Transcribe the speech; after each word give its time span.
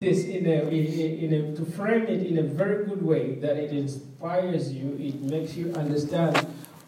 this 0.00 0.26
in 0.26 0.46
a, 0.46 0.62
in 0.68 1.32
a, 1.32 1.56
to 1.56 1.64
frame 1.64 2.04
it 2.04 2.24
in 2.24 2.38
a 2.38 2.42
very 2.42 2.86
good 2.86 3.02
way 3.02 3.34
that 3.40 3.56
it 3.56 3.72
inspires 3.72 4.72
you, 4.72 4.96
it 4.96 5.20
makes 5.22 5.56
you 5.56 5.72
understand 5.72 6.36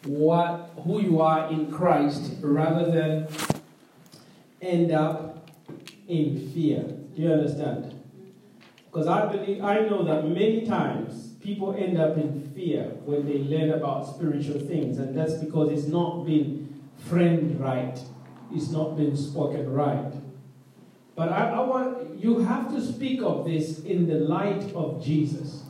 what 0.04 0.70
who 0.84 1.02
you 1.02 1.20
are 1.20 1.50
in 1.50 1.72
Christ 1.72 2.34
rather 2.40 2.88
than 2.88 3.26
end 4.62 4.92
up 4.92 5.50
in 6.06 6.52
fear. 6.52 6.82
Do 6.82 7.22
you 7.22 7.32
understand? 7.32 8.00
Because 8.86 9.08
I 9.08 9.26
believe 9.26 9.64
I 9.64 9.80
know 9.80 10.04
that 10.04 10.28
many 10.28 10.64
times 10.64 11.32
people 11.40 11.74
end 11.76 11.98
up 11.98 12.16
in 12.16 12.48
fear 12.54 12.84
when 13.04 13.26
they 13.26 13.38
learn 13.38 13.72
about 13.72 14.06
spiritual 14.06 14.60
things, 14.60 14.98
and 14.98 15.18
that's 15.18 15.34
because 15.34 15.72
it's 15.72 15.88
not 15.88 16.24
been 16.24 16.80
framed 17.08 17.58
right, 17.58 17.98
it's 18.54 18.70
not 18.70 18.96
been 18.96 19.16
spoken 19.16 19.68
right. 19.72 20.14
But 21.20 21.32
I, 21.32 21.50
I 21.50 21.60
want 21.60 22.18
you 22.18 22.38
have 22.38 22.70
to 22.70 22.80
speak 22.80 23.20
of 23.20 23.44
this 23.44 23.80
in 23.80 24.06
the 24.06 24.14
light 24.14 24.72
of 24.74 25.04
Jesus. 25.04 25.64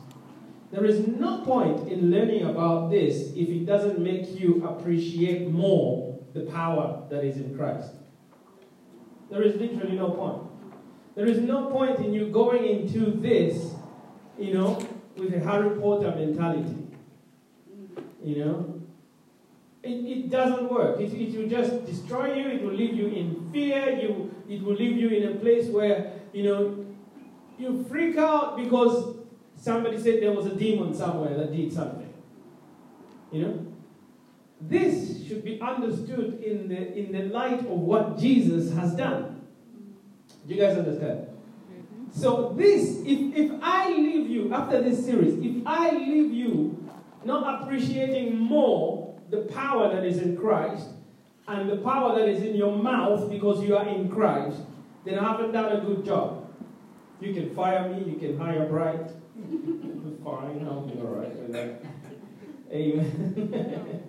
There 0.71 0.85
is 0.85 1.05
no 1.05 1.41
point 1.43 1.91
in 1.91 2.09
learning 2.09 2.45
about 2.45 2.89
this 2.89 3.33
if 3.35 3.49
it 3.49 3.65
doesn't 3.65 3.99
make 3.99 4.39
you 4.39 4.65
appreciate 4.65 5.49
more 5.49 6.17
the 6.33 6.45
power 6.45 7.03
that 7.09 7.25
is 7.25 7.35
in 7.35 7.57
Christ. 7.57 7.91
There 9.29 9.43
is 9.43 9.57
literally 9.57 9.97
no 9.97 10.11
point. 10.11 10.41
There 11.15 11.27
is 11.27 11.39
no 11.39 11.69
point 11.69 11.99
in 11.99 12.13
you 12.13 12.29
going 12.29 12.65
into 12.65 13.11
this, 13.11 13.73
you 14.39 14.53
know, 14.53 14.79
with 15.17 15.33
a 15.33 15.39
Harry 15.41 15.77
Potter 15.81 16.15
mentality. 16.15 16.77
You 18.23 18.45
know? 18.45 18.80
It, 19.83 19.89
it 19.89 20.29
doesn't 20.29 20.71
work. 20.71 20.99
It, 20.99 21.13
it 21.13 21.37
will 21.37 21.49
just 21.49 21.85
destroy 21.85 22.33
you, 22.33 22.47
it 22.49 22.63
will 22.63 22.73
leave 22.73 22.93
you 22.93 23.07
in 23.07 23.49
fear, 23.51 23.99
you, 23.99 24.33
it 24.47 24.61
will 24.61 24.75
leave 24.75 24.97
you 24.97 25.09
in 25.09 25.35
a 25.35 25.39
place 25.39 25.67
where, 25.67 26.13
you 26.33 26.43
know, 26.43 26.85
you 27.57 27.83
freak 27.89 28.17
out 28.17 28.57
because 28.57 29.15
somebody 29.55 29.97
said 29.99 30.21
there 30.21 30.33
was 30.33 30.45
a 30.45 30.55
demon 30.55 30.93
somewhere 30.93 31.35
that 31.37 31.51
did 31.51 31.73
something. 31.73 32.13
You 33.31 33.41
know? 33.41 33.67
This 34.59 35.25
should 35.27 35.43
be 35.43 35.59
understood 35.59 36.43
in 36.43 36.67
the, 36.67 36.95
in 36.95 37.11
the 37.11 37.33
light 37.33 37.59
of 37.59 37.65
what 37.79 38.19
Jesus 38.19 38.71
has 38.73 38.93
done. 38.93 39.41
Do 40.47 40.53
you 40.53 40.61
guys 40.61 40.77
understand? 40.77 41.27
So 42.11 42.53
this, 42.57 43.01
if, 43.05 43.35
if 43.35 43.51
I 43.61 43.89
leave 43.89 44.29
you, 44.29 44.53
after 44.53 44.81
this 44.81 45.03
series, 45.05 45.33
if 45.43 45.65
I 45.65 45.91
leave 45.91 46.33
you 46.33 46.89
not 47.23 47.63
appreciating 47.63 48.37
more 48.37 49.10
the 49.31 49.39
power 49.39 49.87
that 49.87 50.05
is 50.05 50.19
in 50.19 50.37
Christ 50.37 50.89
and 51.47 51.69
the 51.69 51.77
power 51.77 52.13
that 52.13 52.27
is 52.27 52.43
in 52.43 52.55
your 52.55 52.77
mouth 52.77 53.29
because 53.29 53.63
you 53.63 53.73
are 53.75 53.87
in 53.87 54.11
Christ, 54.11 54.61
then 55.05 55.17
I 55.17 55.31
haven't 55.31 55.53
done 55.53 55.71
a 55.71 55.85
good 55.85 56.05
job. 56.05 56.45
You 57.19 57.31
can 57.31 57.49
fire 57.55 57.89
me, 57.89 58.11
you 58.11 58.17
can 58.19 58.37
hire 58.37 58.67
Bright. 58.67 59.13
Fine, 60.23 60.63
I'll 60.67 60.85
be 60.85 60.99
alright 60.99 61.41
with 61.41 61.51
that. 61.53 61.81
Amen. 62.71 64.03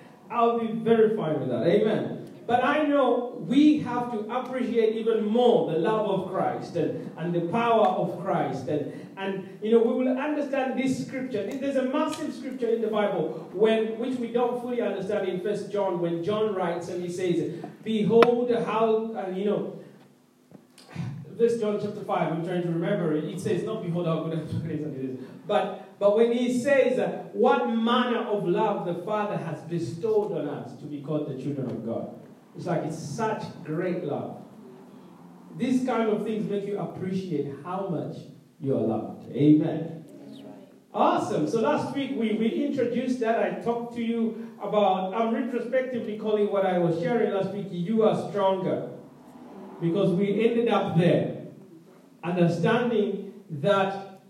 I'll 0.30 0.58
be 0.58 0.68
very 0.68 1.16
fine 1.16 1.38
with 1.40 1.48
that. 1.48 1.64
Amen. 1.64 2.27
But 2.48 2.64
I 2.64 2.84
know 2.84 3.44
we 3.46 3.80
have 3.80 4.10
to 4.12 4.20
appreciate 4.34 4.96
even 4.96 5.26
more 5.26 5.70
the 5.70 5.78
love 5.78 6.08
of 6.08 6.30
Christ 6.30 6.76
and, 6.76 7.12
and 7.18 7.34
the 7.34 7.42
power 7.52 7.86
of 7.86 8.24
Christ. 8.24 8.68
And, 8.68 9.06
and, 9.18 9.58
you 9.62 9.72
know, 9.72 9.80
we 9.80 9.92
will 9.92 10.18
understand 10.18 10.80
this 10.80 11.06
scripture. 11.06 11.46
There's 11.46 11.76
a 11.76 11.82
massive 11.82 12.34
scripture 12.34 12.70
in 12.70 12.80
the 12.80 12.88
Bible 12.88 13.50
when, 13.52 13.98
which 13.98 14.18
we 14.18 14.28
don't 14.32 14.62
fully 14.62 14.80
understand 14.80 15.28
in 15.28 15.42
First 15.42 15.70
John 15.70 16.00
when 16.00 16.24
John 16.24 16.54
writes 16.54 16.88
and 16.88 17.04
he 17.04 17.12
says, 17.12 17.62
Behold 17.84 18.50
how, 18.64 19.12
and 19.14 19.36
you 19.36 19.44
know, 19.44 19.80
First 21.36 21.60
John 21.60 21.78
chapter 21.78 22.00
5, 22.00 22.32
I'm 22.32 22.46
trying 22.46 22.62
to 22.62 22.68
remember 22.68 23.14
it. 23.14 23.24
It 23.24 23.40
says, 23.40 23.62
not 23.62 23.82
behold 23.82 24.06
how 24.06 24.22
good 24.22 24.38
and 24.38 24.70
it 24.70 25.04
is. 25.04 25.20
But, 25.46 25.98
but 25.98 26.16
when 26.16 26.32
he 26.32 26.58
says, 26.58 27.26
what 27.34 27.68
manner 27.68 28.20
of 28.20 28.48
love 28.48 28.86
the 28.86 28.94
Father 29.04 29.36
has 29.36 29.60
bestowed 29.64 30.32
on 30.32 30.48
us 30.48 30.74
to 30.80 30.86
be 30.86 31.02
called 31.02 31.28
the 31.28 31.40
children 31.40 31.66
of 31.66 31.84
God. 31.84 32.18
It's 32.58 32.66
like 32.66 32.82
it's 32.82 32.98
such 32.98 33.44
great 33.62 34.02
love. 34.02 34.42
These 35.56 35.86
kind 35.86 36.10
of 36.10 36.24
things 36.24 36.50
make 36.50 36.66
you 36.66 36.76
appreciate 36.76 37.54
how 37.64 37.86
much 37.86 38.16
you 38.58 38.76
are 38.76 38.80
loved. 38.80 39.30
Amen. 39.30 40.04
That's 40.26 40.40
right. 40.40 40.68
Awesome. 40.92 41.46
So 41.46 41.60
last 41.60 41.94
week 41.94 42.10
we, 42.16 42.34
we 42.34 42.48
introduced 42.64 43.20
that. 43.20 43.40
I 43.40 43.60
talked 43.60 43.94
to 43.94 44.02
you 44.02 44.50
about, 44.60 45.14
I'm 45.14 45.32
retrospectively 45.32 46.18
calling 46.18 46.50
what 46.50 46.66
I 46.66 46.78
was 46.78 47.00
sharing 47.00 47.32
last 47.32 47.50
week, 47.50 47.66
You 47.70 48.02
Are 48.02 48.28
Stronger. 48.28 48.90
Because 49.80 50.10
we 50.10 50.44
ended 50.44 50.68
up 50.68 50.98
there, 50.98 51.36
understanding 52.24 53.34
that 53.50 54.20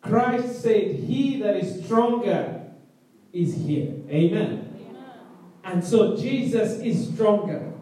Christ 0.00 0.62
said, 0.62 0.94
He 0.94 1.40
that 1.40 1.56
is 1.56 1.84
stronger 1.84 2.70
is 3.32 3.52
here. 3.56 3.94
Amen. 4.08 4.65
And 5.66 5.82
so 5.82 6.16
Jesus 6.16 6.80
is 6.80 7.12
stronger. 7.12 7.72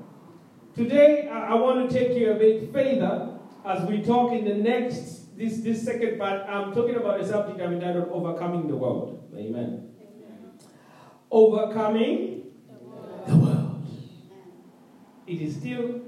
Today, 0.74 1.28
I 1.28 1.54
want 1.54 1.88
to 1.88 1.94
take 1.94 2.16
you 2.16 2.32
a 2.32 2.34
bit 2.34 2.72
further 2.72 3.38
as 3.62 3.86
we 3.86 4.02
talk 4.02 4.32
in 4.32 4.46
the 4.46 4.54
next, 4.54 5.36
this, 5.36 5.58
this 5.58 5.84
second 5.84 6.18
part. 6.18 6.48
I'm 6.48 6.72
talking 6.72 6.96
about 6.96 7.20
a 7.20 7.28
subject 7.28 7.60
I'm 7.60 7.74
entitled 7.74 8.08
Overcoming 8.10 8.68
the 8.68 8.74
World. 8.74 9.30
Amen. 9.36 9.90
Overcoming 11.30 12.44
the 13.26 13.36
world. 13.36 13.86
It 15.26 15.42
is 15.42 15.56
still, 15.56 16.00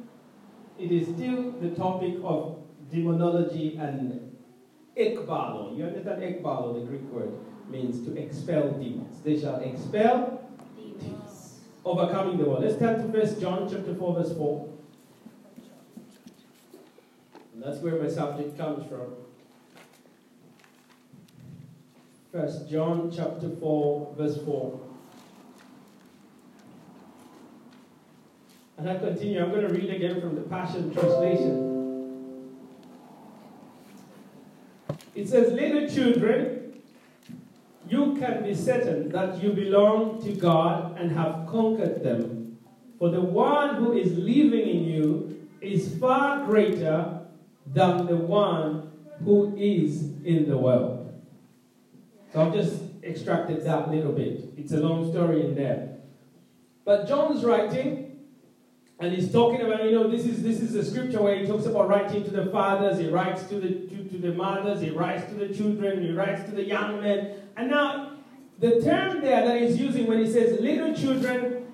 it 0.79 0.91
is 0.91 1.09
still 1.09 1.53
the 1.61 1.71
topic 1.77 2.15
of 2.25 2.59
demonology 2.91 3.77
and 3.77 4.35
ekbalo. 4.97 5.77
You 5.77 5.85
understand 5.85 6.23
ekbalo, 6.23 6.81
the 6.81 6.87
Greek 6.87 7.03
word, 7.13 7.35
means 7.69 8.03
to 8.07 8.17
expel 8.17 8.71
demons. 8.73 9.21
They 9.21 9.39
shall 9.39 9.61
expel. 9.61 10.46
Overcoming 11.87 12.37
the 12.37 12.45
world. 12.45 12.65
Let's 12.65 12.81
turn 12.81 13.01
to 13.01 13.13
First 13.17 13.41
John 13.41 13.69
chapter 13.71 13.95
4, 13.95 14.15
verse 14.15 14.37
4. 14.37 14.69
And 17.55 17.63
that's 17.63 17.79
where 17.79 18.03
my 18.03 18.09
subject 18.09 18.59
comes 18.59 18.85
from. 18.89 19.15
First 22.33 22.69
John 22.69 23.13
chapter 23.15 23.49
4, 23.61 24.15
verse 24.19 24.37
4. 24.45 24.81
And 28.79 28.91
I 28.91 28.99
continue. 28.99 29.41
I'm 29.41 29.51
going 29.51 29.69
to 29.69 29.73
read 29.73 29.89
again 29.89 30.21
from 30.21 30.35
the 30.35 30.43
Passion 30.43 30.93
Translation. 30.93 32.51
It 35.15 35.29
says, 35.29 35.53
Little 35.53 35.89
children, 35.89 36.56
you 37.89 38.17
can 38.19 38.43
be 38.43 38.55
certain 38.55 39.09
that 39.11 39.43
you 39.43 39.53
belong 39.53 40.23
to 40.25 40.33
God 40.33 40.99
and 40.99 41.13
have 41.13 41.47
conquered 41.47 42.03
them. 42.03 42.59
For 42.99 43.11
the 43.11 43.21
one 43.21 43.77
who 43.77 43.93
is 43.93 44.17
living 44.17 44.69
in 44.69 44.85
you 44.85 45.49
is 45.61 45.97
far 45.99 46.45
greater 46.47 47.21
than 47.67 48.07
the 48.07 48.17
one 48.17 48.91
who 49.25 49.55
is 49.57 50.03
in 50.25 50.49
the 50.49 50.57
world. 50.57 51.13
So 52.33 52.43
I've 52.43 52.55
just 52.55 52.83
extracted 53.03 53.65
that 53.65 53.91
little 53.91 54.13
bit. 54.13 54.53
It's 54.57 54.73
a 54.73 54.79
long 54.79 55.11
story 55.11 55.43
in 55.43 55.55
there. 55.55 55.97
But 56.85 57.09
John's 57.09 57.45
writing, 57.45 58.19
and 58.99 59.13
he's 59.13 59.31
talking 59.33 59.61
about, 59.61 59.85
you 59.85 59.93
know, 59.93 60.09
this 60.09 60.25
is 60.25 60.43
this 60.43 60.61
is 60.61 60.75
a 60.75 60.85
scripture 60.85 61.21
where 61.21 61.37
he 61.37 61.47
talks 61.47 61.67
about 61.67 61.89
writing 61.89 62.25
to 62.25 62.31
the 62.31 62.47
fathers, 62.47 62.99
he 62.99 63.09
writes 63.09 63.45
to 63.45 63.57
the 63.57 63.69
to, 63.69 64.09
to 64.09 64.19
the 64.19 64.33
mothers, 64.33 64.81
he 64.81 64.91
writes 64.91 65.29
to 65.31 65.35
the 65.35 65.53
children, 65.53 66.03
he 66.03 66.13
writes 66.13 66.45
to 66.45 66.55
the 66.55 66.65
young 66.65 67.01
men. 67.01 67.46
And 67.57 67.71
now 67.71 68.17
the 68.59 68.81
term 68.81 69.21
there 69.21 69.47
that 69.47 69.61
he's 69.61 69.79
using 69.79 70.07
when 70.07 70.25
he 70.25 70.31
says 70.31 70.61
little 70.61 70.95
children, 70.95 71.73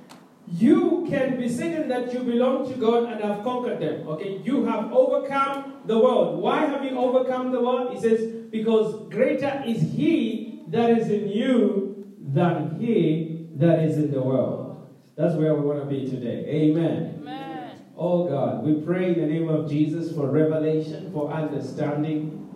you 0.48 1.06
can 1.09 1.38
be 1.38 1.48
certain 1.48 1.88
that 1.88 2.12
you 2.12 2.20
belong 2.20 2.70
to 2.70 2.78
God 2.78 3.04
and 3.04 3.22
have 3.22 3.43
conquered 3.43 3.81
them. 3.81 4.06
Okay, 4.09 4.41
you 4.44 4.65
have 4.65 4.93
overcome 4.93 5.81
the 5.87 5.98
world. 5.98 6.43
Why 6.43 6.66
have 6.66 6.84
you 6.84 6.98
overcome 6.98 7.53
the 7.53 7.60
world? 7.60 7.94
He 7.94 8.00
says, 8.00 8.25
because 8.50 9.08
greater 9.08 9.62
is 9.67 9.81
he 9.81 10.62
that 10.69 10.90
is 10.90 11.08
in 11.08 11.29
you 11.29 12.05
than 12.20 12.79
he 12.79 13.49
that 13.56 13.81
is 13.81 13.96
in 13.96 14.11
the 14.11 14.20
world. 14.20 14.88
That's 15.17 15.34
where 15.34 15.55
we 15.55 15.61
want 15.61 15.81
to 15.81 15.87
be 15.87 16.08
today. 16.08 16.44
Amen. 16.49 17.19
Amen. 17.20 17.70
Oh 17.96 18.29
God, 18.29 18.64
we 18.64 18.81
pray 18.81 19.14
in 19.14 19.20
the 19.20 19.26
name 19.26 19.49
of 19.49 19.69
Jesus 19.69 20.14
for 20.14 20.29
revelation, 20.29 21.12
for 21.12 21.31
understanding, 21.31 22.50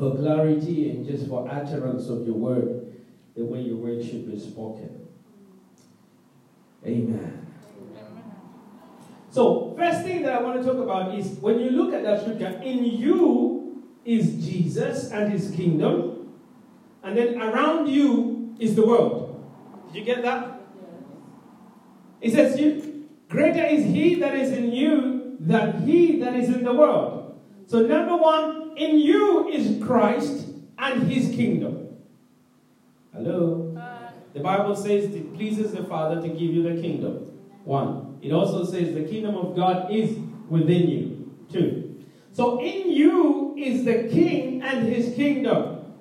for 0.00 0.16
clarity, 0.16 0.88
and 0.90 1.06
just 1.06 1.28
for 1.28 1.46
utterance 1.46 2.08
of 2.08 2.26
your 2.26 2.34
word, 2.34 2.90
the 3.36 3.44
way 3.44 3.60
your 3.60 3.76
word 3.76 4.02
should 4.02 4.28
be 4.28 4.40
spoken. 4.40 5.06
Amen. 6.86 7.46
So, 9.28 9.74
first 9.76 10.02
thing 10.02 10.22
that 10.22 10.32
I 10.32 10.40
want 10.40 10.58
to 10.58 10.66
talk 10.66 10.82
about 10.82 11.14
is 11.14 11.28
when 11.40 11.60
you 11.60 11.68
look 11.70 11.92
at 11.92 12.02
that 12.04 12.22
scripture, 12.22 12.60
in 12.64 12.82
you 12.82 13.84
is 14.06 14.42
Jesus 14.42 15.10
and 15.10 15.30
his 15.30 15.54
kingdom, 15.54 16.32
and 17.02 17.14
then 17.14 17.40
around 17.40 17.86
you 17.88 18.56
is 18.58 18.74
the 18.74 18.86
world. 18.86 19.44
Did 19.92 19.98
you 19.98 20.04
get 20.04 20.22
that? 20.22 20.62
It 22.22 22.32
says, 22.32 22.56
Greater 23.28 23.66
is 23.66 23.84
he 23.84 24.14
that 24.14 24.34
is 24.34 24.50
in 24.50 24.72
you 24.72 25.36
than 25.38 25.86
he 25.86 26.18
that 26.20 26.34
is 26.34 26.48
in 26.48 26.64
the 26.64 26.72
world. 26.72 27.19
So, 27.70 27.82
number 27.82 28.16
one, 28.16 28.72
in 28.76 28.98
you 28.98 29.48
is 29.48 29.80
Christ 29.80 30.44
and 30.76 31.04
his 31.04 31.32
kingdom. 31.36 31.98
Hello? 33.14 33.76
Uh. 33.78 34.10
The 34.34 34.40
Bible 34.40 34.74
says 34.74 35.14
it 35.14 35.32
pleases 35.36 35.70
the 35.70 35.84
Father 35.84 36.20
to 36.20 36.26
give 36.26 36.50
you 36.50 36.64
the 36.64 36.82
kingdom. 36.82 37.30
One. 37.62 38.18
It 38.22 38.32
also 38.32 38.64
says 38.64 38.92
the 38.92 39.04
kingdom 39.04 39.36
of 39.36 39.54
God 39.54 39.94
is 39.94 40.18
within 40.48 40.88
you. 40.88 41.32
Two. 41.48 42.04
So 42.32 42.60
in 42.60 42.90
you 42.90 43.54
is 43.56 43.84
the 43.84 44.08
king 44.08 44.62
and 44.62 44.88
his 44.88 45.14
kingdom. 45.14 45.94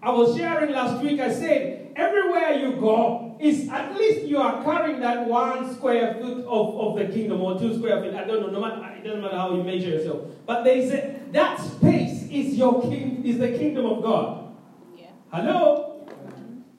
I 0.00 0.12
was 0.12 0.36
sharing 0.36 0.72
last 0.72 1.02
week, 1.02 1.18
I 1.18 1.32
said, 1.32 1.90
everywhere 1.96 2.52
you 2.52 2.76
go, 2.76 3.23
is 3.40 3.68
at 3.68 3.94
least 3.96 4.26
you 4.26 4.38
are 4.38 4.62
carrying 4.62 5.00
that 5.00 5.26
one 5.26 5.74
square 5.74 6.14
foot 6.20 6.44
of, 6.46 6.78
of 6.78 6.96
the 6.98 7.12
kingdom 7.12 7.40
or 7.40 7.58
two 7.58 7.76
square 7.76 8.02
feet. 8.02 8.14
I 8.14 8.24
don't 8.24 8.40
know, 8.40 8.50
no 8.50 8.60
matter, 8.60 8.94
it 8.96 9.04
doesn't 9.04 9.20
matter 9.20 9.36
how 9.36 9.54
you 9.54 9.62
measure 9.62 9.90
yourself. 9.90 10.22
But 10.46 10.64
they 10.64 10.88
say 10.88 11.20
that 11.32 11.60
space 11.60 12.22
is 12.30 12.54
your 12.54 12.82
king, 12.82 13.24
is 13.24 13.38
the 13.38 13.56
kingdom 13.56 13.86
of 13.86 14.02
God. 14.02 14.54
Yeah. 14.96 15.06
Hello? 15.30 16.06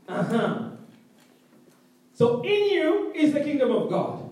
Uh-huh. 0.08 0.70
So 2.14 2.42
in 2.44 2.70
you 2.72 3.12
is 3.14 3.34
the 3.34 3.42
kingdom 3.42 3.72
of 3.72 3.90
God. 3.90 4.30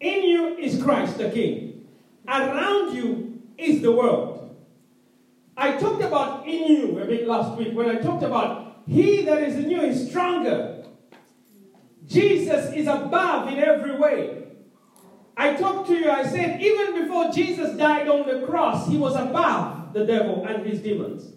In 0.00 0.24
you 0.24 0.56
is 0.58 0.82
Christ 0.82 1.18
the 1.18 1.30
King. 1.30 1.86
Around 2.26 2.94
you 2.94 3.42
is 3.56 3.82
the 3.82 3.92
world. 3.92 4.56
I 5.56 5.78
talked 5.78 6.02
about 6.02 6.46
in 6.46 6.64
you 6.66 6.98
a 6.98 7.04
bit 7.04 7.28
last 7.28 7.56
week 7.56 7.74
when 7.74 7.88
I 7.88 8.00
talked 8.00 8.24
about 8.24 8.82
he 8.86 9.22
that 9.22 9.42
is 9.42 9.56
in 9.56 9.70
you 9.70 9.80
is 9.80 10.10
stronger. 10.10 10.73
Jesus 12.06 12.72
is 12.74 12.86
above 12.86 13.48
in 13.48 13.58
every 13.58 13.96
way. 13.96 14.44
I 15.36 15.54
talked 15.54 15.88
to 15.88 15.94
you, 15.94 16.10
I 16.10 16.24
said, 16.24 16.60
even 16.60 17.02
before 17.02 17.30
Jesus 17.30 17.76
died 17.76 18.08
on 18.08 18.26
the 18.28 18.46
cross, 18.46 18.88
he 18.88 18.96
was 18.96 19.16
above 19.16 19.92
the 19.92 20.04
devil 20.04 20.44
and 20.46 20.64
his 20.64 20.80
demons. 20.80 21.32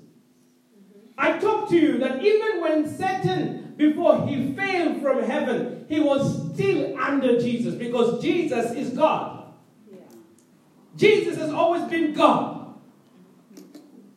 I 1.18 1.40
talked 1.40 1.72
to 1.72 1.78
you 1.78 1.98
that 2.00 2.24
even 2.24 2.62
when 2.62 2.88
Satan, 2.88 3.74
before 3.76 4.28
he 4.28 4.54
fell 4.54 5.00
from 5.00 5.24
heaven, 5.24 5.86
he 5.90 6.00
was 6.00 6.54
still 6.54 6.98
under 7.00 7.40
Jesus 7.40 7.74
because 7.74 8.22
Jesus 8.22 8.72
is 8.74 8.92
God. 8.92 9.52
Yeah. 9.90 9.98
Jesus 10.96 11.38
has 11.38 11.52
always 11.52 11.84
been 11.84 12.14
God. 12.14 12.76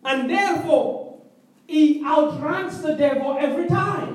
And 0.05 0.29
therefore, 0.29 1.23
he 1.67 2.02
outranks 2.05 2.79
the 2.79 2.94
devil 2.97 3.37
every 3.38 3.69
time. 3.69 4.09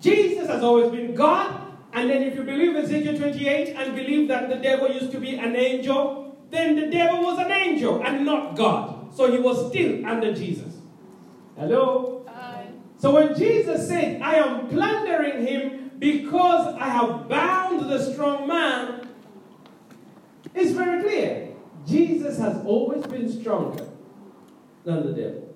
Jesus 0.00 0.48
has 0.48 0.62
always 0.62 0.90
been 0.90 1.14
God. 1.14 1.68
And 1.92 2.08
then, 2.08 2.22
if 2.22 2.36
you 2.36 2.44
believe 2.44 2.76
in 2.76 2.84
Ezekiel 2.84 3.18
28 3.18 3.74
and 3.76 3.96
believe 3.96 4.28
that 4.28 4.48
the 4.48 4.56
devil 4.56 4.90
used 4.90 5.10
to 5.12 5.18
be 5.18 5.36
an 5.36 5.56
angel, 5.56 6.36
then 6.50 6.76
the 6.76 6.86
devil 6.86 7.22
was 7.22 7.38
an 7.38 7.50
angel 7.50 8.02
and 8.04 8.24
not 8.24 8.56
God. 8.56 9.14
So 9.14 9.30
he 9.30 9.38
was 9.38 9.68
still 9.70 10.06
under 10.06 10.32
Jesus. 10.32 10.74
Hello? 11.56 12.24
Hi. 12.28 12.68
So 12.96 13.12
when 13.12 13.36
Jesus 13.36 13.88
said, 13.88 14.22
I 14.22 14.36
am 14.36 14.68
plundering 14.68 15.46
him 15.46 15.90
because 15.98 16.74
I 16.76 16.88
have 16.88 17.28
bound 17.28 17.90
the 17.90 18.12
strong 18.12 18.46
man, 18.46 19.08
it's 20.54 20.72
very 20.72 21.02
clear. 21.02 21.48
Jesus 21.86 22.38
has 22.38 22.64
always 22.64 23.04
been 23.06 23.30
stronger 23.30 23.86
than 24.84 25.06
the 25.06 25.12
devil. 25.12 25.49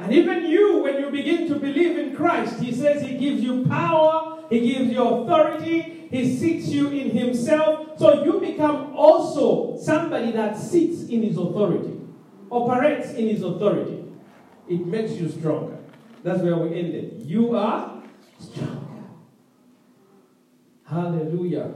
And 0.00 0.12
even 0.12 0.46
you, 0.46 0.78
when 0.78 0.98
you 1.00 1.10
begin 1.10 1.46
to 1.48 1.56
believe 1.56 1.98
in 1.98 2.16
Christ, 2.16 2.60
He 2.60 2.72
says 2.72 3.02
He 3.02 3.16
gives 3.16 3.42
you 3.42 3.64
power, 3.66 4.44
He 4.50 4.72
gives 4.72 4.90
you 4.90 5.02
authority, 5.02 6.08
He 6.10 6.36
seats 6.36 6.68
you 6.68 6.88
in 6.88 7.10
Himself. 7.10 7.98
So 7.98 8.24
you 8.24 8.40
become 8.40 8.96
also 8.96 9.78
somebody 9.78 10.32
that 10.32 10.56
sits 10.56 11.08
in 11.08 11.22
His 11.22 11.36
authority, 11.36 12.00
operates 12.50 13.10
in 13.12 13.28
His 13.28 13.42
authority 13.42 14.00
it 14.70 14.86
makes 14.86 15.12
you 15.14 15.28
stronger. 15.28 15.78
That's 16.22 16.40
where 16.42 16.56
we 16.56 16.78
ended. 16.78 17.22
You 17.26 17.56
are 17.56 18.02
stronger. 18.38 18.86
Hallelujah. 20.86 21.74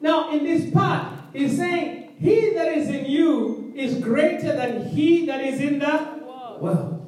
Now, 0.00 0.32
in 0.32 0.44
this 0.44 0.72
part, 0.72 1.12
he's 1.34 1.58
saying, 1.58 2.16
He 2.18 2.54
that 2.54 2.68
is 2.68 2.88
in 2.88 3.04
you 3.04 3.72
is 3.76 3.98
greater 3.98 4.56
than 4.56 4.86
he 4.86 5.26
that 5.26 5.44
is 5.44 5.60
in 5.60 5.78
the 5.78 6.19
world. 6.60 7.00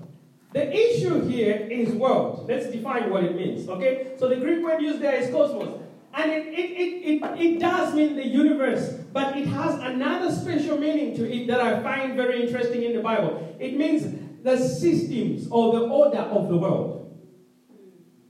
The 0.53 0.71
issue 0.71 1.27
here 1.27 1.67
is 1.71 1.91
world. 1.95 2.47
Let's 2.49 2.71
define 2.71 3.11
what 3.11 3.25
it 3.25 3.35
means. 3.35 3.69
Okay? 3.69 4.13
So 4.19 4.29
the 4.29 4.37
Greek 4.37 4.63
word 4.63 4.83
used 4.83 5.01
there 5.01 5.15
is 5.15 5.31
cosmos. 5.31 5.81
And 6.15 6.31
it, 6.31 6.47
it, 6.49 6.71
it, 6.71 7.23
it, 7.23 7.41
it 7.41 7.59
does 7.59 7.95
mean 7.95 8.17
the 8.17 8.27
universe, 8.27 8.93
but 9.15 9.37
it 9.37 9.47
has 9.47 9.77
another 9.77 10.31
special 10.31 10.77
meaning 10.77 11.17
to 11.17 11.31
it 11.31 11.47
that 11.47 11.61
I 11.61 11.83
find 11.83 12.17
very 12.17 12.43
interesting 12.43 12.83
in 12.83 12.95
the 12.95 13.01
Bible. 13.01 13.57
It 13.59 13.79
means 13.79 14.15
the 14.43 14.59
systems 14.59 15.49
or 15.51 15.79
the 15.79 15.87
order 15.87 16.19
of 16.19 16.51
the 16.51 16.57
world. 16.59 17.19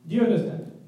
Do 0.07 0.15
you 0.15 0.23
understand? 0.23 0.81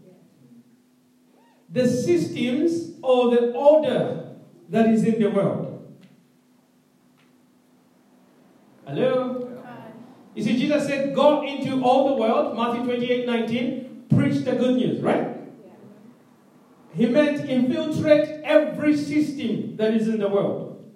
The 1.70 1.88
systems 1.88 2.96
or 3.02 3.30
the 3.30 3.52
order 3.52 4.36
that 4.68 4.88
is 4.88 5.02
in 5.02 5.20
the 5.20 5.30
world. 5.30 5.96
Hello? 8.86 9.53
You 10.34 10.42
see, 10.42 10.58
Jesus 10.58 10.86
said, 10.86 11.14
Go 11.14 11.46
into 11.46 11.82
all 11.82 12.08
the 12.08 12.20
world, 12.20 12.56
Matthew 12.56 12.84
28 12.84 13.26
19, 13.26 14.06
preach 14.14 14.44
the 14.44 14.52
good 14.52 14.76
news, 14.76 15.00
right? 15.00 15.34
He 16.94 17.06
meant 17.06 17.48
infiltrate 17.48 18.40
every 18.44 18.96
system 18.96 19.76
that 19.76 19.94
is 19.94 20.08
in 20.08 20.18
the 20.18 20.28
world. 20.28 20.92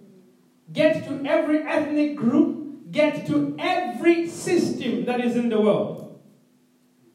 Get 0.72 1.06
to 1.08 1.24
every 1.24 1.62
ethnic 1.62 2.16
group, 2.16 2.90
get 2.92 3.26
to 3.26 3.56
every 3.58 4.28
system 4.28 5.04
that 5.06 5.20
is 5.20 5.36
in 5.36 5.48
the 5.48 5.60
world. 5.60 6.20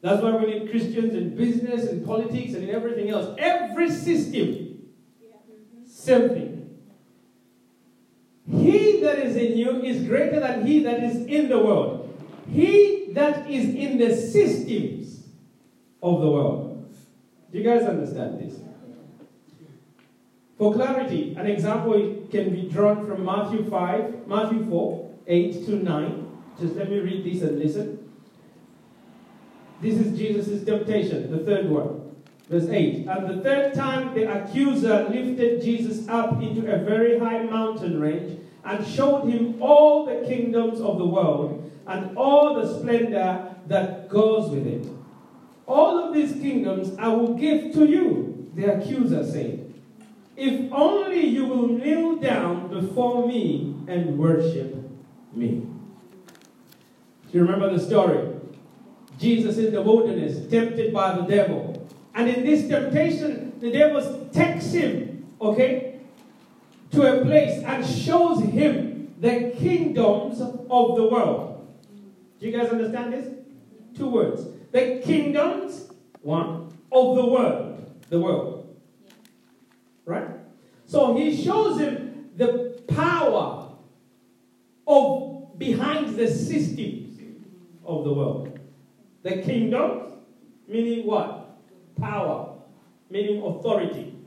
That's 0.01 0.21
why 0.21 0.31
we 0.31 0.45
need 0.47 0.69
Christians 0.69 1.13
in 1.13 1.35
business 1.35 1.87
and 1.87 2.05
politics 2.05 2.53
and 2.53 2.67
in 2.67 2.75
everything 2.75 3.09
else. 3.09 3.33
Every 3.37 3.89
system, 3.89 4.79
same 5.85 6.29
thing. 6.29 6.79
He 8.51 8.99
that 8.99 9.19
is 9.19 9.37
in 9.37 9.57
you 9.57 9.81
is 9.81 10.05
greater 10.05 10.41
than 10.41 10.65
he 10.65 10.83
that 10.83 11.01
is 11.01 11.25
in 11.25 11.47
the 11.47 11.57
world. 11.57 12.02
He 12.49 13.09
that 13.13 13.49
is 13.49 13.73
in 13.73 13.97
the 13.97 14.15
systems 14.15 15.23
of 16.01 16.21
the 16.21 16.29
world. 16.29 16.93
Do 17.51 17.57
you 17.57 17.63
guys 17.63 17.83
understand 17.83 18.39
this? 18.39 18.59
For 20.57 20.73
clarity, 20.73 21.35
an 21.37 21.47
example 21.47 22.27
can 22.31 22.49
be 22.51 22.69
drawn 22.69 23.05
from 23.05 23.25
Matthew 23.25 23.69
5, 23.69 24.27
Matthew 24.27 24.69
4, 24.69 25.11
8 25.27 25.65
to 25.65 25.75
9. 25.75 26.37
Just 26.59 26.75
let 26.75 26.89
me 26.89 26.99
read 26.99 27.23
this 27.23 27.41
and 27.41 27.59
listen. 27.59 28.09
This 29.81 29.95
is 29.95 30.17
Jesus' 30.17 30.63
temptation, 30.63 31.31
the 31.31 31.39
third 31.39 31.69
one. 31.69 32.15
Verse 32.49 32.69
8. 32.69 33.07
And 33.07 33.29
the 33.29 33.43
third 33.43 33.73
time 33.73 34.13
the 34.13 34.23
accuser 34.31 35.09
lifted 35.09 35.61
Jesus 35.61 36.07
up 36.07 36.41
into 36.41 36.71
a 36.71 36.77
very 36.79 37.19
high 37.19 37.43
mountain 37.43 37.99
range 37.99 38.39
and 38.63 38.85
showed 38.85 39.27
him 39.27 39.61
all 39.61 40.05
the 40.05 40.25
kingdoms 40.27 40.79
of 40.79 40.97
the 40.97 41.05
world 41.05 41.71
and 41.87 42.17
all 42.17 42.55
the 42.55 42.79
splendor 42.79 43.55
that 43.67 44.09
goes 44.09 44.49
with 44.49 44.67
it. 44.67 44.87
All 45.67 45.99
of 45.99 46.13
these 46.13 46.33
kingdoms 46.33 46.97
I 46.97 47.07
will 47.09 47.35
give 47.35 47.73
to 47.73 47.85
you, 47.85 48.51
the 48.55 48.75
accuser 48.75 49.25
said 49.25 49.63
if 50.35 50.71
only 50.71 51.27
you 51.27 51.45
will 51.45 51.67
kneel 51.67 52.15
down 52.15 52.67
before 52.69 53.27
me 53.27 53.75
and 53.87 54.17
worship 54.17 54.75
me. 55.33 55.67
Do 57.31 57.37
you 57.37 57.41
remember 57.41 57.75
the 57.75 57.79
story? 57.79 58.29
Jesus 59.19 59.57
in 59.57 59.73
the 59.73 59.81
wilderness, 59.81 60.49
tempted 60.49 60.93
by 60.93 61.15
the 61.15 61.23
devil. 61.23 61.87
And 62.15 62.29
in 62.29 62.43
this 62.43 62.67
temptation, 62.67 63.53
the 63.59 63.71
devil 63.71 64.29
takes 64.33 64.71
him, 64.71 65.27
okay, 65.39 65.99
to 66.91 67.21
a 67.21 67.23
place 67.23 67.63
and 67.63 67.85
shows 67.85 68.43
him 68.43 69.15
the 69.19 69.53
kingdoms 69.57 70.41
of 70.41 70.95
the 70.95 71.07
world. 71.07 71.52
Do 72.43 72.49
you 72.49 72.57
guys 72.57 72.69
understand 72.71 73.13
this? 73.13 73.33
Two 73.95 74.09
words. 74.09 74.45
The 74.73 75.01
kingdoms, 75.01 75.89
one, 76.21 76.77
of 76.91 77.15
the 77.15 77.25
world. 77.25 78.01
The 78.09 78.19
world. 78.19 78.75
Right? 80.03 80.27
So 80.85 81.15
he 81.15 81.41
shows 81.41 81.79
him 81.79 82.31
the 82.35 82.81
power 82.89 83.71
of 84.85 85.57
behind 85.57 86.17
the 86.17 86.27
systems 86.27 87.17
of 87.85 88.03
the 88.03 88.13
world. 88.13 88.59
The 89.21 89.41
kingdom, 89.41 90.01
meaning 90.67 91.07
what? 91.07 91.61
Power, 91.97 92.57
meaning 93.09 93.41
authority. 93.41 94.17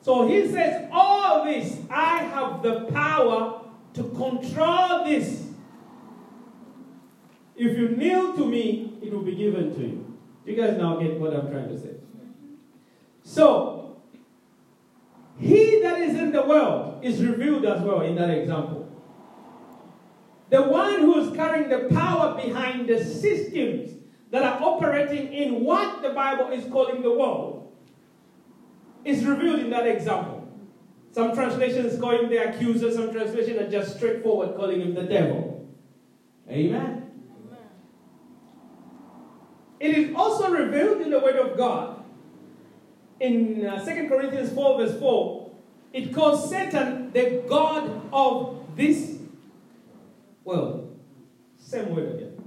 So 0.00 0.26
he 0.26 0.48
says, 0.48 0.88
All 0.90 1.44
this, 1.44 1.78
I 1.90 2.22
have 2.22 2.62
the 2.62 2.86
power 2.86 3.60
to 3.92 4.02
control 4.02 5.04
this. 5.04 5.43
If 7.56 7.78
you 7.78 7.90
kneel 7.90 8.34
to 8.34 8.46
me, 8.46 8.98
it 9.02 9.12
will 9.12 9.22
be 9.22 9.34
given 9.34 9.74
to 9.74 9.80
you. 9.80 10.18
You 10.44 10.56
guys 10.56 10.76
now 10.76 10.96
get 10.96 11.18
what 11.18 11.34
I'm 11.34 11.50
trying 11.50 11.68
to 11.68 11.78
say. 11.78 11.94
So, 13.22 13.96
he 15.38 15.80
that 15.82 16.00
is 16.00 16.16
in 16.16 16.32
the 16.32 16.42
world 16.42 17.04
is 17.04 17.22
revealed 17.22 17.64
as 17.64 17.82
well 17.82 18.00
in 18.02 18.14
that 18.16 18.30
example. 18.30 18.88
The 20.50 20.62
one 20.62 21.00
who 21.00 21.18
is 21.20 21.34
carrying 21.34 21.68
the 21.68 21.88
power 21.94 22.40
behind 22.40 22.88
the 22.88 23.02
systems 23.02 23.92
that 24.30 24.42
are 24.42 24.62
operating 24.62 25.32
in 25.32 25.64
what 25.64 26.02
the 26.02 26.10
Bible 26.10 26.50
is 26.50 26.64
calling 26.70 27.02
the 27.02 27.12
world 27.12 27.72
is 29.04 29.24
revealed 29.24 29.60
in 29.60 29.70
that 29.70 29.86
example. 29.86 30.48
Some 31.12 31.34
translations 31.34 31.98
call 32.00 32.18
him 32.18 32.28
the 32.28 32.48
accuser, 32.48 32.92
some 32.92 33.12
translations 33.12 33.58
are 33.60 33.70
just 33.70 33.96
straightforward 33.96 34.56
calling 34.56 34.80
him 34.80 34.94
the 34.94 35.04
devil. 35.04 35.68
Amen. 36.48 36.74
Amen. 36.82 37.03
It 39.84 39.98
is 39.98 40.14
also 40.14 40.50
revealed 40.50 41.02
in 41.02 41.10
the 41.10 41.20
Word 41.20 41.36
of 41.36 41.58
God 41.58 41.94
in 43.20 43.66
uh, 43.66 43.84
2 43.84 44.08
Corinthians 44.08 44.52
4, 44.52 44.78
verse 44.78 44.98
4, 44.98 45.50
it 45.92 46.12
calls 46.12 46.48
Satan 46.50 47.12
the 47.12 47.42
God 47.48 48.08
of 48.12 48.76
this 48.76 49.18
world. 50.42 50.98
Same 51.58 51.94
word 51.94 52.14
again. 52.16 52.44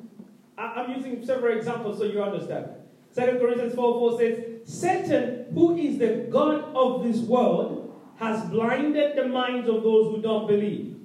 I, 0.58 0.84
am 0.84 0.92
using 0.92 1.26
several 1.26 1.58
examples 1.58 1.98
so 1.98 2.06
you 2.06 2.22
understand. 2.22 2.68
2 3.16 3.22
Corinthians 3.40 3.74
4 3.74 3.94
4 3.94 4.20
says, 4.20 4.44
Satan, 4.66 5.46
who 5.54 5.76
is 5.78 5.98
the 5.98 6.28
God 6.30 6.76
of 6.76 7.04
this 7.04 7.20
world, 7.20 7.96
has 8.18 8.44
blinded 8.50 9.16
the 9.16 9.28
minds 9.28 9.70
of 9.70 9.84
those 9.84 10.14
who 10.14 10.22
don't 10.22 10.48
believe. 10.48 10.96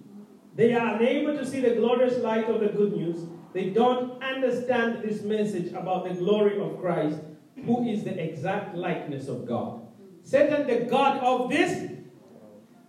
They 0.57 0.75
are 0.75 0.97
unable 0.97 1.37
to 1.37 1.47
see 1.47 1.61
the 1.61 1.75
glorious 1.77 2.19
light 2.19 2.49
of 2.51 2.61
the 2.61 2.69
good 2.69 2.97
news. 2.97 3.27
They 3.53 3.71
don't 3.71 4.23
understand 4.23 5.03
this 5.03 5.23
message 5.23 5.73
about 5.73 6.05
the 6.05 6.15
glory 6.15 6.61
of 6.61 6.81
Christ 6.81 7.19
who 7.65 7.87
is 7.87 8.03
the 8.05 8.19
exact 8.19 8.75
likeness 8.75 9.29
of 9.29 9.47
God. 9.47 9.87
Satan, 10.23 10.67
the 10.67 10.87
God 10.87 11.19
of 11.19 11.51
this. 11.51 11.91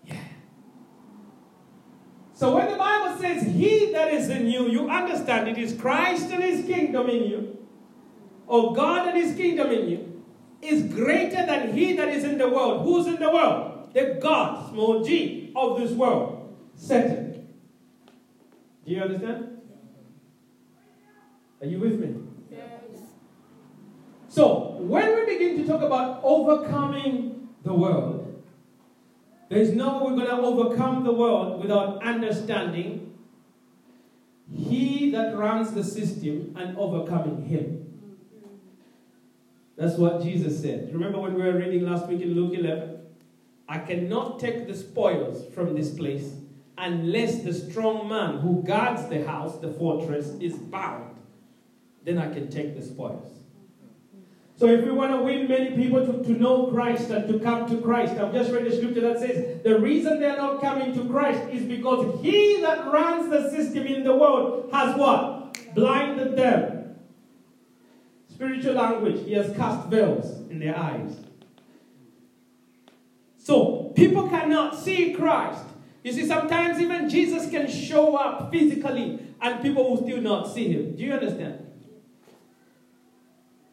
Yeah. 0.05 0.17
So 2.33 2.55
when 2.55 2.71
the 2.71 2.77
Bible 2.77 3.19
says, 3.19 3.43
He 3.43 3.91
that 3.91 4.13
is 4.13 4.29
in 4.29 4.47
you, 4.47 4.67
you 4.67 4.89
understand 4.89 5.49
it 5.49 5.57
is 5.57 5.79
Christ 5.79 6.31
and 6.31 6.43
His 6.43 6.65
kingdom 6.65 7.09
in 7.09 7.23
you, 7.23 7.57
or 8.47 8.73
God 8.73 9.07
and 9.09 9.17
His 9.17 9.35
kingdom 9.35 9.71
in 9.71 9.89
you, 9.89 10.23
is 10.61 10.83
greater 10.93 11.45
than 11.45 11.73
He 11.73 11.93
that 11.93 12.07
is 12.07 12.23
in 12.23 12.37
the 12.37 12.47
world. 12.47 12.83
Who's 12.83 13.07
in 13.07 13.19
the 13.19 13.29
world? 13.29 13.93
The 13.93 14.17
God, 14.21 14.71
small 14.71 15.03
g, 15.03 15.51
of 15.55 15.79
this 15.79 15.91
world. 15.91 16.55
Satan. 16.75 17.47
Do 18.85 18.91
you 18.91 19.01
understand? 19.01 19.61
Are 21.63 21.65
you 21.65 21.79
with 21.79 21.97
me? 21.97 22.13
Yes. 22.51 22.59
So, 24.27 24.75
when 24.81 25.15
we 25.15 25.25
begin 25.25 25.57
to 25.59 25.65
talk 25.65 25.81
about 25.81 26.19
overcoming 26.21 27.47
the 27.63 27.73
world, 27.73 28.43
there's 29.47 29.71
no 29.71 30.03
way 30.03 30.11
we're 30.11 30.25
going 30.25 30.27
to 30.27 30.41
overcome 30.41 31.05
the 31.05 31.13
world 31.13 31.61
without 31.61 32.03
understanding 32.03 33.13
He 34.53 35.11
that 35.11 35.37
runs 35.37 35.71
the 35.71 35.85
system 35.85 36.53
and 36.57 36.77
overcoming 36.77 37.45
Him. 37.45 38.01
That's 39.77 39.97
what 39.97 40.21
Jesus 40.21 40.61
said. 40.61 40.91
Remember 40.91 41.19
when 41.19 41.33
we 41.33 41.43
were 41.43 41.57
reading 41.57 41.85
last 41.85 42.07
week 42.07 42.19
in 42.19 42.33
Luke 42.33 42.53
11? 42.59 42.97
I 43.69 43.79
cannot 43.79 44.37
take 44.37 44.67
the 44.67 44.75
spoils 44.75 45.45
from 45.55 45.75
this 45.75 45.91
place 45.91 46.29
unless 46.77 47.41
the 47.43 47.53
strong 47.53 48.09
man 48.09 48.39
who 48.39 48.63
guards 48.63 49.07
the 49.07 49.25
house, 49.25 49.59
the 49.59 49.71
fortress, 49.71 50.27
is 50.41 50.55
bound. 50.55 51.12
Then 52.03 52.17
I 52.17 52.31
can 52.33 52.49
take 52.49 52.75
the 52.75 52.81
spoils. 52.85 53.33
So 54.55 54.67
if 54.67 54.85
we 54.85 54.91
want 54.91 55.11
to 55.11 55.17
win 55.17 55.47
many 55.47 55.75
people 55.75 56.05
to, 56.05 56.23
to 56.23 56.31
know 56.31 56.67
Christ 56.67 57.09
and 57.09 57.27
to 57.27 57.39
come 57.39 57.67
to 57.69 57.81
Christ, 57.81 58.13
I've 58.13 58.31
just 58.31 58.51
read 58.51 58.67
a 58.67 58.75
scripture 58.75 59.01
that 59.01 59.19
says 59.19 59.63
the 59.63 59.79
reason 59.79 60.19
they're 60.19 60.37
not 60.37 60.61
coming 60.61 60.93
to 60.93 61.09
Christ 61.09 61.49
is 61.51 61.63
because 61.63 62.21
he 62.21 62.61
that 62.61 62.85
runs 62.91 63.29
the 63.29 63.49
system 63.49 63.87
in 63.87 64.03
the 64.03 64.15
world 64.15 64.69
has 64.71 64.95
what? 64.95 65.57
Blinded 65.73 66.37
them. 66.37 66.95
Spiritual 68.31 68.75
language, 68.75 69.25
he 69.25 69.33
has 69.33 69.55
cast 69.55 69.89
veils 69.89 70.49
in 70.49 70.59
their 70.59 70.77
eyes. 70.77 71.17
So 73.37 73.91
people 73.95 74.29
cannot 74.29 74.79
see 74.79 75.13
Christ. 75.13 75.63
You 76.03 76.13
see, 76.13 76.25
sometimes 76.25 76.79
even 76.79 77.09
Jesus 77.09 77.49
can 77.49 77.69
show 77.69 78.15
up 78.15 78.51
physically 78.51 79.19
and 79.41 79.61
people 79.61 79.89
will 79.89 80.03
still 80.03 80.21
not 80.21 80.53
see 80.53 80.71
him. 80.71 80.95
Do 80.95 81.03
you 81.03 81.13
understand? 81.13 81.65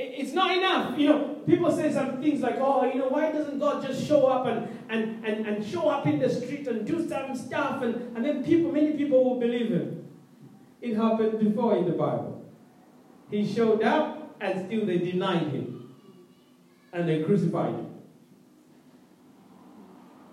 It's 0.02 0.33
not 0.33 0.57
enough. 0.57 0.99
You 0.99 1.09
know, 1.09 1.25
people 1.47 1.71
say 1.71 1.92
some 1.92 2.21
things 2.21 2.40
like, 2.40 2.57
oh, 2.59 2.85
you 2.85 2.99
know, 2.99 3.09
why 3.09 3.30
doesn't 3.33 3.59
God 3.59 3.87
just 3.87 4.07
show 4.07 4.26
up 4.26 4.47
and, 4.47 4.69
and, 4.88 5.25
and, 5.25 5.47
and 5.47 5.64
show 5.64 5.88
up 5.88 6.07
in 6.07 6.19
the 6.19 6.28
street 6.28 6.66
and 6.66 6.87
do 6.87 7.07
some 7.09 7.37
stuff 7.37 7.83
and, 7.83 8.16
and 8.16 8.25
then 8.25 8.42
people, 8.42 8.73
many 8.73 8.92
people 8.92 9.23
will 9.23 9.40
believe 9.40 9.71
him. 9.71 10.09
It 10.80 10.97
happened 10.97 11.38
before 11.38 11.76
in 11.76 11.85
the 11.85 11.92
Bible. 11.92 12.45
He 13.30 13.47
showed 13.47 13.83
up 13.83 14.37
and 14.40 14.66
still 14.66 14.87
they 14.87 14.99
denied 14.99 15.49
him. 15.49 15.95
And 16.92 17.09
they 17.09 17.23
crucified 17.23 17.75
him. 17.75 17.87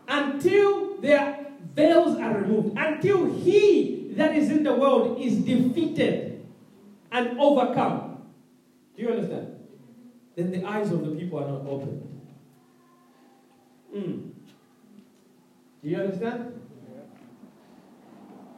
Until 0.07 1.01
their 1.01 1.47
veils 1.75 2.17
are 2.17 2.37
removed, 2.37 2.77
until 2.77 3.25
he 3.25 4.13
that 4.15 4.35
is 4.35 4.49
in 4.49 4.63
the 4.63 4.73
world 4.73 5.21
is 5.21 5.37
defeated 5.37 6.45
and 7.11 7.39
overcome. 7.39 8.23
Do 8.95 9.03
you 9.03 9.09
understand? 9.09 9.56
Then 10.37 10.51
the 10.51 10.63
eyes 10.63 10.91
of 10.91 11.03
the 11.03 11.11
people 11.15 11.39
are 11.39 11.47
not 11.47 11.65
open. 11.67 12.21
Mm. 13.93 14.29
Do 15.81 15.89
you 15.89 15.97
understand? 15.97 16.61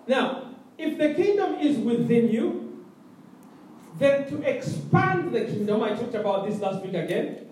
Now, 0.06 0.56
if 0.78 0.98
the 0.98 1.14
kingdom 1.14 1.56
is 1.56 1.78
within 1.78 2.30
you, 2.30 2.86
then 3.98 4.28
to 4.30 4.42
expand 4.42 5.34
the 5.34 5.46
kingdom, 5.46 5.82
I 5.82 5.96
talked 5.96 6.16
about 6.16 6.50
this 6.50 6.60
last 6.60 6.84
week 6.84 6.96
again. 6.96 7.48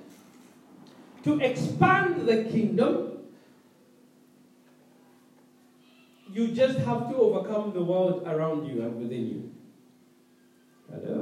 To 1.23 1.39
expand 1.39 2.27
the 2.27 2.43
kingdom, 2.45 3.19
you 6.29 6.49
just 6.49 6.79
have 6.79 7.09
to 7.09 7.15
overcome 7.15 7.73
the 7.73 7.83
world 7.83 8.23
around 8.25 8.67
you 8.67 8.81
and 8.81 8.97
within 8.97 9.27
you. 9.27 9.51
Hello? 10.91 11.16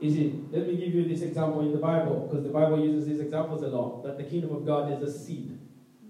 You 0.00 0.10
see, 0.10 0.44
let 0.50 0.66
me 0.66 0.76
give 0.76 0.94
you 0.94 1.06
this 1.06 1.20
example 1.20 1.60
in 1.60 1.72
the 1.72 1.78
Bible, 1.78 2.26
because 2.26 2.42
the 2.42 2.50
Bible 2.50 2.82
uses 2.82 3.06
these 3.06 3.20
examples 3.20 3.62
a 3.62 3.68
lot, 3.68 4.02
that 4.04 4.16
the 4.16 4.24
kingdom 4.24 4.56
of 4.56 4.64
God 4.64 4.90
is 4.90 5.02
a 5.02 5.18
seed. 5.18 5.58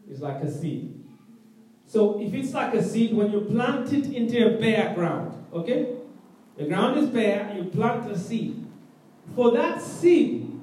It's 0.09 0.21
like 0.21 0.43
a 0.43 0.51
seed. 0.51 1.05
So 1.87 2.21
if 2.21 2.33
it's 2.33 2.55
like 2.55 2.73
a 2.75 2.85
seed, 2.85 3.13
when 3.13 3.33
you 3.33 3.41
plant 3.41 3.93
it 3.93 4.07
into 4.07 4.55
a 4.55 4.61
bare 4.61 4.95
ground, 4.95 5.45
okay? 5.53 5.97
The 6.57 6.67
ground 6.67 6.99
is 6.99 7.09
bare, 7.09 7.53
you 7.57 7.65
plant 7.65 8.09
a 8.09 8.17
seed. 8.17 8.65
For 9.35 9.51
that 9.53 9.83
seed 9.83 10.61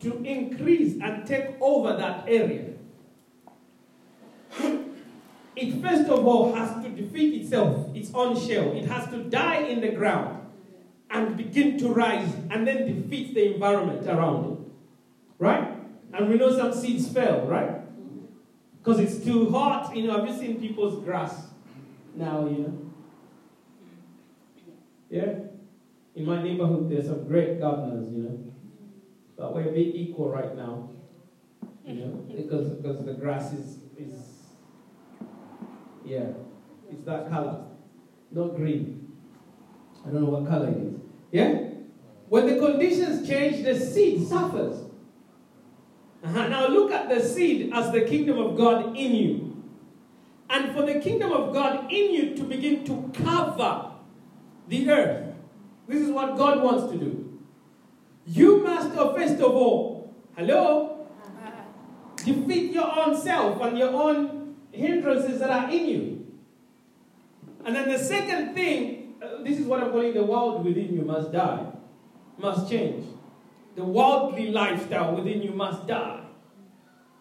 to 0.00 0.22
increase 0.24 0.98
and 1.02 1.26
take 1.26 1.60
over 1.60 1.94
that 1.96 2.24
area, 2.26 2.70
it 5.54 5.82
first 5.82 6.08
of 6.08 6.26
all 6.26 6.54
has 6.54 6.82
to 6.82 6.88
defeat 6.88 7.42
itself, 7.42 7.94
its 7.94 8.10
own 8.14 8.34
shell. 8.34 8.72
It 8.72 8.86
has 8.86 9.10
to 9.10 9.24
die 9.24 9.64
in 9.64 9.82
the 9.82 9.90
ground 9.90 10.41
and 11.12 11.36
begin 11.36 11.78
to 11.78 11.88
rise 11.88 12.32
and 12.50 12.66
then 12.66 12.86
defeat 12.86 13.34
the 13.34 13.54
environment 13.54 14.06
around 14.06 14.52
it. 14.52 14.58
Right? 15.38 15.76
And 16.14 16.28
we 16.28 16.36
know 16.36 16.56
some 16.56 16.72
seeds 16.72 17.08
fail, 17.08 17.46
right? 17.46 17.80
Because 18.78 18.98
it's 18.98 19.24
too 19.24 19.50
hot. 19.50 19.94
You 19.94 20.06
know, 20.06 20.18
have 20.18 20.28
you 20.28 20.36
seen 20.36 20.60
people's 20.60 21.04
grass 21.04 21.48
now, 22.14 22.46
you 22.46 22.58
know? 22.58 22.78
Yeah? 25.10 25.34
In 26.14 26.24
my 26.24 26.42
neighborhood, 26.42 26.90
there's 26.90 27.06
some 27.06 27.26
great 27.26 27.60
gardeners, 27.60 28.12
you 28.12 28.22
know. 28.22 28.38
But 29.36 29.54
we're 29.54 29.68
a 29.68 29.72
bit 29.72 29.94
equal 29.94 30.30
right 30.30 30.56
now. 30.56 30.90
You 31.84 31.94
know, 31.94 32.26
because, 32.36 32.70
because 32.70 33.04
the 33.04 33.14
grass 33.14 33.52
is, 33.52 33.78
is, 33.98 34.14
yeah, 36.04 36.26
it's 36.90 37.04
that 37.04 37.28
color, 37.28 37.64
not 38.30 38.54
green. 38.54 39.12
I 40.06 40.10
don't 40.10 40.22
know 40.22 40.30
what 40.30 40.48
color 40.48 40.68
it 40.68 40.76
is. 40.76 41.01
Yeah? 41.32 41.70
When 42.28 42.46
the 42.46 42.64
conditions 42.64 43.26
change, 43.28 43.64
the 43.64 43.78
seed 43.78 44.28
suffers. 44.28 44.78
Uh-huh. 46.22 46.48
Now 46.48 46.68
look 46.68 46.92
at 46.92 47.08
the 47.08 47.20
seed 47.20 47.72
as 47.74 47.90
the 47.90 48.02
kingdom 48.02 48.38
of 48.38 48.56
God 48.56 48.96
in 48.96 49.14
you. 49.14 49.62
And 50.48 50.74
for 50.74 50.82
the 50.86 51.00
kingdom 51.00 51.32
of 51.32 51.52
God 51.52 51.90
in 51.90 52.14
you 52.14 52.36
to 52.36 52.44
begin 52.44 52.84
to 52.84 53.10
cover 53.24 53.92
the 54.68 54.88
earth, 54.90 55.34
this 55.88 56.02
is 56.02 56.10
what 56.10 56.36
God 56.36 56.62
wants 56.62 56.92
to 56.92 56.98
do. 56.98 57.40
You 58.26 58.62
must, 58.62 58.94
first 58.94 59.40
of 59.40 59.52
all, 59.52 60.14
hello, 60.36 61.08
defeat 62.16 62.72
your 62.72 62.98
own 62.98 63.20
self 63.20 63.60
and 63.62 63.76
your 63.76 63.92
own 63.92 64.54
hindrances 64.70 65.40
that 65.40 65.50
are 65.50 65.70
in 65.70 65.86
you. 65.86 66.26
And 67.64 67.74
then 67.74 67.88
the 67.88 67.98
second 67.98 68.54
thing 68.54 69.01
this 69.42 69.58
is 69.58 69.66
what 69.66 69.82
I'm 69.82 69.90
calling 69.90 70.14
the 70.14 70.24
world 70.24 70.64
within 70.64 70.94
you 70.94 71.02
must 71.02 71.32
die, 71.32 71.66
must 72.38 72.70
change. 72.70 73.06
The 73.74 73.84
worldly 73.84 74.50
lifestyle 74.50 75.14
within 75.14 75.42
you 75.42 75.52
must 75.52 75.86
die. 75.86 76.20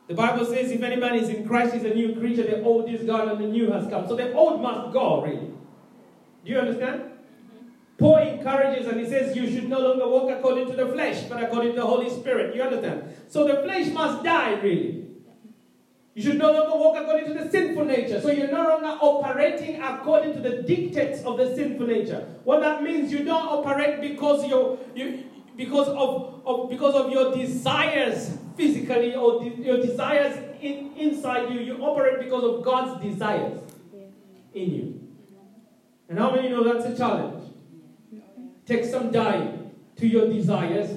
The 0.08 0.14
Bible 0.14 0.46
says, 0.46 0.72
if 0.72 0.82
any 0.82 0.98
man 0.98 1.16
is 1.16 1.30
in 1.30 1.48
Christ, 1.48 1.74
he's 1.74 1.86
a 1.86 1.94
new 1.94 2.16
creature. 2.16 2.44
The 2.44 2.62
old 2.64 2.90
is 2.90 3.06
gone 3.06 3.30
and 3.30 3.40
the 3.40 3.48
new 3.48 3.72
has 3.72 3.88
come. 3.88 4.08
So 4.08 4.16
the 4.16 4.34
old 4.34 4.62
must 4.62 4.92
go, 4.92 5.24
really. 5.24 5.52
Do 6.44 6.52
you 6.52 6.60
understand? 6.60 7.04
Mm-hmm. 7.04 7.68
Paul 7.98 8.18
encourages 8.18 8.88
and 8.88 9.00
he 9.00 9.06
says, 9.06 9.38
You 9.38 9.50
should 9.50 9.70
no 9.70 9.80
longer 9.80 10.08
walk 10.08 10.30
according 10.30 10.68
to 10.68 10.76
the 10.76 10.88
flesh, 10.88 11.24
but 11.30 11.42
according 11.42 11.76
to 11.76 11.82
the 11.82 11.86
Holy 11.86 12.10
Spirit. 12.10 12.54
You 12.56 12.64
understand? 12.64 13.04
So 13.30 13.48
the 13.48 13.62
flesh 13.64 13.88
must 13.94 14.24
die, 14.24 14.60
really. 14.60 15.06
You 16.14 16.22
should 16.22 16.38
no 16.38 16.52
longer 16.52 16.76
walk 16.76 16.98
according 16.98 17.34
to 17.34 17.42
the 17.42 17.50
sinful 17.50 17.86
nature. 17.86 18.20
So 18.20 18.32
you're 18.32 18.52
no 18.52 18.68
longer 18.68 18.98
operating 19.02 19.82
according 19.82 20.34
to 20.34 20.40
the 20.42 20.62
dictates 20.62 21.24
of 21.24 21.38
the 21.38 21.56
sinful 21.56 21.88
nature. 21.88 22.28
What 22.44 22.60
that 22.62 22.84
means, 22.84 23.12
you 23.12 23.24
don't 23.24 23.48
operate 23.48 24.02
because 24.02 24.46
you're, 24.46 24.78
you 24.94 25.24
because 25.56 25.88
of, 25.88 26.42
of 26.46 26.70
because 26.70 26.96
of 26.96 27.12
your 27.12 27.34
desires 27.34 28.38
physically 28.58 29.16
or 29.16 29.42
de- 29.42 29.64
your 29.64 29.78
desires 29.78 30.38
in, 30.62 30.94
inside 30.98 31.54
you. 31.54 31.62
You 31.62 31.78
operate 31.78 32.20
because 32.20 32.44
of 32.44 32.64
God's 32.64 33.02
desires 33.02 33.60
in 34.54 34.74
you. 34.74 35.08
And 36.10 36.20
how 36.20 36.36
many 36.36 36.50
know 36.50 36.64
that's 36.64 36.86
a 36.94 36.98
challenge? 36.98 37.50
Take 38.66 38.84
some 38.84 39.12
dying 39.12 39.72
to 39.96 40.08
your 40.08 40.28
desires 40.28 40.90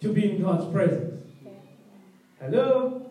to 0.00 0.12
be 0.12 0.30
in 0.30 0.42
God's 0.42 0.72
presence. 0.72 1.22
Hello? 2.40 3.05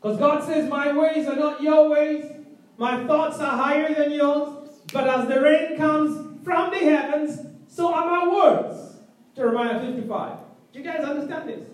Because 0.00 0.18
God 0.18 0.44
says, 0.44 0.68
My 0.68 0.92
ways 0.96 1.26
are 1.26 1.36
not 1.36 1.62
your 1.62 1.90
ways, 1.90 2.24
my 2.78 3.06
thoughts 3.06 3.38
are 3.38 3.56
higher 3.56 3.94
than 3.94 4.12
yours. 4.12 4.68
But 4.92 5.06
as 5.08 5.28
the 5.28 5.40
rain 5.40 5.76
comes 5.76 6.44
from 6.44 6.70
the 6.70 6.78
heavens, 6.78 7.46
so 7.68 7.92
are 7.92 8.06
my 8.06 8.28
words. 8.34 8.96
Jeremiah 9.36 9.78
55. 9.78 10.38
Do 10.72 10.78
you 10.78 10.84
guys 10.84 11.04
understand 11.04 11.48
this? 11.48 11.68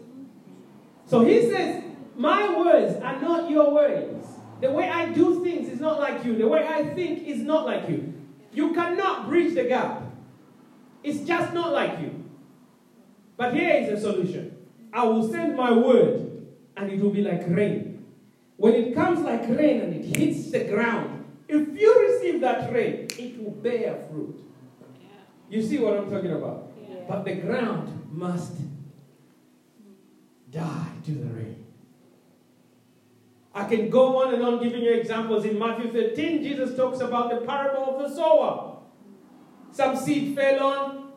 So 1.06 1.25
he 1.25 1.49
says, 1.50 1.85
My 2.16 2.59
words 2.59 3.00
are 3.02 3.21
not 3.21 3.50
your 3.50 3.73
ways. 3.73 4.25
The 4.61 4.71
way 4.71 4.88
I 4.88 5.12
do 5.12 5.45
things 5.45 5.68
is 5.68 5.80
not 5.80 6.00
like 6.00 6.25
you. 6.25 6.37
The 6.37 6.49
way 6.49 6.66
I 6.66 6.95
think 6.95 7.26
is 7.26 7.38
not 7.38 7.66
like 7.66 7.88
you. 7.88 8.12
You 8.52 8.73
cannot 8.73 9.28
bridge 9.28 9.54
the 9.54 9.64
gap. 9.64 10.02
It's 11.02 11.21
just 11.21 11.52
not 11.52 11.73
like 11.73 12.00
you. 12.00 12.25
But 13.37 13.54
here 13.54 13.71
is 13.71 13.99
a 13.99 14.00
solution 14.00 14.56
I 14.92 15.04
will 15.04 15.28
send 15.28 15.56
my 15.56 15.71
word, 15.71 16.47
and 16.76 16.90
it 16.90 17.00
will 17.00 17.11
be 17.11 17.23
like 17.23 17.45
rain. 17.47 17.85
When 18.56 18.75
it 18.75 18.94
comes 18.94 19.20
like 19.20 19.48
rain 19.48 19.80
and 19.80 19.94
it 19.94 20.16
hits 20.16 20.50
the 20.50 20.64
ground, 20.64 21.25
if 21.48 21.78
you 21.78 22.08
receive 22.08 22.40
that 22.40 22.72
rain, 22.72 23.08
it 23.18 23.42
will 23.42 23.50
bear 23.50 24.06
fruit. 24.10 24.42
You 25.48 25.62
see 25.62 25.78
what 25.78 25.96
I'm 25.96 26.10
talking 26.10 26.32
about? 26.32 26.72
Yeah. 26.80 26.96
But 27.08 27.25
the 27.25 27.34
ground 27.34 28.08
must 28.10 28.56
die 30.50 30.92
to 31.04 31.10
the 31.12 31.26
rain. 31.26 31.66
I 33.54 33.64
can 33.64 33.88
go 33.88 34.22
on 34.22 34.34
and 34.34 34.42
on 34.42 34.62
giving 34.62 34.82
you 34.82 34.92
examples. 34.92 35.44
In 35.44 35.58
Matthew 35.58 35.90
13, 35.90 36.42
Jesus 36.42 36.76
talks 36.76 37.00
about 37.00 37.30
the 37.30 37.46
parable 37.46 37.96
of 37.96 38.02
the 38.02 38.14
sower. 38.14 38.78
Some 39.72 39.96
seed 39.96 40.34
fell 40.36 40.62
on 40.62 41.12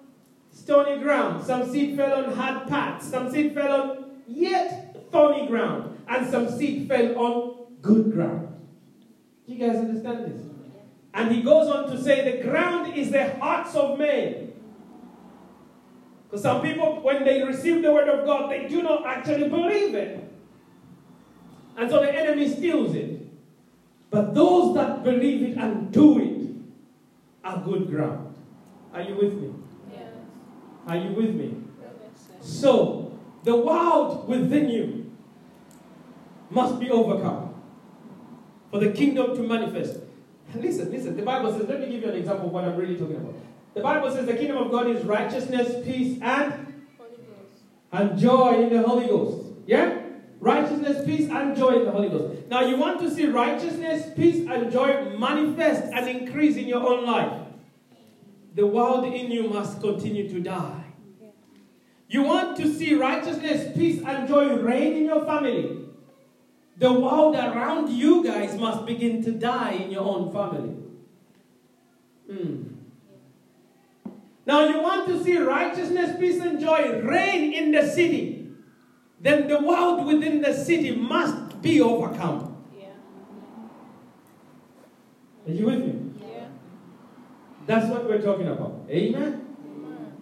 stony 0.52 1.02
ground, 1.02 1.46
some 1.46 1.70
seed 1.70 1.96
fell 1.96 2.24
on 2.24 2.34
hard 2.34 2.68
paths, 2.68 3.10
some 3.10 3.32
seed 3.32 3.54
fell 3.54 3.82
on 3.82 4.22
yet 4.28 5.12
thorny 5.12 5.48
ground, 5.48 5.89
and 6.10 6.30
some 6.30 6.50
seed 6.50 6.88
fell 6.88 7.18
on 7.18 7.56
good 7.82 8.12
ground. 8.12 8.48
Do 9.46 9.54
you 9.54 9.68
guys 9.68 9.78
understand 9.78 10.26
this? 10.26 10.42
And 11.14 11.32
he 11.32 11.42
goes 11.42 11.68
on 11.70 11.90
to 11.92 12.02
say 12.02 12.38
the 12.38 12.44
ground 12.44 12.96
is 12.96 13.12
the 13.12 13.36
hearts 13.36 13.76
of 13.76 13.98
men. 13.98 14.54
Because 16.24 16.44
some 16.44 16.62
people, 16.62 17.02
when 17.02 17.24
they 17.24 17.42
receive 17.44 17.82
the 17.82 17.92
word 17.92 18.08
of 18.08 18.26
God, 18.26 18.52
they 18.52 18.68
do 18.68 18.84
not 18.84 19.06
actually 19.06 19.50
believe 19.50 19.96
it. 19.96 20.32
And 21.78 21.90
so 21.90 22.02
the 22.02 22.14
enemy 22.14 22.48
steals 22.48 22.94
it. 22.94 23.28
But 24.12 24.34
those 24.34 24.76
that 24.76 25.04
believe 25.04 25.44
it 25.44 25.58
and 25.58 25.92
do 25.92 26.20
it 26.20 26.48
are 27.44 27.64
good 27.64 27.90
ground. 27.90 28.36
Are 28.94 29.02
you 29.02 29.16
with 29.16 29.34
me? 29.34 29.54
Yes. 29.92 30.08
Are 30.88 30.98
you 30.98 31.12
with 31.12 31.36
me? 31.36 31.56
So, 32.42 33.18
the 33.44 33.56
world 33.56 34.28
within 34.28 34.70
you 34.70 34.99
must 36.50 36.80
be 36.80 36.90
overcome 36.90 37.54
for 38.72 38.80
the 38.80 38.92
kingdom 38.92 39.36
to 39.36 39.42
manifest. 39.42 40.00
Listen, 40.56 40.92
listen. 40.92 41.16
The 41.16 41.24
Bible 41.24 41.52
says, 41.52 41.68
let 41.68 41.80
me 41.80 41.90
give 41.90 42.02
you 42.02 42.10
an 42.10 42.16
example 42.16 42.48
of 42.48 42.52
what 42.52 42.64
I'm 42.64 42.76
really 42.76 42.96
talking 42.96 43.18
about. 43.18 43.36
The 43.76 43.82
Bible 43.82 44.12
says 44.12 44.26
the 44.26 44.34
kingdom 44.34 44.58
of 44.58 44.72
God 44.72 44.88
is 44.88 45.06
righteousness, 45.06 45.86
peace, 45.86 46.20
and 46.22 46.70
and 47.92 48.20
joy 48.20 48.64
in 48.64 48.70
the 48.70 48.88
Holy 48.88 49.08
Ghost. 49.08 49.48
Yeah? 49.66 50.02
Righteousness, 50.40 51.06
peace, 51.06 51.30
and 51.30 51.58
joy 51.58 51.80
in 51.80 51.86
the 51.86 51.92
Holy 51.92 52.10
Ghost. 52.10 52.48
Now, 52.48 52.62
you 52.62 52.78
want 52.78 53.00
to 53.02 53.10
see 53.10 53.26
righteousness, 53.26 54.14
peace, 54.16 54.48
and 54.48 54.72
joy 54.72 55.16
manifest 55.18 55.92
and 55.92 56.08
increase 56.08 56.56
in 56.56 56.68
your 56.68 56.88
own 56.88 57.06
life. 57.06 57.48
The 58.56 58.66
world 58.66 59.06
in 59.06 59.32
you 59.32 59.50
must 59.50 59.82
continue 59.82 60.30
to 60.30 60.40
die. 60.40 60.84
You 62.08 62.24
want 62.24 62.58
to 62.58 62.74
see 62.74 62.96
righteousness, 62.96 63.76
peace, 63.76 64.02
and 64.04 64.28
joy 64.28 64.56
reign 64.56 64.98
in 64.98 65.06
your 65.06 65.26
family. 65.26 65.89
The 66.80 66.92
world 66.92 67.36
around 67.36 67.90
you 67.90 68.24
guys 68.24 68.58
must 68.58 68.86
begin 68.86 69.22
to 69.26 69.32
die 69.32 69.74
in 69.74 69.92
your 69.92 70.06
own 70.06 70.32
family. 70.32 70.76
Hmm. 72.32 72.64
Now, 74.46 74.66
you 74.68 74.82
want 74.82 75.08
to 75.10 75.22
see 75.22 75.38
righteousness, 75.38 76.18
peace, 76.18 76.42
and 76.42 76.58
joy 76.60 77.02
reign 77.04 77.54
in 77.54 77.72
the 77.72 77.86
city. 77.86 78.48
Then 79.20 79.50
the 79.50 79.60
world 79.60 80.06
within 80.08 80.42
the 80.42 80.54
city 80.54 80.96
must 80.96 81.62
be 81.62 81.82
overcome. 81.82 82.64
Yeah. 82.80 82.88
Are 85.46 85.52
you 85.52 85.66
with 85.66 85.80
me? 85.80 86.14
Yeah. 86.22 86.48
That's 87.68 87.92
what 87.92 88.06
we're 88.06 88.22
talking 88.22 88.48
about. 88.48 88.86
Amen? 88.90 89.46
Amen. 89.76 90.14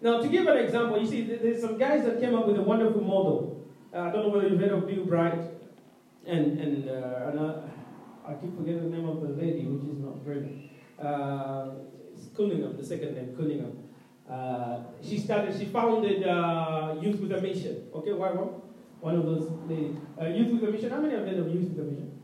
Now, 0.00 0.22
to 0.22 0.28
give 0.28 0.46
an 0.46 0.56
example, 0.56 0.98
you 0.98 1.06
see, 1.06 1.22
there's 1.22 1.60
some 1.60 1.76
guys 1.76 2.04
that 2.06 2.20
came 2.20 2.34
up 2.34 2.46
with 2.46 2.56
a 2.56 2.62
wonderful 2.62 3.02
model. 3.02 3.66
Uh, 3.94 4.00
I 4.00 4.10
don't 4.10 4.22
know 4.22 4.28
whether 4.30 4.48
you've 4.48 4.58
heard 4.58 4.72
of 4.72 4.86
Bill 4.86 5.04
Bright, 5.04 5.53
and 6.26 6.58
and, 6.58 6.88
uh, 6.88 7.28
and 7.28 7.38
uh, 7.38 7.54
I 8.26 8.34
keep 8.34 8.56
forgetting 8.56 8.90
the 8.90 8.96
name 8.96 9.08
of 9.08 9.20
the 9.20 9.28
lady, 9.28 9.66
which 9.66 9.84
is 9.92 9.98
not 9.98 10.18
very. 10.24 10.70
Uh, 10.98 11.70
it's 12.14 12.28
Cunningham, 12.36 12.76
the 12.76 12.84
second 12.84 13.14
name, 13.14 13.34
Cunningham. 13.36 13.84
Uh, 14.30 14.84
she 15.02 15.18
started, 15.18 15.58
she 15.58 15.66
founded 15.66 16.26
uh, 16.26 16.94
Youth 17.00 17.20
with 17.20 17.32
a 17.32 17.40
Mission. 17.40 17.88
Okay, 17.94 18.10
YWAM? 18.10 18.60
One 19.00 19.16
of 19.16 19.24
those 19.26 19.50
ladies. 19.68 19.96
Uh, 20.18 20.26
Youth 20.26 20.52
with 20.52 20.68
a 20.68 20.72
Mission. 20.72 20.90
How 20.90 21.00
many 21.00 21.14
have 21.14 21.26
heard 21.26 21.38
of 21.38 21.52
Youth 21.52 21.70
with 21.70 21.80
a 21.80 21.90
Mission? 21.90 22.22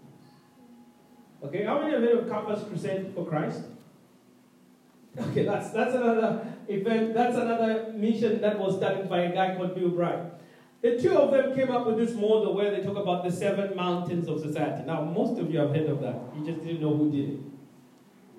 Okay, 1.42 1.64
how 1.64 1.78
many 1.80 1.92
have 1.92 2.02
heard 2.02 2.18
of 2.18 2.28
Campus 2.30 2.62
Crusade 2.68 3.12
for 3.14 3.26
Christ? 3.26 3.62
Okay, 5.18 5.44
that's 5.44 5.70
that's 5.70 5.92
another 5.92 6.46
event. 6.68 7.14
That's 7.14 7.36
another 7.36 7.92
mission 7.96 8.40
that 8.42 8.56
was 8.56 8.76
started 8.76 9.10
by 9.10 9.22
a 9.22 9.34
guy 9.34 9.56
called 9.56 9.74
Bill 9.74 9.88
Bright. 9.88 10.39
The 10.82 10.98
two 10.98 11.12
of 11.16 11.30
them 11.30 11.54
came 11.54 11.70
up 11.70 11.86
with 11.86 11.98
this 11.98 12.14
model 12.14 12.54
where 12.54 12.70
they 12.70 12.82
talk 12.82 12.96
about 12.96 13.24
the 13.24 13.30
seven 13.30 13.76
mountains 13.76 14.28
of 14.28 14.40
society. 14.40 14.84
Now, 14.86 15.02
most 15.02 15.38
of 15.38 15.52
you 15.52 15.58
have 15.58 15.74
heard 15.74 15.90
of 15.90 16.00
that. 16.00 16.16
You 16.36 16.44
just 16.44 16.64
didn't 16.64 16.80
know 16.80 16.96
who 16.96 17.10
did 17.10 17.34
it. 17.34 17.40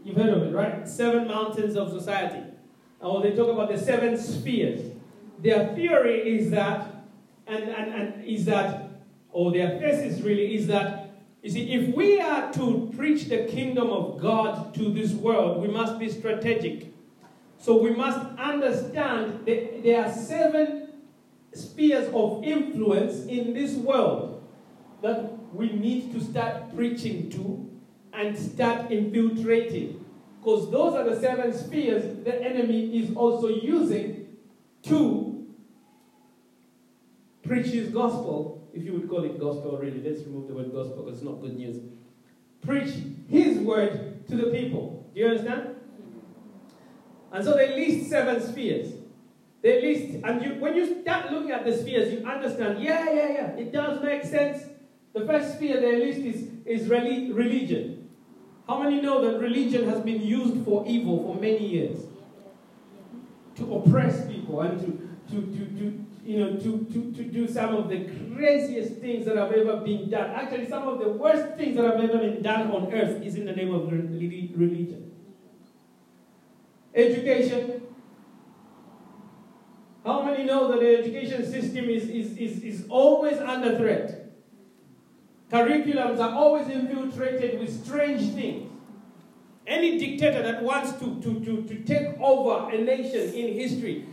You've 0.04 0.18
heard 0.18 0.30
of 0.30 0.44
it, 0.44 0.56
right? 0.56 0.88
Seven 0.88 1.28
mountains 1.28 1.76
of 1.76 1.92
society. 1.92 2.44
Or 3.00 3.22
they 3.22 3.36
talk 3.36 3.50
about 3.50 3.70
the 3.70 3.78
seven 3.78 4.18
spheres. 4.18 4.92
Their 5.40 5.76
theory 5.76 6.38
is 6.38 6.50
that, 6.52 7.06
and, 7.46 7.64
and, 7.64 7.94
and 7.94 8.26
is 8.26 8.46
that, 8.46 8.90
or 9.32 9.52
their 9.52 9.80
thesis 9.80 10.22
really 10.22 10.56
is 10.56 10.68
that 10.68 11.02
you 11.42 11.50
see, 11.50 11.74
if 11.74 11.96
we 11.96 12.22
are 12.22 12.54
to 12.54 12.92
preach 12.96 13.26
the 13.26 13.46
kingdom 13.46 13.90
of 13.90 14.22
God 14.22 14.76
to 14.76 14.94
this 14.94 15.12
world, 15.12 15.60
we 15.62 15.68
must 15.68 15.98
be 15.98 16.08
strategic. 16.08 16.94
So 17.58 17.82
we 17.82 17.92
must 17.92 18.20
understand 18.38 19.46
that 19.48 19.84
there 19.84 20.06
are 20.06 20.12
seven 20.12 20.81
spheres 21.54 22.10
of 22.14 22.44
influence 22.44 23.26
in 23.26 23.54
this 23.54 23.74
world 23.74 24.44
that 25.02 25.32
we 25.54 25.72
need 25.72 26.14
to 26.14 26.24
start 26.24 26.74
preaching 26.76 27.30
to 27.32 27.70
and 28.14 28.38
start 28.38 28.92
infiltrating. 28.92 30.06
Because 30.40 30.72
those 30.72 30.96
are 30.96 31.04
the 31.04 31.20
seven 31.20 31.54
spheres 31.54 32.24
the 32.24 32.42
enemy 32.42 32.98
is 32.98 33.16
also 33.16 33.48
using 33.48 34.38
to 34.84 35.48
preach 37.44 37.68
his 37.68 37.90
gospel, 37.90 38.68
if 38.74 38.84
you 38.84 38.94
would 38.94 39.10
call 39.10 39.24
it 39.24 39.40
gospel 39.40 39.78
really. 39.78 40.02
Let's 40.02 40.26
remove 40.26 40.48
the 40.48 40.54
word 40.54 40.72
gospel 40.74 41.04
because 41.04 41.20
it's 41.20 41.26
not 41.26 41.42
good 41.42 41.58
news. 41.58 41.78
Preach 42.66 42.94
his 43.28 43.60
word 43.60 44.28
to 44.28 44.36
the 44.36 44.52
people. 44.52 45.10
Do 45.14 45.20
you 45.20 45.28
understand? 45.28 45.76
And 47.32 47.44
so 47.44 47.56
they 47.56 47.76
list 47.76 48.10
seven 48.10 48.42
spheres. 48.42 48.94
They 49.62 49.82
list, 49.82 50.24
and 50.24 50.44
you, 50.44 50.56
when 50.60 50.76
you 50.76 51.02
start 51.02 51.32
looking 51.32 51.52
at 51.52 51.66
the 51.66 51.78
spheres, 51.78 52.12
you 52.12 52.26
understand, 52.26 52.82
yeah, 52.82 53.06
yeah, 53.06 53.30
yeah, 53.30 53.48
it 53.58 53.72
does 53.72 54.02
make 54.04 54.24
sense. 54.24 54.64
The 55.14 55.26
first 55.26 55.56
sphere 55.56 55.80
they 55.80 55.98
list 55.98 56.20
is, 56.20 56.48
is 56.66 56.90
reli- 56.90 57.36
religion. 57.36 58.10
How 58.68 58.82
many 58.82 59.02
know 59.02 59.22
that 59.30 59.40
religion 59.40 59.88
has 59.90 60.00
been 60.02 60.22
used 60.22 60.66
for 60.66 60.86
evil 60.88 61.24
for 61.24 61.40
many 61.40 61.68
years? 61.68 62.06
to 63.62 63.76
oppress 63.76 64.28
people 64.28 64.62
and 64.62 64.80
to, 64.80 65.36
to, 65.36 65.42
to, 65.42 65.66
to 65.80 66.06
you 66.24 66.40
know, 66.40 66.58
to, 66.58 66.86
to, 66.94 67.12
to 67.14 67.24
do 67.24 67.48
some 67.48 67.76
of 67.76 67.90
the 67.90 68.06
craziest 68.36 69.02
things 69.02 69.26
that 69.26 69.36
have 69.36 69.52
ever 69.52 69.78
been 69.78 70.10
done. 70.10 70.30
Actually, 70.32 70.70
some 70.70 70.88
of 70.88 71.00
the 71.00 71.10
worst 71.10 71.58
things 71.58 71.76
that 71.76 71.84
have 71.84 72.00
ever 72.00 72.20
been 72.20 72.42
done 72.42 72.72
on 72.72 72.94
earth 72.94 73.24
is 73.24 73.36
in 73.36 73.46
the 73.46 73.52
name 73.52 73.74
of 73.74 73.92
religion. 73.92 75.12
Education. 76.94 77.82
How 80.06 80.24
many 80.24 80.44
know 80.44 80.72
that 80.72 80.80
the 80.80 80.98
education 80.98 81.50
system 81.50 81.86
is, 81.86 82.04
is, 82.10 82.38
is, 82.38 82.64
is 82.64 82.86
always 82.90 83.38
under 83.38 83.78
threat? 83.78 84.32
Curriculums 85.52 86.20
are 86.20 86.34
always 86.34 86.68
infiltrated 86.70 87.60
with 87.60 87.86
strange 87.86 88.34
things. 88.34 88.72
Any 89.68 90.00
dictator 90.00 90.42
that 90.42 90.64
wants 90.64 90.94
to, 90.94 91.22
to, 91.22 91.40
to, 91.46 91.64
to 91.64 91.76
take 91.84 92.20
over 92.20 92.74
a 92.74 92.82
nation 92.82 93.34
in 93.34 93.54
history 93.54 94.06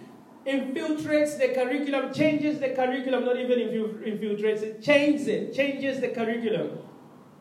infiltrates 0.46 1.38
the 1.38 1.48
curriculum, 1.55 2.12
changes 2.12 2.59
the 2.59 2.70
curriculum, 2.70 3.24
not 3.24 3.38
even 3.38 3.59
infiltrates 3.59 4.62
it, 4.62 4.83
changes 4.83 5.27
it, 5.27 5.55
changes 5.55 6.01
the 6.01 6.09
curriculum 6.09 6.79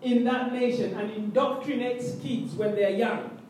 in 0.02 0.24
that 0.24 0.54
nation 0.54 0.94
and 0.94 1.12
indoctrinates 1.12 2.22
kids 2.22 2.54
when 2.54 2.76
they're 2.76 2.92
young. 2.92 3.42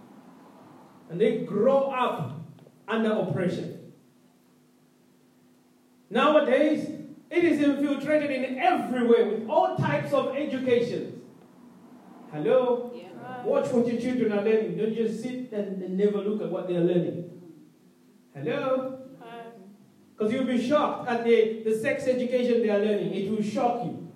And 1.09 1.19
they 1.19 1.39
grow 1.39 1.89
up 1.91 2.39
under 2.87 3.11
oppression. 3.11 3.86
Nowadays, 6.09 6.89
it 7.29 7.43
is 7.43 7.61
infiltrated 7.61 8.31
in 8.31 8.57
every 8.57 9.05
way 9.05 9.23
with 9.27 9.49
all 9.49 9.75
types 9.75 10.13
of 10.13 10.35
educations. 10.35 11.21
Hello? 12.31 12.91
Yeah. 12.95 13.43
Watch 13.43 13.71
what 13.71 13.87
your 13.87 13.99
children 13.99 14.31
are 14.31 14.43
learning. 14.43 14.77
Don't 14.77 14.95
just 14.95 15.21
sit 15.21 15.51
and, 15.51 15.81
and 15.81 15.97
never 15.97 16.19
look 16.19 16.41
at 16.41 16.49
what 16.49 16.67
they 16.67 16.75
are 16.75 16.83
learning. 16.83 17.29
Hello? 18.33 18.99
Because 20.17 20.33
you'll 20.33 20.45
be 20.45 20.67
shocked 20.67 21.07
at 21.07 21.23
the, 21.23 21.61
the 21.63 21.77
sex 21.77 22.07
education 22.07 22.61
they 22.61 22.69
are 22.69 22.79
learning. 22.79 23.13
It 23.13 23.29
will 23.29 23.43
shock 23.43 23.85
you. 23.85 24.11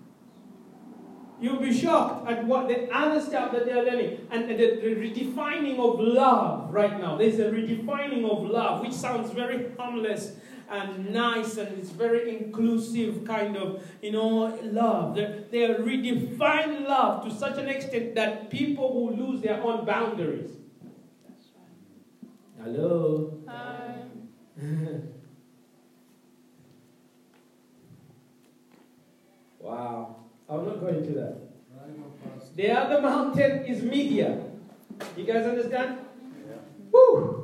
You'll 1.39 1.60
be 1.60 1.73
shocked 1.73 2.30
at 2.30 2.45
what 2.45 2.67
the 2.67 2.89
other 2.91 3.21
stuff 3.21 3.51
that 3.51 3.65
they 3.65 3.71
are 3.71 3.84
learning. 3.84 4.27
And 4.32 4.49
the, 4.49 4.56
the 4.56 4.95
redefining 4.95 5.80
of 5.80 5.99
love 5.99 6.73
right 6.73 6.99
now. 6.99 7.17
There's 7.17 7.39
a 7.39 7.45
redefining 7.45 8.30
of 8.30 8.49
love, 8.49 8.82
which 8.82 8.93
sounds 8.93 9.32
very 9.32 9.71
harmless 9.77 10.38
and 10.71 11.13
nice 11.13 11.57
and 11.57 11.77
it's 11.77 11.89
very 11.89 12.38
inclusive 12.38 13.25
kind 13.25 13.57
of, 13.57 13.84
you 14.01 14.12
know, 14.12 14.57
love. 14.63 15.15
They, 15.15 15.43
they 15.51 15.60
redefine 15.73 16.88
love 16.88 17.25
to 17.25 17.36
such 17.36 17.57
an 17.57 17.67
extent 17.67 18.15
that 18.15 18.49
people 18.49 18.93
will 18.93 19.15
lose 19.15 19.41
their 19.41 19.62
own 19.62 19.86
boundaries. 19.86 20.51
Hello? 22.62 23.38
Hi. 23.47 23.95
Wow. 29.60 30.15
I'm 30.49 30.65
not 30.65 30.81
going 30.81 31.03
to 31.03 31.13
that. 31.13 31.38
The 32.55 32.71
other 32.71 33.01
mountain 33.01 33.65
is 33.65 33.84
media. 33.84 34.43
You 35.15 35.23
guys 35.23 35.45
understand? 35.45 35.99
Yeah. 36.49 36.55
Woo! 36.91 37.40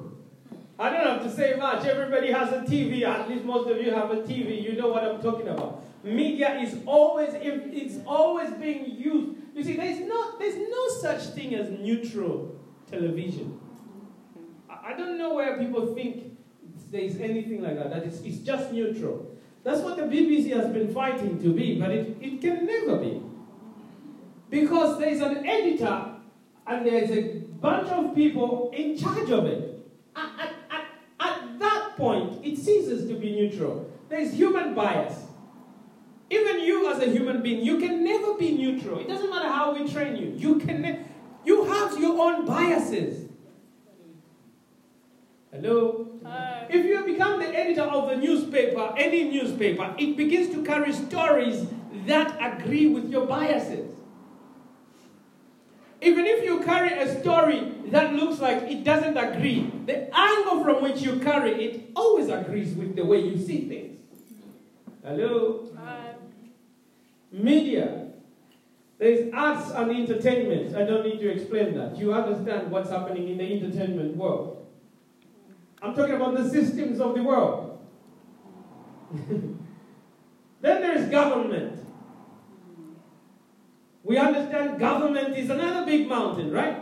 I 0.79 0.89
don't 0.89 1.05
have 1.05 1.23
to 1.23 1.31
say 1.31 1.55
much. 1.55 1.85
Everybody 1.85 2.31
has 2.31 2.51
a 2.53 2.59
TV. 2.61 3.03
At 3.03 3.27
least 3.29 3.45
most 3.45 3.69
of 3.69 3.77
you 3.77 3.91
have 3.91 4.11
a 4.11 4.17
TV. 4.17 4.61
You 4.61 4.73
know 4.73 4.89
what 4.89 5.03
I'm 5.03 5.21
talking 5.21 5.47
about. 5.47 5.83
Media 6.03 6.59
is 6.59 6.77
always 6.85 7.31
it's 7.33 7.97
always 8.05 8.51
being 8.51 8.85
used. 8.97 9.37
You 9.55 9.63
see, 9.63 9.75
there's 9.75 9.99
no 10.01 10.37
there's 10.37 10.57
no 10.57 10.89
such 11.01 11.33
thing 11.33 11.55
as 11.55 11.69
neutral 11.69 12.55
television. 12.89 13.59
I 14.69 14.93
don't 14.93 15.17
know 15.17 15.33
where 15.33 15.57
people 15.57 15.93
think 15.93 16.37
there's 16.91 17.17
anything 17.17 17.61
like 17.61 17.75
that. 17.77 17.89
That 17.89 18.03
it's, 18.03 18.21
it's 18.21 18.37
just 18.37 18.71
neutral. 18.71 19.37
That's 19.63 19.81
what 19.81 19.97
the 19.97 20.03
BBC 20.03 20.55
has 20.55 20.71
been 20.71 20.93
fighting 20.93 21.41
to 21.41 21.53
be, 21.53 21.79
but 21.79 21.91
it, 21.91 22.15
it 22.21 22.39
can 22.39 22.65
never 22.65 22.97
be. 22.97 23.21
Because 24.49 24.97
there's 24.97 25.19
an 25.19 25.45
editor 25.45 26.05
and 26.65 26.85
there's 26.85 27.11
a 27.11 27.39
bunch 27.59 27.89
of 27.89 28.15
people 28.15 28.71
in 28.73 28.97
charge 28.97 29.29
of 29.29 29.45
it. 29.45 29.85
At, 30.15 30.39
at, 30.39 30.53
at, 30.69 30.85
at 31.19 31.59
that 31.59 31.97
point, 31.97 32.45
it 32.45 32.56
ceases 32.67 33.07
to 33.09 33.15
be 33.15 33.31
neutral. 33.31 33.89
There's 34.09 34.33
human 34.33 34.73
bias. 34.75 35.23
Even 36.29 36.59
you 36.59 36.91
as 36.91 36.99
a 36.99 37.09
human 37.09 37.41
being, 37.41 37.63
you 37.63 37.77
can 37.79 38.03
never 38.03 38.33
be 38.33 38.51
neutral. 38.51 38.99
It 38.99 39.07
doesn't 39.07 39.29
matter 39.29 39.47
how 39.47 39.73
we 39.73 39.87
train 39.91 40.17
you. 40.17 40.33
You 40.35 40.59
can 40.59 40.81
ne- 40.81 40.99
you 41.45 41.63
have 41.63 41.97
your 41.97 42.21
own 42.21 42.45
biases. 42.45 43.29
Hello? 45.51 46.09
Hi. 46.25 46.67
If 46.69 46.85
you 46.85 47.05
become 47.05 47.39
the 47.39 47.47
editor 47.47 47.83
of 47.83 48.09
the 48.09 48.17
newspaper, 48.17 48.93
any 48.97 49.23
newspaper, 49.31 49.95
it 49.97 50.17
begins 50.17 50.53
to 50.53 50.63
carry 50.65 50.91
stories 50.91 51.65
that 52.05 52.37
agree 52.41 52.87
with 52.87 53.09
your 53.09 53.25
biases. 53.25 53.86
Even 56.67 56.83
if 56.83 56.87
you 56.87 56.93
carry 56.93 56.99
a 56.99 57.21
story 57.21 57.73
that 57.91 58.13
looks 58.13 58.39
like 58.39 58.63
it 58.63 58.83
doesn't 58.83 59.17
agree, 59.17 59.71
the 59.85 60.15
angle 60.15 60.63
from 60.63 60.83
which 60.83 61.01
you 61.01 61.19
carry 61.19 61.65
it 61.65 61.91
always 61.95 62.29
agrees 62.29 62.75
with 62.75 62.95
the 62.95 63.05
way 63.05 63.19
you 63.19 63.37
see 63.37 63.67
things. 63.67 63.99
Hello? 65.03 65.69
Hi. 65.77 66.15
Media. 67.31 68.07
There's 68.97 69.31
arts 69.33 69.71
and 69.71 69.91
entertainment. 69.91 70.75
I 70.75 70.83
don't 70.83 71.03
need 71.03 71.19
to 71.19 71.29
explain 71.29 71.75
that. 71.75 71.97
You 71.97 72.13
understand 72.13 72.71
what's 72.71 72.89
happening 72.89 73.29
in 73.29 73.37
the 73.37 73.43
entertainment 73.43 74.15
world. 74.15 74.65
I'm 75.81 75.93
talking 75.93 76.15
about 76.15 76.35
the 76.35 76.49
systems 76.49 76.99
of 76.99 77.13
the 77.13 77.21
world. 77.21 77.79
then 79.29 79.55
there's 80.61 81.09
government. 81.09 81.79
We 84.07 84.17
understand 84.17 84.79
government 84.79 85.37
is 85.37 85.49
another 85.49 85.85
big 85.85 86.07
mountain, 86.07 86.49
right? 86.49 86.77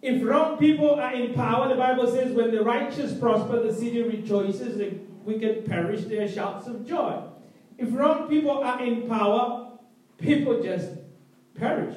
If 0.00 0.22
wrong 0.22 0.56
people 0.56 0.94
are 0.94 1.12
in 1.12 1.34
power, 1.34 1.68
the 1.68 1.74
Bible 1.74 2.06
says, 2.06 2.30
when 2.32 2.52
the 2.52 2.62
righteous 2.62 3.18
prosper, 3.18 3.60
the 3.64 3.74
city 3.74 4.00
rejoices, 4.00 4.78
the 4.78 4.96
wicked 5.24 5.66
perish, 5.66 6.04
there 6.04 6.28
shouts 6.28 6.68
of 6.68 6.86
joy. 6.86 7.20
If 7.78 7.92
wrong 7.92 8.28
people 8.28 8.62
are 8.62 8.80
in 8.80 9.08
power, 9.08 9.72
people 10.18 10.62
just 10.62 10.92
perish. 11.56 11.96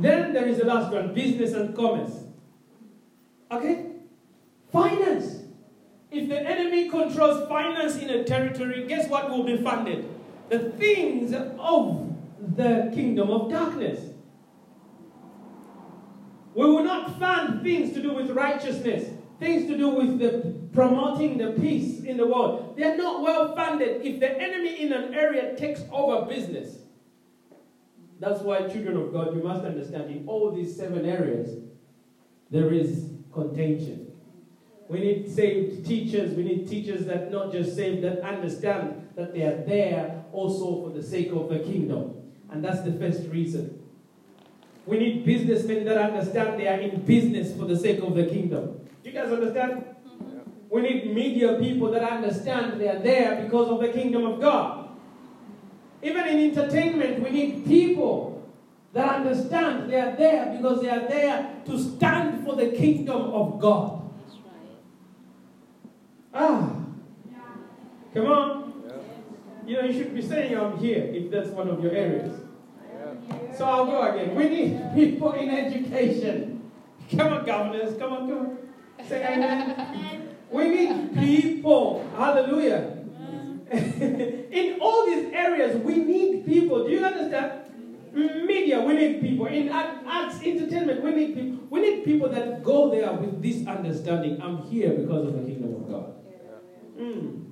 Then 0.00 0.32
there 0.32 0.48
is 0.48 0.58
the 0.58 0.64
last 0.64 0.92
one 0.92 1.14
business 1.14 1.52
and 1.52 1.76
commerce. 1.76 2.24
Okay? 3.52 3.92
Finance. 4.72 5.47
If 6.10 6.28
the 6.28 6.40
enemy 6.40 6.88
controls 6.88 7.46
finance 7.48 7.96
in 7.96 8.08
a 8.08 8.24
territory, 8.24 8.86
guess 8.86 9.08
what 9.08 9.30
will 9.30 9.44
be 9.44 9.58
funded? 9.58 10.08
The 10.48 10.70
things 10.70 11.34
of 11.34 12.16
the 12.56 12.90
kingdom 12.94 13.30
of 13.30 13.50
darkness. 13.50 14.00
We 16.54 16.64
will 16.64 16.82
not 16.82 17.18
fund 17.18 17.62
things 17.62 17.92
to 17.92 18.02
do 18.02 18.14
with 18.14 18.30
righteousness, 18.30 19.10
things 19.38 19.68
to 19.68 19.76
do 19.76 19.90
with 19.90 20.18
the 20.18 20.58
promoting 20.72 21.38
the 21.38 21.52
peace 21.52 22.02
in 22.04 22.16
the 22.16 22.26
world. 22.26 22.74
They 22.76 22.84
are 22.84 22.96
not 22.96 23.22
well 23.22 23.54
funded 23.54 24.04
if 24.04 24.20
the 24.20 24.40
enemy 24.40 24.82
in 24.82 24.92
an 24.92 25.14
area 25.14 25.56
takes 25.56 25.82
over 25.92 26.26
business. 26.26 26.78
That's 28.20 28.40
why, 28.40 28.68
children 28.68 28.96
of 28.96 29.12
God, 29.12 29.34
you 29.36 29.42
must 29.42 29.64
understand 29.64 30.10
in 30.10 30.26
all 30.26 30.50
these 30.50 30.76
seven 30.76 31.06
areas, 31.06 31.56
there 32.50 32.72
is 32.72 33.10
contention. 33.32 34.07
We 34.88 35.00
need 35.00 35.30
saved 35.30 35.86
teachers. 35.86 36.32
We 36.32 36.44
need 36.44 36.68
teachers 36.68 37.06
that 37.06 37.30
not 37.30 37.52
just 37.52 37.76
saved, 37.76 38.02
that 38.04 38.20
understand 38.20 39.08
that 39.16 39.34
they 39.34 39.42
are 39.42 39.62
there 39.66 40.24
also 40.32 40.82
for 40.82 40.90
the 40.90 41.02
sake 41.02 41.30
of 41.32 41.48
the 41.48 41.58
kingdom. 41.58 42.14
And 42.50 42.64
that's 42.64 42.80
the 42.82 42.92
first 42.92 43.28
reason. 43.28 43.82
We 44.86 44.98
need 44.98 45.26
businessmen 45.26 45.84
that 45.84 45.98
understand 45.98 46.58
they 46.58 46.66
are 46.66 46.80
in 46.80 47.02
business 47.02 47.54
for 47.54 47.66
the 47.66 47.76
sake 47.76 48.00
of 48.00 48.14
the 48.14 48.24
kingdom. 48.24 48.88
Do 49.02 49.10
you 49.10 49.12
guys 49.12 49.30
understand? 49.30 49.84
Mm-hmm. 50.06 50.38
We 50.70 50.80
need 50.80 51.14
media 51.14 51.58
people 51.58 51.90
that 51.90 52.02
understand 52.02 52.80
they 52.80 52.88
are 52.88 52.98
there 52.98 53.42
because 53.42 53.68
of 53.68 53.80
the 53.80 53.88
kingdom 53.88 54.24
of 54.24 54.40
God. 54.40 54.88
Even 56.02 56.26
in 56.28 56.50
entertainment, 56.50 57.22
we 57.22 57.30
need 57.30 57.66
people 57.66 58.48
that 58.94 59.16
understand 59.16 59.90
they 59.90 60.00
are 60.00 60.16
there 60.16 60.56
because 60.56 60.80
they 60.80 60.88
are 60.88 61.06
there 61.06 61.60
to 61.66 61.78
stand 61.78 62.46
for 62.46 62.56
the 62.56 62.68
kingdom 62.68 63.20
of 63.20 63.60
God. 63.60 64.07
Ah. 66.40 66.70
Come 68.14 68.26
on. 68.26 68.82
You 69.66 69.76
know, 69.76 69.84
you 69.84 69.92
should 69.92 70.14
be 70.14 70.22
saying 70.22 70.56
I'm 70.56 70.78
here 70.78 71.02
if 71.12 71.30
that's 71.32 71.48
one 71.48 71.68
of 71.68 71.82
your 71.82 71.92
areas. 71.92 72.40
So 73.56 73.64
I'll 73.64 73.86
go 73.86 74.02
again. 74.02 74.36
We 74.36 74.48
need 74.48 74.94
people 74.94 75.32
in 75.32 75.50
education. 75.50 76.70
Come 77.10 77.32
on, 77.32 77.44
governors. 77.44 77.98
Come 77.98 78.12
on, 78.12 78.28
come 78.28 78.38
on. 78.38 78.58
Say 79.08 79.24
amen. 79.24 80.36
we 80.50 80.68
need 80.68 81.14
people. 81.14 82.08
Hallelujah. 82.16 83.04
in 83.70 84.78
all 84.80 85.06
these 85.06 85.32
areas, 85.32 85.76
we 85.82 85.96
need 85.96 86.46
people. 86.46 86.84
Do 86.84 86.90
you 86.90 87.04
understand? 87.04 87.64
Media, 88.12 88.80
we 88.80 88.94
need 88.94 89.20
people. 89.20 89.46
In 89.46 89.70
arts, 89.70 90.40
entertainment, 90.42 91.02
we 91.02 91.10
need 91.10 91.34
people. 91.34 91.66
We 91.68 91.80
need 91.80 92.04
people 92.04 92.28
that 92.30 92.62
go 92.62 92.90
there 92.90 93.12
with 93.12 93.42
this 93.42 93.66
understanding. 93.66 94.40
I'm 94.40 94.62
here 94.62 94.92
because 94.92 95.26
of 95.26 95.34
the 95.34 95.40
kingdom 95.40 95.74
of 95.74 95.90
God. 95.90 96.17
Mm. 96.98 97.50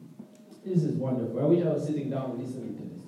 This 0.65 0.83
is 0.83 0.97
wonderful. 0.97 1.41
I 1.41 1.45
wish 1.45 1.65
I 1.65 1.69
was 1.69 1.87
sitting 1.87 2.11
down 2.11 2.39
listening 2.39 2.77
to 2.77 2.83
this. 2.83 3.03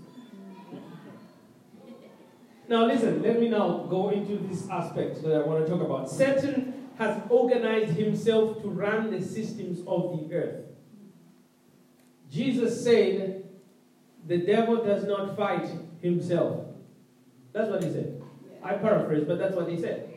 Now, 2.69 2.87
listen, 2.87 3.23
let 3.23 3.41
me 3.41 3.49
now 3.49 3.87
go 3.89 4.11
into 4.11 4.37
this 4.37 4.69
aspect 4.69 5.23
that 5.23 5.35
I 5.35 5.47
want 5.47 5.65
to 5.65 5.71
talk 5.71 5.83
about. 5.83 6.09
Satan 6.11 6.91
has 6.99 7.21
organized 7.29 7.93
himself 7.93 8.61
to 8.63 8.69
run 8.69 9.11
the 9.11 9.21
systems 9.21 9.81
of 9.87 10.19
the 10.19 10.35
earth. 10.35 10.65
Jesus 12.31 12.85
said, 12.85 13.49
The 14.27 14.39
devil 14.39 14.85
does 14.85 15.05
not 15.05 15.37
fight 15.37 15.69
himself. 16.01 16.67
That's 17.53 17.71
what 17.71 17.83
he 17.83 17.91
said. 17.91 18.23
I 18.63 18.75
paraphrase, 18.75 19.25
but 19.27 19.39
that's 19.39 19.55
what 19.55 19.69
he 19.69 19.79
said. 19.79 20.13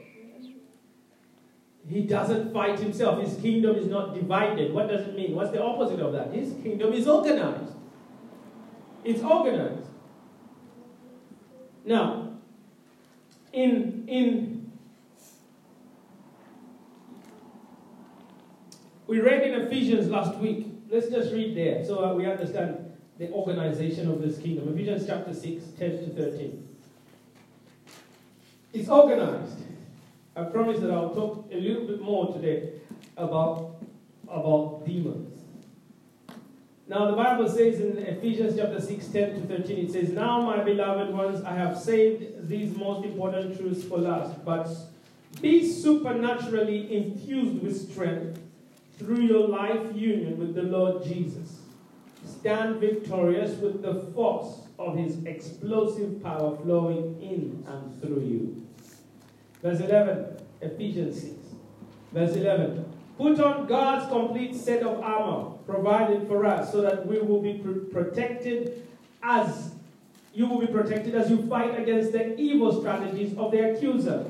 He 1.88 2.02
doesn't 2.02 2.54
fight 2.54 2.80
himself. 2.80 3.22
His 3.22 3.40
kingdom 3.42 3.76
is 3.76 3.88
not 3.88 4.14
divided. 4.14 4.74
What 4.74 4.88
does 4.88 5.08
it 5.08 5.16
mean? 5.16 5.36
What's 5.36 5.52
the 5.52 5.62
opposite 5.62 6.00
of 6.00 6.14
that? 6.14 6.32
His 6.34 6.54
kingdom 6.64 6.94
is 6.94 7.08
organized. 7.08 7.74
It's 9.04 9.22
organized. 9.22 9.88
Now, 11.84 12.34
in 13.52 14.06
in 14.08 14.72
we 19.08 19.20
read 19.20 19.44
in 19.44 19.62
Ephesians 19.62 20.08
last 20.08 20.38
week. 20.38 20.68
Let's 20.90 21.08
just 21.08 21.34
read 21.34 21.56
there 21.56 21.84
so 21.86 22.14
we 22.16 22.26
understand 22.26 22.92
the 23.18 23.30
organization 23.32 24.10
of 24.10 24.22
this 24.22 24.38
kingdom. 24.38 24.74
Ephesians 24.74 25.06
chapter 25.08 25.34
6, 25.34 25.64
10 25.78 25.90
to 25.92 26.10
13. 26.10 26.68
It's 28.74 28.90
organized. 28.90 29.60
I 30.36 30.44
promise 30.44 30.80
that 30.80 30.92
I'll 30.92 31.14
talk 31.14 31.50
a 31.52 31.58
little 31.58 31.86
bit 31.86 32.02
more 32.02 32.34
today 32.34 32.74
about, 33.18 33.76
about 34.30 34.86
demons. 34.86 35.42
Now, 36.88 37.10
the 37.10 37.18
Bible 37.18 37.50
says 37.50 37.80
in 37.80 37.98
Ephesians 37.98 38.58
chapter 38.58 38.80
6, 38.80 39.08
10 39.08 39.42
to 39.42 39.58
13, 39.58 39.86
it 39.86 39.92
says, 39.92 40.10
Now, 40.10 40.42
my 40.42 40.64
beloved 40.64 41.14
ones, 41.14 41.44
I 41.44 41.54
have 41.54 41.78
saved 41.78 42.48
these 42.48 42.76
most 42.76 43.06
important 43.06 43.58
truths 43.58 43.84
for 43.84 43.98
last, 43.98 44.44
but 44.46 44.70
be 45.42 45.70
supernaturally 45.70 46.94
infused 46.94 47.62
with 47.62 47.92
strength 47.92 48.42
through 48.98 49.22
your 49.22 49.48
life 49.48 49.96
union 49.96 50.38
with 50.38 50.54
the 50.54 50.64
Lord 50.64 51.04
Jesus. 51.04 51.60
Stand 52.26 52.78
victorious 52.78 53.58
with 53.58 53.82
the 53.82 53.96
force 54.14 54.68
of 54.78 54.98
his 54.98 55.24
explosive 55.26 56.22
power 56.22 56.58
flowing 56.58 57.22
in 57.22 57.64
and 57.68 58.02
through 58.02 58.22
you. 58.22 58.61
Verse 59.62 59.80
11, 59.80 60.38
Ephesians 60.62 61.22
6. 61.22 61.34
Verse 62.12 62.36
11. 62.36 62.86
Put 63.18 63.40
on 63.40 63.68
God's 63.68 64.08
complete 64.10 64.56
set 64.56 64.82
of 64.82 65.00
armor 65.02 65.58
provided 65.68 66.28
for 66.28 66.46
us 66.46 66.72
so 66.72 66.82
that 66.82 67.06
we 67.06 67.20
will 67.20 67.42
be 67.42 67.54
pr- 67.60 67.92
protected 67.92 68.88
as 69.22 69.72
you 70.34 70.48
will 70.48 70.60
be 70.60 70.68
protected 70.68 71.14
as 71.14 71.30
you 71.30 71.46
fight 71.48 71.78
against 71.80 72.14
the 72.14 72.40
evil 72.40 72.80
strategies 72.80 73.38
of 73.38 73.52
the 73.52 73.72
accuser. 73.72 74.26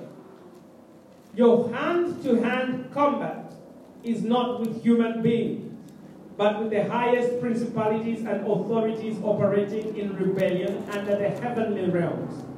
Your 1.36 1.72
hand 1.72 2.24
to 2.24 2.42
hand 2.42 2.92
combat 2.92 3.54
is 4.04 4.24
not 4.24 4.60
with 4.60 4.84
human 4.84 5.22
beings, 5.22 5.72
but 6.38 6.60
with 6.60 6.72
the 6.72 6.90
highest 6.90 7.40
principalities 7.40 8.20
and 8.20 8.42
authorities 8.42 9.18
operating 9.24 9.96
in 9.96 10.16
rebellion 10.16 10.84
under 10.92 11.16
the 11.18 11.30
heavenly 11.30 11.90
realms. 11.90 12.51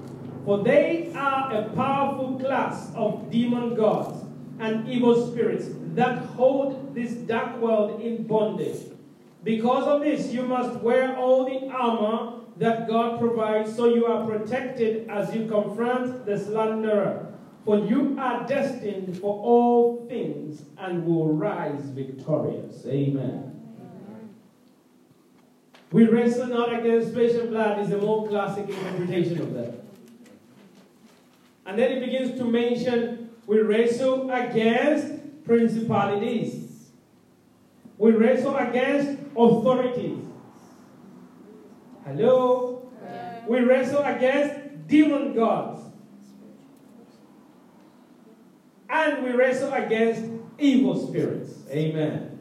For 0.45 0.63
they 0.63 1.11
are 1.15 1.53
a 1.53 1.69
powerful 1.69 2.39
class 2.39 2.91
of 2.95 3.31
demon 3.31 3.75
gods 3.75 4.25
and 4.59 4.87
evil 4.87 5.31
spirits 5.31 5.67
that 5.95 6.17
hold 6.17 6.93
this 6.93 7.13
dark 7.13 7.59
world 7.59 8.01
in 8.01 8.23
bondage. 8.27 8.91
Because 9.43 9.85
of 9.85 10.01
this, 10.01 10.33
you 10.33 10.43
must 10.43 10.79
wear 10.81 11.17
all 11.17 11.45
the 11.45 11.67
armor 11.69 12.41
that 12.57 12.87
God 12.87 13.19
provides 13.19 13.75
so 13.75 13.93
you 13.93 14.05
are 14.05 14.25
protected 14.25 15.09
as 15.09 15.33
you 15.33 15.47
confront 15.47 16.25
the 16.25 16.37
slanderer. 16.37 17.27
For 17.65 17.77
you 17.77 18.17
are 18.19 18.45
destined 18.45 19.17
for 19.19 19.41
all 19.41 20.05
things 20.07 20.63
and 20.77 21.05
will 21.05 21.29
rise 21.29 21.81
victorious. 21.89 22.85
Amen. 22.85 23.49
We 25.91 26.05
wrestle 26.07 26.47
not 26.47 26.73
against 26.73 27.13
flesh 27.13 27.31
and 27.31 27.49
blood 27.51 27.79
is 27.79 27.91
a 27.91 27.97
more 27.97 28.27
classic 28.27 28.67
interpretation 28.67 29.39
of 29.41 29.53
that. 29.53 29.82
And 31.65 31.79
then 31.79 31.91
it 31.91 31.99
begins 31.99 32.37
to 32.39 32.45
mention 32.45 33.31
we 33.47 33.59
wrestle 33.59 34.29
against 34.31 35.43
principalities, 35.45 36.89
we 37.97 38.11
wrestle 38.11 38.55
against 38.55 39.21
authorities. 39.35 40.19
Hello? 42.05 42.91
Yeah. 43.03 43.47
We 43.47 43.61
wrestle 43.61 44.03
against 44.03 44.87
demon 44.87 45.33
gods. 45.33 45.81
And 48.89 49.23
we 49.23 49.31
wrestle 49.31 49.73
against 49.73 50.25
evil 50.59 51.07
spirits. 51.07 51.53
Amen. 51.69 52.39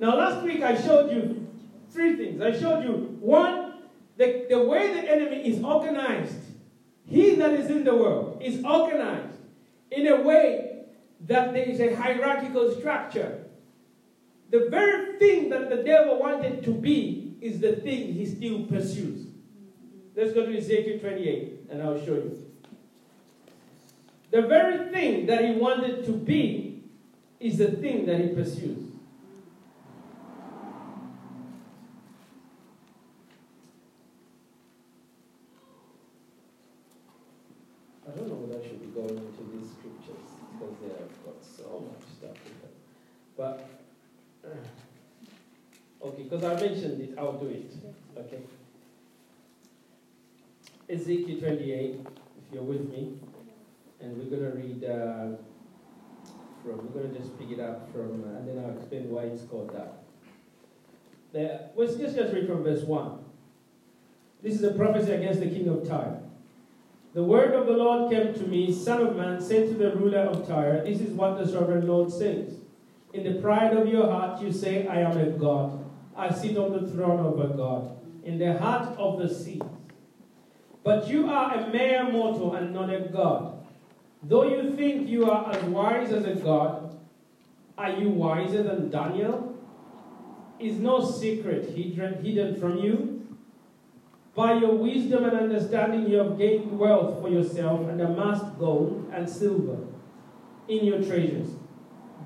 Now, 0.00 0.16
last 0.16 0.44
week 0.44 0.62
I 0.62 0.80
showed 0.80 1.12
you 1.12 1.48
three 1.90 2.16
things. 2.16 2.42
I 2.42 2.58
showed 2.58 2.84
you 2.84 3.16
one, 3.20 3.74
the, 4.16 4.46
the 4.48 4.62
way 4.62 4.92
the 4.92 5.10
enemy 5.10 5.48
is 5.48 5.62
organized 5.62 6.51
he 7.06 7.34
that 7.36 7.52
is 7.52 7.70
in 7.70 7.84
the 7.84 7.94
world 7.94 8.40
is 8.42 8.64
organized 8.64 9.38
in 9.90 10.06
a 10.06 10.20
way 10.20 10.84
that 11.26 11.52
there 11.52 11.64
is 11.64 11.80
a 11.80 11.94
hierarchical 11.94 12.74
structure. 12.74 13.44
The 14.50 14.68
very 14.70 15.18
thing 15.18 15.50
that 15.50 15.70
the 15.70 15.82
devil 15.82 16.18
wanted 16.18 16.64
to 16.64 16.70
be 16.70 17.36
is 17.40 17.60
the 17.60 17.76
thing 17.76 18.14
he 18.14 18.26
still 18.26 18.64
pursues. 18.66 19.26
Let's 20.14 20.32
go 20.32 20.46
to 20.46 20.56
Ezekiel 20.56 20.98
28 20.98 21.66
and 21.70 21.82
I'll 21.82 21.98
show 21.98 22.14
you. 22.14 22.46
The 24.30 24.42
very 24.42 24.90
thing 24.92 25.26
that 25.26 25.44
he 25.44 25.52
wanted 25.52 26.04
to 26.06 26.12
be 26.12 26.84
is 27.40 27.58
the 27.58 27.72
thing 27.72 28.06
that 28.06 28.20
he 28.20 28.28
pursues. 28.28 28.92
going 38.94 39.16
into 39.16 39.42
these 39.52 39.70
scriptures 39.72 40.28
because 40.52 40.76
they 40.82 40.88
have 40.88 41.12
got 41.24 41.40
so 41.40 41.88
much 41.88 42.04
stuff 42.18 42.36
in 42.44 42.52
them. 42.60 42.74
But, 43.42 43.68
uh, 44.44 46.06
okay, 46.06 46.22
because 46.22 46.44
I 46.44 46.54
mentioned 46.54 47.00
it, 47.00 47.18
I'll 47.18 47.32
do 47.32 47.48
it. 47.48 47.74
Okay. 48.16 48.38
Ezekiel 50.88 51.40
28, 51.40 52.06
if 52.06 52.54
you're 52.54 52.62
with 52.62 52.88
me, 52.88 53.18
and 54.00 54.16
we're 54.16 54.30
going 54.30 54.48
to 54.48 54.56
read 54.56 54.84
uh, 54.84 55.36
from, 56.62 56.86
we're 56.86 57.02
going 57.02 57.12
to 57.12 57.18
just 57.18 57.36
pick 57.36 57.50
it 57.50 57.58
up 57.58 57.90
from, 57.90 58.22
uh, 58.22 58.38
and 58.38 58.48
then 58.48 58.64
I'll 58.64 58.78
explain 58.78 59.10
why 59.10 59.22
it's 59.22 59.42
called 59.42 59.74
that. 59.74 60.04
There, 61.32 61.62
let's 61.74 61.96
just, 61.96 62.16
read 62.16 62.46
from 62.46 62.62
verse 62.62 62.82
1. 62.82 63.24
This 64.40 64.54
is 64.54 64.62
a 64.62 64.70
prophecy 64.70 65.10
against 65.10 65.40
the 65.40 65.50
king 65.50 65.66
of 65.66 65.88
Tyre. 65.88 66.20
The 67.12 67.24
word 67.24 67.54
of 67.54 67.66
the 67.66 67.72
Lord 67.72 68.12
came 68.12 68.34
to 68.34 68.46
me, 68.46 68.72
Son 68.72 69.04
of 69.04 69.16
man, 69.16 69.40
say 69.40 69.66
to 69.66 69.74
the 69.74 69.96
ruler 69.96 70.20
of 70.20 70.46
Tyre, 70.46 70.84
This 70.84 71.00
is 71.00 71.10
what 71.10 71.38
the 71.38 71.48
sovereign 71.48 71.88
Lord 71.88 72.12
says. 72.12 72.61
In 73.12 73.24
the 73.24 73.40
pride 73.40 73.76
of 73.76 73.86
your 73.88 74.10
heart, 74.10 74.40
you 74.40 74.50
say, 74.50 74.86
I 74.86 75.00
am 75.00 75.16
a 75.18 75.26
God. 75.30 75.84
I 76.16 76.32
sit 76.32 76.56
on 76.56 76.72
the 76.72 76.90
throne 76.90 77.20
of 77.20 77.38
a 77.40 77.54
God, 77.54 77.96
in 78.24 78.38
the 78.38 78.58
heart 78.58 78.96
of 78.98 79.18
the 79.18 79.28
sea. 79.28 79.60
But 80.84 81.08
you 81.08 81.28
are 81.30 81.54
a 81.54 81.70
mere 81.70 82.10
mortal 82.10 82.54
and 82.54 82.72
not 82.72 82.92
a 82.92 83.00
God. 83.00 83.64
Though 84.22 84.44
you 84.44 84.74
think 84.76 85.08
you 85.08 85.30
are 85.30 85.50
as 85.52 85.62
wise 85.64 86.12
as 86.12 86.24
a 86.24 86.34
God, 86.34 86.98
are 87.76 87.90
you 87.90 88.10
wiser 88.10 88.62
than 88.62 88.90
Daniel? 88.90 89.56
Is 90.58 90.78
no 90.78 91.04
secret 91.04 91.70
hidden 91.70 92.60
from 92.60 92.78
you? 92.78 93.26
By 94.34 94.54
your 94.54 94.74
wisdom 94.74 95.24
and 95.24 95.36
understanding, 95.36 96.08
you 96.08 96.18
have 96.18 96.38
gained 96.38 96.78
wealth 96.78 97.20
for 97.20 97.28
yourself 97.28 97.88
and 97.88 98.00
amassed 98.00 98.58
gold 98.58 99.10
and 99.12 99.28
silver 99.28 99.78
in 100.68 100.84
your 100.84 101.02
treasures. 101.02 101.48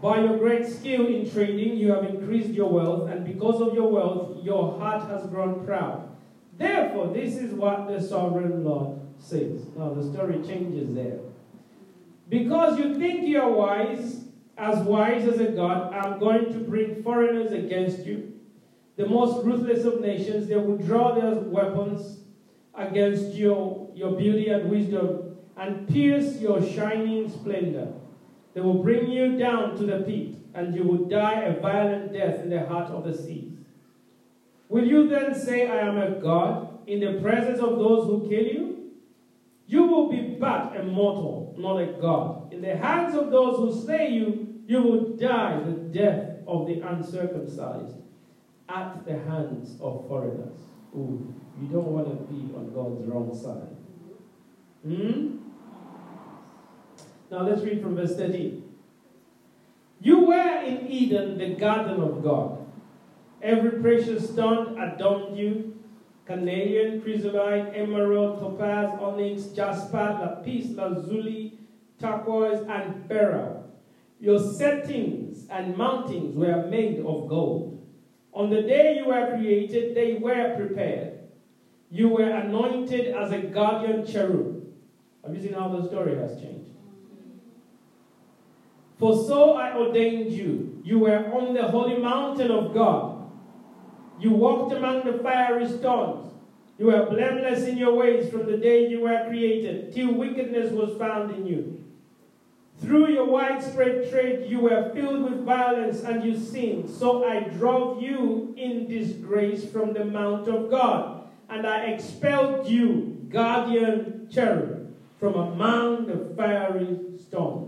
By 0.01 0.21
your 0.21 0.37
great 0.39 0.67
skill 0.67 1.07
in 1.07 1.31
trading, 1.31 1.77
you 1.77 1.93
have 1.93 2.05
increased 2.05 2.51
your 2.51 2.71
wealth, 2.71 3.11
and 3.11 3.25
because 3.25 3.61
of 3.61 3.75
your 3.75 3.91
wealth, 3.91 4.45
your 4.45 4.79
heart 4.79 5.09
has 5.09 5.27
grown 5.29 5.65
proud. 5.65 6.09
Therefore, 6.57 7.13
this 7.13 7.37
is 7.37 7.53
what 7.53 7.89
the 7.89 8.01
sovereign 8.01 8.65
Lord 8.65 9.01
says. 9.19 9.67
Now, 9.77 9.95
the 9.95 10.03
story 10.03 10.43
changes 10.47 10.95
there. 10.95 11.19
Because 12.29 12.79
you 12.79 12.99
think 12.99 13.27
you 13.27 13.41
are 13.41 13.51
wise, 13.51 14.25
as 14.59 14.79
wise 14.81 15.27
as 15.27 15.39
a 15.41 15.49
God, 15.49 15.95
I'm 15.95 16.19
going 16.19 16.53
to 16.53 16.59
bring 16.59 17.03
foreigners 17.03 17.53
against 17.53 18.05
you 18.07 18.37
the 18.97 19.07
most 19.07 19.45
ruthless 19.45 19.85
of 19.85 20.01
nations, 20.01 20.49
they 20.49 20.57
will 20.57 20.79
draw 20.79 21.15
their 21.15 21.35
weapons 21.35 22.21
against 22.75 23.35
your, 23.35 23.91
your 23.95 24.13
beauty 24.13 24.49
and 24.49 24.71
wisdom 24.71 25.37
and 25.57 25.87
pierce 25.87 26.41
your 26.41 26.63
shining 26.63 27.31
splendor. 27.31 27.93
They 28.57 28.63
will 28.63 28.83
bring 28.83 29.11
you 29.11 29.37
down 29.37 29.77
to 29.77 29.85
the 29.85 29.99
pit, 29.99 30.35
and 30.55 30.75
you 30.75 30.83
will 30.83 31.05
die 31.05 31.43
a 31.43 31.61
violent 31.61 32.11
death 32.15 32.41
in 32.41 32.49
the 32.49 32.65
heart 32.65 32.91
of 32.91 33.05
the 33.05 33.15
seas. 33.15 33.53
Will 34.71 34.87
you 34.87 35.07
then 35.11 35.35
say, 35.35 35.69
I 35.69 35.81
am 35.87 35.99
a 35.99 36.19
God, 36.19 36.79
in 36.87 37.01
the 37.01 37.21
presence 37.21 37.61
of 37.61 37.79
those 37.79 38.07
who 38.07 38.27
kill 38.27 38.45
you? 38.45 38.93
You 39.67 39.83
will 39.83 40.09
be 40.09 40.39
but 40.41 40.75
a 40.75 40.83
mortal, 40.83 41.55
not 41.59 41.77
a 41.77 42.01
God. 42.01 42.51
In 42.51 42.63
the 42.63 42.75
hands 42.75 43.15
of 43.15 43.31
those 43.31 43.59
who 43.59 43.79
slay 43.85 44.09
you, 44.09 44.63
you 44.67 44.81
will 44.81 45.17
die 45.17 45.61
the 45.63 45.73
death 45.73 46.39
of 46.47 46.67
the 46.67 46.81
uncircumcised 46.81 47.97
at 48.71 49.05
the 49.05 49.19
hands 49.19 49.79
of 49.83 50.09
foreigners. 50.09 50.61
Ooh, 50.95 51.35
you 51.61 51.69
don't 51.69 51.89
want 51.89 52.09
to 52.09 52.33
be 52.33 52.55
on 52.55 52.73
God's 52.73 53.05
wrong 53.05 53.39
side. 53.39 53.77
Hmm? 54.83 55.46
Now 57.31 57.43
let's 57.43 57.63
read 57.63 57.83
from 57.83 57.97
verse 57.97 58.17
13. 58.17 58.63
You 60.01 60.27
were 60.27 60.63
in 60.63 60.87
Eden, 60.87 61.39
the 61.39 61.55
garden 61.55 62.01
of 62.01 62.23
God. 62.23 62.65
Every 63.43 63.81
precious 63.81 64.31
stone 64.31 64.79
adorned 64.81 65.37
you 65.37 65.77
carnelian, 66.27 67.01
chrysolite, 67.01 67.73
emerald, 67.75 68.41
topaz, 68.41 68.99
onyx, 69.01 69.45
jasper, 69.55 70.19
lapis, 70.21 70.71
lazuli, 70.71 71.59
turquoise, 72.01 72.67
and 72.69 73.09
beryl. 73.09 73.71
Your 74.19 74.39
settings 74.39 75.47
and 75.51 75.77
mountings 75.77 76.35
were 76.35 76.67
made 76.67 76.99
of 76.99 77.29
gold. 77.29 77.87
On 78.33 78.51
the 78.51 78.63
day 78.63 78.99
you 78.99 79.07
were 79.07 79.37
created, 79.37 79.95
they 79.95 80.15
were 80.15 80.57
prepared. 80.57 81.21
You 81.91 82.09
were 82.09 82.29
anointed 82.29 83.15
as 83.15 83.33
a 83.33 83.43
guardian 83.43 84.05
cherub. 84.05 84.67
Have 85.25 85.35
you 85.35 85.41
seen 85.41 85.53
how 85.53 85.69
the 85.69 85.87
story 85.87 86.17
has 86.17 86.41
changed? 86.41 86.66
For 88.99 89.15
so 89.27 89.55
I 89.55 89.77
ordained 89.77 90.33
you. 90.33 90.81
You 90.85 91.01
were 91.01 91.33
on 91.33 91.53
the 91.53 91.69
holy 91.69 91.99
mountain 91.99 92.51
of 92.51 92.73
God. 92.73 93.31
You 94.19 94.31
walked 94.31 94.73
among 94.73 95.05
the 95.05 95.19
fiery 95.19 95.69
stones. 95.69 96.33
You 96.79 96.87
were 96.87 97.07
blameless 97.07 97.65
in 97.65 97.77
your 97.77 97.95
ways 97.95 98.31
from 98.31 98.47
the 98.47 98.57
day 98.57 98.89
you 98.89 99.01
were 99.01 99.25
created, 99.29 99.95
till 99.95 100.15
wickedness 100.15 100.73
was 100.73 100.97
found 100.99 101.35
in 101.35 101.47
you. 101.47 101.85
Through 102.81 103.09
your 103.09 103.25
widespread 103.25 104.11
trade, 104.11 104.51
you 104.51 104.61
were 104.61 104.91
filled 104.95 105.25
with 105.25 105.45
violence 105.45 106.03
and 106.03 106.23
you 106.23 106.39
sinned. 106.39 106.91
So 106.91 107.25
I 107.25 107.41
drove 107.41 108.03
you 108.03 108.55
in 108.59 108.87
disgrace 108.87 109.65
from 109.71 109.95
the 109.95 110.05
mount 110.05 110.49
of 110.49 110.71
God, 110.71 111.29
and 111.49 111.67
I 111.67 111.87
expelled 111.87 112.69
you, 112.69 113.27
guardian 113.31 114.29
cherub, 114.31 114.95
from 115.19 115.35
among 115.35 116.07
the 116.07 116.35
fiery 116.37 116.99
stones. 117.19 117.66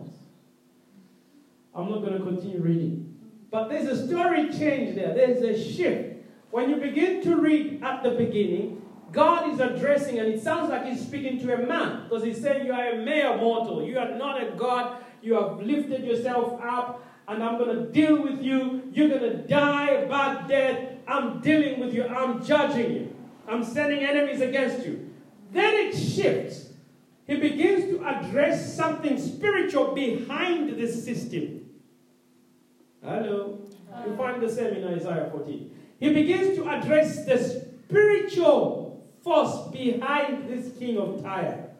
I'm 1.79 1.89
not 1.89 2.01
going 2.01 2.19
to 2.19 2.25
continue 2.25 2.61
reading. 2.61 3.15
But 3.53 3.69
there's 3.69 3.87
a 3.87 4.07
story 4.07 4.49
change 4.49 4.97
there. 4.97 5.15
There's 5.15 5.43
a 5.43 5.73
shift. 5.73 6.17
When 6.51 6.69
you 6.69 6.77
begin 6.77 7.23
to 7.23 7.37
read 7.37 7.85
at 7.85 8.03
the 8.03 8.11
beginning, 8.11 8.83
God 9.13 9.53
is 9.53 9.61
addressing, 9.61 10.19
and 10.19 10.29
it 10.29 10.43
sounds 10.43 10.71
like 10.71 10.85
He's 10.87 11.01
speaking 11.01 11.39
to 11.41 11.55
a 11.55 11.67
man 11.67 12.05
because 12.05 12.25
He's 12.25 12.43
saying, 12.43 12.67
You 12.67 12.73
are 12.73 12.91
a 12.91 12.97
mere 12.97 13.37
mortal. 13.37 13.83
You 13.83 13.99
are 13.99 14.11
not 14.17 14.43
a 14.43 14.51
God. 14.57 15.03
You 15.23 15.35
have 15.35 15.61
lifted 15.61 16.05
yourself 16.05 16.61
up, 16.61 17.07
and 17.29 17.43
I'm 17.43 17.59
going 17.59 17.77
to 17.77 17.93
deal 17.93 18.23
with 18.23 18.43
you. 18.43 18.83
You're 18.93 19.09
going 19.09 19.23
to 19.23 19.37
die 19.47 19.91
a 19.91 20.09
bad 20.09 20.49
death. 20.49 20.95
I'm 21.07 21.41
dealing 21.41 21.79
with 21.79 21.95
you. 21.95 22.05
I'm 22.05 22.45
judging 22.45 22.93
you. 22.93 23.17
I'm 23.47 23.63
sending 23.63 24.01
enemies 24.01 24.41
against 24.41 24.85
you. 24.85 25.11
Then 25.53 25.75
it 25.75 25.97
shifts. 25.97 26.71
He 27.27 27.37
begins 27.37 27.85
to 27.85 28.05
address 28.05 28.75
something 28.75 29.19
spiritual 29.19 29.95
behind 29.95 30.71
this 30.71 31.05
system. 31.05 31.68
Hello. 33.09 33.59
You 34.05 34.17
find 34.17 34.43
the 34.43 34.51
same 34.51 34.75
in 34.75 34.85
Isaiah 34.85 35.31
14. 35.33 35.71
He 35.99 36.13
begins 36.13 36.59
to 36.59 36.69
address 36.69 37.25
the 37.25 37.39
spiritual 37.39 39.09
force 39.25 39.73
behind 39.73 40.47
this 40.47 40.77
king 40.79 40.99
of 40.99 41.23
Tyre. 41.23 41.71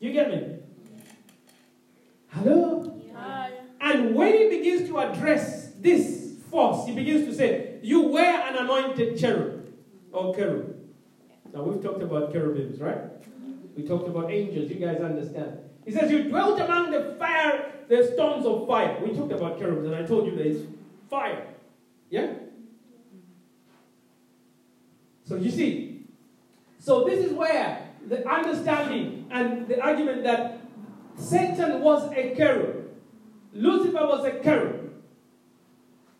You 0.00 0.12
get 0.12 0.28
me? 0.28 0.58
Hello? 2.28 3.00
Hi. 3.16 3.52
And 3.80 4.14
when 4.14 4.34
he 4.34 4.50
begins 4.50 4.86
to 4.90 4.98
address 4.98 5.72
this 5.78 6.34
force, 6.50 6.86
he 6.86 6.94
begins 6.94 7.26
to 7.26 7.34
say, 7.34 7.78
You 7.82 8.08
were 8.08 8.20
an 8.20 8.56
anointed 8.56 9.18
cherub 9.18 9.66
or 10.12 10.34
cherub. 10.34 10.76
Now 11.54 11.62
we've 11.62 11.82
talked 11.82 12.02
about 12.02 12.32
cherubims, 12.32 12.78
right? 12.80 13.00
We 13.74 13.88
talked 13.88 14.06
about 14.06 14.30
angels. 14.30 14.70
You 14.70 14.76
guys 14.76 15.00
understand. 15.00 15.58
He 15.88 15.94
says, 15.94 16.10
You 16.10 16.24
dwelt 16.24 16.60
among 16.60 16.90
the 16.90 17.16
fire, 17.18 17.72
the 17.88 18.04
stones 18.12 18.44
of 18.44 18.68
fire. 18.68 19.00
We 19.02 19.16
talked 19.16 19.32
about 19.32 19.58
cherubs, 19.58 19.86
and 19.86 19.94
I 19.94 20.02
told 20.02 20.26
you 20.26 20.36
there's 20.36 20.66
fire. 21.08 21.46
Yeah? 22.10 22.34
So 25.24 25.36
you 25.36 25.50
see, 25.50 26.04
so 26.78 27.04
this 27.04 27.24
is 27.24 27.32
where 27.32 27.88
the 28.06 28.28
understanding 28.28 29.28
and 29.30 29.66
the 29.66 29.80
argument 29.80 30.24
that 30.24 30.60
Satan 31.16 31.80
was 31.80 32.12
a 32.12 32.34
cherub, 32.36 32.90
Lucifer 33.54 34.06
was 34.06 34.26
a 34.26 34.42
cherub, 34.42 34.92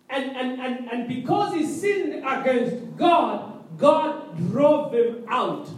and, 0.09 0.35
and, 0.35 0.61
and, 0.63 0.91
and 0.91 1.09
because 1.09 1.53
he 1.53 1.67
sinned 1.67 2.25
against 2.27 2.97
God, 2.97 3.67
God 3.77 4.35
drove 4.51 4.95
him 4.95 5.27
out 5.29 5.69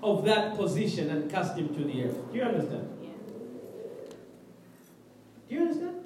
of 0.00 0.24
that 0.26 0.56
position 0.56 1.10
and 1.10 1.28
cast 1.28 1.56
him 1.56 1.74
to 1.74 1.82
the 1.82 2.04
earth. 2.04 2.16
Do 2.30 2.38
you 2.38 2.44
understand? 2.44 2.99
Do 5.50 5.56
you 5.56 5.62
understand? 5.62 5.96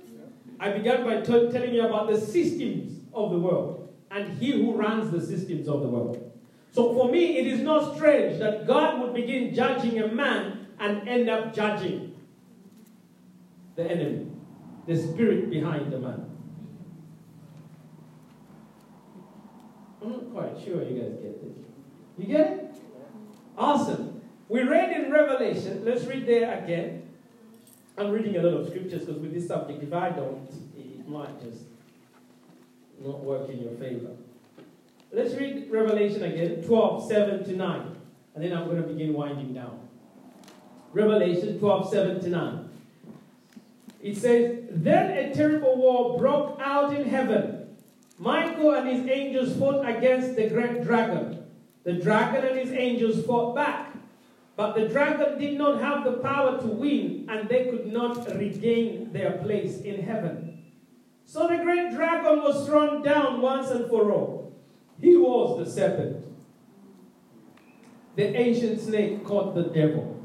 I 0.59 0.71
began 0.71 1.05
by 1.05 1.21
telling 1.21 1.75
you 1.75 1.87
about 1.87 2.09
the 2.09 2.19
systems 2.19 3.01
of 3.13 3.31
the 3.31 3.39
world 3.39 3.93
and 4.11 4.39
he 4.39 4.53
who 4.53 4.75
runs 4.75 5.11
the 5.11 5.21
systems 5.21 5.69
of 5.69 5.83
the 5.83 5.89
world. 5.89 6.33
So 6.73 6.95
for 6.95 7.11
me, 7.11 7.37
it 7.39 7.47
is 7.47 7.61
not 7.61 7.95
strange 7.95 8.39
that 8.39 8.67
God 8.67 9.01
would 9.01 9.13
begin 9.13 9.55
judging 9.55 10.01
a 10.01 10.09
man 10.09 10.67
and 10.81 11.07
end 11.07 11.29
up 11.29 11.55
judging 11.55 12.17
the 13.77 13.85
enemy, 13.85 14.29
the 14.87 14.97
spirit 14.97 15.51
behind 15.51 15.93
the 15.93 15.99
man. 15.99 16.31
I'm 20.03 20.11
not 20.11 20.33
quite 20.33 20.65
sure 20.65 20.83
you 20.83 21.01
guys 21.01 21.13
get 21.21 21.43
this. 21.43 21.65
You 22.17 22.27
get 22.27 22.51
it? 22.51 22.75
Awesome. 23.59 24.23
We 24.49 24.63
read 24.63 24.91
in 24.93 25.13
Revelation, 25.13 25.85
let's 25.85 26.05
read 26.05 26.27
there 26.27 26.63
again. 26.63 27.04
I'm 27.97 28.11
reading 28.11 28.37
a 28.37 28.43
lot 28.43 28.61
of 28.61 28.69
scriptures 28.69 29.05
because 29.05 29.21
with 29.21 29.33
this 29.33 29.47
subject, 29.47 29.83
if 29.83 29.93
I 29.93 30.11
don't, 30.11 30.49
it 30.77 31.09
might 31.09 31.41
just 31.41 31.63
not 33.01 33.21
work 33.21 33.49
in 33.49 33.63
your 33.63 33.73
favor. 33.73 34.11
Let's 35.13 35.35
read 35.35 35.71
Revelation 35.71 36.25
again, 36.25 36.65
12, 36.65 37.09
7 37.09 37.45
to 37.45 37.53
9. 37.53 37.97
And 38.35 38.43
then 38.43 38.53
I'm 38.53 38.65
going 38.65 38.83
to 38.83 38.89
begin 38.89 39.13
winding 39.13 39.55
down. 39.55 39.79
Revelation 40.93 41.61
12, 41.61 41.91
7 41.91 42.21
to 42.21 42.29
9. 42.29 42.69
It 44.03 44.17
says, 44.17 44.65
Then 44.71 45.13
a 45.13 45.33
terrible 45.33 45.77
war 45.77 46.19
broke 46.19 46.59
out 46.61 46.95
in 46.95 47.09
heaven. 47.09 47.77
Michael 48.19 48.75
and 48.75 48.89
his 48.89 49.09
angels 49.09 49.57
fought 49.57 49.89
against 49.89 50.35
the 50.35 50.49
great 50.49 50.83
dragon. 50.83 51.45
The 51.85 51.93
dragon 51.93 52.45
and 52.45 52.59
his 52.59 52.73
angels 52.73 53.25
fought 53.25 53.55
back. 53.55 53.94
But 54.57 54.75
the 54.75 54.89
dragon 54.89 55.39
did 55.39 55.59
not 55.59 55.81
have 55.81 56.05
the 56.05 56.19
power 56.19 56.61
to 56.61 56.67
win, 56.67 57.27
and 57.29 57.49
they 57.49 57.67
could 57.67 57.93
not 57.93 58.29
regain 58.37 59.13
their 59.13 59.33
place 59.39 59.81
in 59.81 60.03
heaven. 60.03 60.63
So 61.25 61.49
the 61.49 61.57
great 61.57 61.93
dragon 61.93 62.43
was 62.43 62.67
thrown 62.67 63.03
down 63.03 63.41
once 63.41 63.71
and 63.71 63.89
for 63.89 64.13
all. 64.13 64.63
He 65.01 65.17
was 65.17 65.59
the 65.59 65.71
serpent, 65.71 66.25
the 68.15 68.37
ancient 68.37 68.81
snake 68.81 69.25
called 69.25 69.57
the 69.57 69.65
devil, 69.65 70.23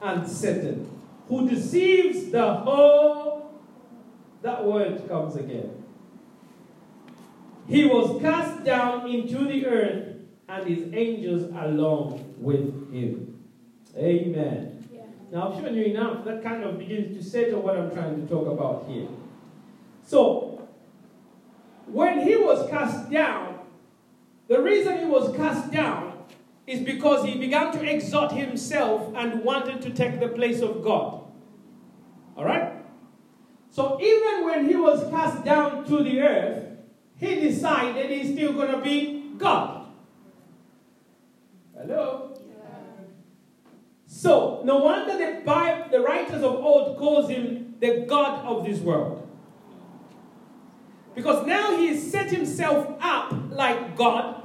and 0.00 0.26
Satan, 0.26 0.88
who 1.28 1.48
deceives 1.48 2.30
the 2.30 2.54
whole. 2.54 3.60
That 4.40 4.64
word 4.64 5.06
comes 5.08 5.36
again. 5.36 5.84
He 7.66 7.84
was 7.84 8.22
cast 8.22 8.64
down 8.64 9.06
into 9.10 9.44
the 9.44 9.66
earth, 9.66 10.16
and 10.48 10.66
his 10.66 10.94
angels 10.94 11.52
along 11.54 12.34
with 12.38 12.90
him. 12.90 13.27
Amen. 13.96 14.88
Yeah. 14.92 15.02
Now, 15.32 15.52
I've 15.52 15.60
shown 15.60 15.74
you 15.74 15.84
enough. 15.84 16.24
That 16.24 16.42
kind 16.42 16.64
of 16.64 16.78
begins 16.78 17.16
to 17.16 17.30
settle 17.30 17.62
what 17.62 17.76
I'm 17.76 17.90
trying 17.90 18.20
to 18.20 18.32
talk 18.32 18.46
about 18.46 18.86
here. 18.88 19.08
So, 20.04 20.68
when 21.86 22.20
he 22.20 22.36
was 22.36 22.68
cast 22.70 23.10
down, 23.10 23.60
the 24.46 24.60
reason 24.60 24.98
he 24.98 25.04
was 25.04 25.34
cast 25.36 25.70
down 25.70 26.24
is 26.66 26.80
because 26.80 27.24
he 27.24 27.38
began 27.38 27.72
to 27.72 27.82
exalt 27.82 28.32
himself 28.32 29.12
and 29.16 29.42
wanted 29.42 29.80
to 29.82 29.90
take 29.90 30.20
the 30.20 30.28
place 30.28 30.60
of 30.60 30.82
God. 30.82 31.22
All 32.36 32.44
right? 32.44 32.72
So, 33.70 34.00
even 34.00 34.44
when 34.44 34.68
he 34.68 34.76
was 34.76 35.08
cast 35.10 35.44
down 35.44 35.86
to 35.86 36.02
the 36.02 36.20
earth, 36.20 36.64
he 37.16 37.40
decided 37.40 38.10
he's 38.10 38.32
still 38.32 38.52
going 38.52 38.70
to 38.70 38.78
be 38.78 39.32
God. 39.38 39.86
Hello? 41.76 42.28
So, 44.18 44.62
no 44.64 44.78
wonder 44.78 45.16
the, 45.16 45.42
Bible, 45.44 45.90
the 45.92 46.00
writers 46.00 46.42
of 46.42 46.56
old 46.56 46.98
calls 46.98 47.30
him 47.30 47.76
the 47.78 48.04
God 48.08 48.44
of 48.44 48.66
this 48.66 48.80
world. 48.80 49.24
Because 51.14 51.46
now 51.46 51.76
he 51.76 51.96
set 51.96 52.28
himself 52.28 52.96
up 53.00 53.32
like 53.50 53.96
God, 53.96 54.42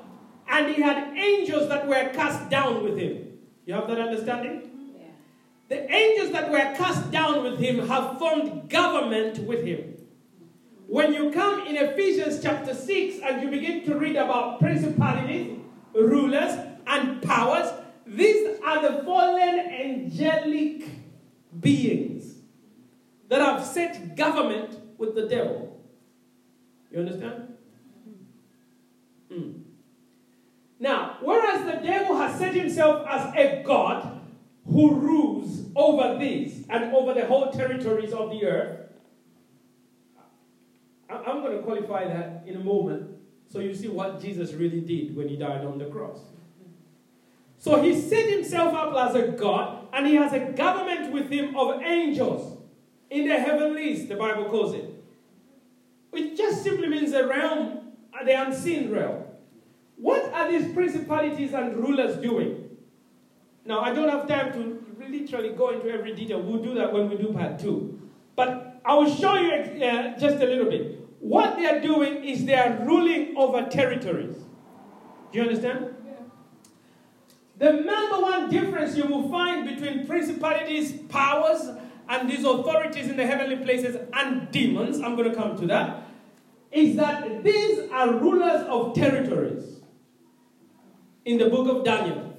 and 0.48 0.76
he 0.76 0.80
had 0.80 1.18
angels 1.18 1.70
that 1.70 1.88
were 1.88 2.12
cast 2.14 2.52
down 2.52 2.84
with 2.84 3.00
him. 3.00 3.40
You 3.66 3.74
have 3.74 3.88
that 3.88 3.98
understanding? 3.98 4.70
Yeah. 4.96 5.08
The 5.70 5.92
angels 5.92 6.32
that 6.34 6.52
were 6.52 6.76
cast 6.78 7.10
down 7.10 7.42
with 7.42 7.58
him 7.58 7.88
have 7.88 8.20
formed 8.20 8.70
government 8.70 9.40
with 9.40 9.66
him. 9.66 9.96
When 10.86 11.16
you 11.16 11.32
come 11.32 11.66
in 11.66 11.78
Ephesians 11.78 12.44
chapter 12.44 12.76
6 12.76 13.22
and 13.24 13.42
you 13.42 13.50
begin 13.50 13.84
to 13.86 13.98
read 13.98 14.18
about 14.18 14.60
principalities, 14.60 15.58
rulers, 15.96 16.60
and 16.86 17.24
powers, 17.24 17.72
these 18.14 18.60
are 18.64 18.82
the 18.82 19.04
fallen 19.04 19.60
angelic 19.60 20.88
beings 21.60 22.36
that 23.28 23.42
have 23.42 23.66
set 23.66 24.16
government 24.16 24.80
with 24.98 25.16
the 25.16 25.28
devil. 25.28 25.82
You 26.92 27.00
understand? 27.00 27.56
Mm. 29.32 29.62
Now, 30.80 31.18
whereas 31.22 31.66
the 31.66 31.86
devil 31.86 32.16
has 32.18 32.38
set 32.38 32.54
himself 32.54 33.08
as 33.10 33.34
a 33.36 33.64
god 33.64 34.22
who 34.66 34.96
rules 34.96 35.66
over 35.76 36.20
these 36.20 36.66
and 36.70 36.94
over 36.94 37.14
the 37.14 37.26
whole 37.26 37.52
territories 37.52 38.14
of 38.14 38.30
the 38.30 38.46
earth, 38.46 38.80
I'm 41.10 41.42
going 41.42 41.58
to 41.58 41.64
qualify 41.64 42.06
that 42.06 42.44
in 42.46 42.56
a 42.56 42.64
moment 42.64 43.10
so 43.48 43.60
you 43.60 43.74
see 43.74 43.88
what 43.88 44.22
Jesus 44.22 44.54
really 44.54 44.82
did 44.82 45.16
when 45.16 45.28
he 45.28 45.36
died 45.36 45.64
on 45.64 45.78
the 45.78 45.86
cross. 45.86 46.20
So 47.64 47.82
he 47.82 47.98
set 47.98 48.30
himself 48.30 48.74
up 48.74 48.94
as 49.10 49.16
a 49.16 49.30
God, 49.30 49.88
and 49.94 50.06
he 50.06 50.16
has 50.16 50.34
a 50.34 50.52
government 50.52 51.14
with 51.14 51.30
him 51.30 51.56
of 51.56 51.82
angels 51.82 52.58
in 53.10 53.30
the 53.30 53.40
heavenlies, 53.40 54.10
the 54.10 54.18
Bible 54.18 54.50
calls 54.50 54.74
it. 54.76 54.84
Which 56.10 56.36
just 56.36 56.62
simply 56.62 56.90
means 56.90 57.14
the 57.14 57.26
realm, 57.26 57.94
the 58.26 58.42
unseen 58.42 58.92
realm. 58.92 59.24
What 59.96 60.26
are 60.34 60.52
these 60.52 60.74
principalities 60.74 61.54
and 61.54 61.78
rulers 61.78 62.18
doing? 62.18 62.70
Now, 63.64 63.80
I 63.80 63.94
don't 63.94 64.10
have 64.10 64.28
time 64.28 64.52
to 64.52 64.86
literally 65.10 65.52
go 65.52 65.70
into 65.70 65.90
every 65.90 66.14
detail. 66.14 66.42
We'll 66.42 66.62
do 66.62 66.74
that 66.74 66.92
when 66.92 67.10
we 67.10 67.16
do 67.16 67.32
part 67.32 67.60
two. 67.60 67.98
But 68.36 68.82
I 68.84 68.94
will 68.96 69.10
show 69.10 69.36
you 69.36 69.54
uh, 69.54 70.20
just 70.20 70.36
a 70.44 70.46
little 70.46 70.70
bit. 70.70 71.00
What 71.22 71.56
they 71.56 71.68
are 71.68 71.80
doing 71.80 72.26
is 72.26 72.44
they 72.44 72.56
are 72.56 72.86
ruling 72.86 73.38
over 73.38 73.70
territories. 73.70 74.36
Do 75.32 75.40
you 75.40 75.44
understand? 75.44 75.96
The 77.64 77.72
number 77.72 78.20
one 78.20 78.50
difference 78.50 78.98
you 78.98 79.06
will 79.06 79.30
find 79.30 79.66
between 79.66 80.06
principalities, 80.06 80.92
powers, 81.08 81.70
and 82.10 82.30
these 82.30 82.44
authorities 82.44 83.08
in 83.08 83.16
the 83.16 83.26
heavenly 83.26 83.56
places 83.56 83.96
and 84.12 84.52
demons, 84.52 85.00
I'm 85.00 85.16
going 85.16 85.30
to 85.30 85.34
come 85.34 85.56
to 85.58 85.68
that, 85.68 86.10
is 86.74 86.98
that 86.98 87.42
these 87.42 87.90
are 87.90 88.16
rulers 88.16 88.68
of 88.68 88.94
territories. 88.94 89.80
In 91.24 91.38
the 91.38 91.50
book 91.50 91.70
of 91.74 91.86
Daniel, 91.86 92.36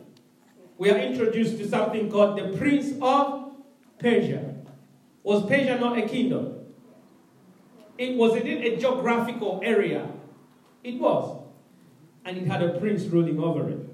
we 0.77 0.91
are 0.91 0.99
introduced 0.99 1.57
to 1.57 1.67
something 1.67 2.11
called 2.11 2.37
the 2.37 2.59
Prince 2.59 2.93
of 3.01 3.55
Persia. 3.99 4.57
Was 5.23 5.47
Persia 5.47 5.79
not 5.79 5.97
a 5.97 6.07
kingdom? 6.07 6.67
It 7.97 8.19
was 8.19 8.37
in 8.37 8.47
a 8.47 8.77
geographical 8.77 9.63
area. 9.65 10.07
It 10.83 11.01
was. 11.01 11.43
And 12.27 12.37
it 12.37 12.47
had 12.47 12.63
a 12.63 12.79
prince 12.79 13.05
ruling 13.05 13.43
over 13.43 13.71
it 13.71 13.94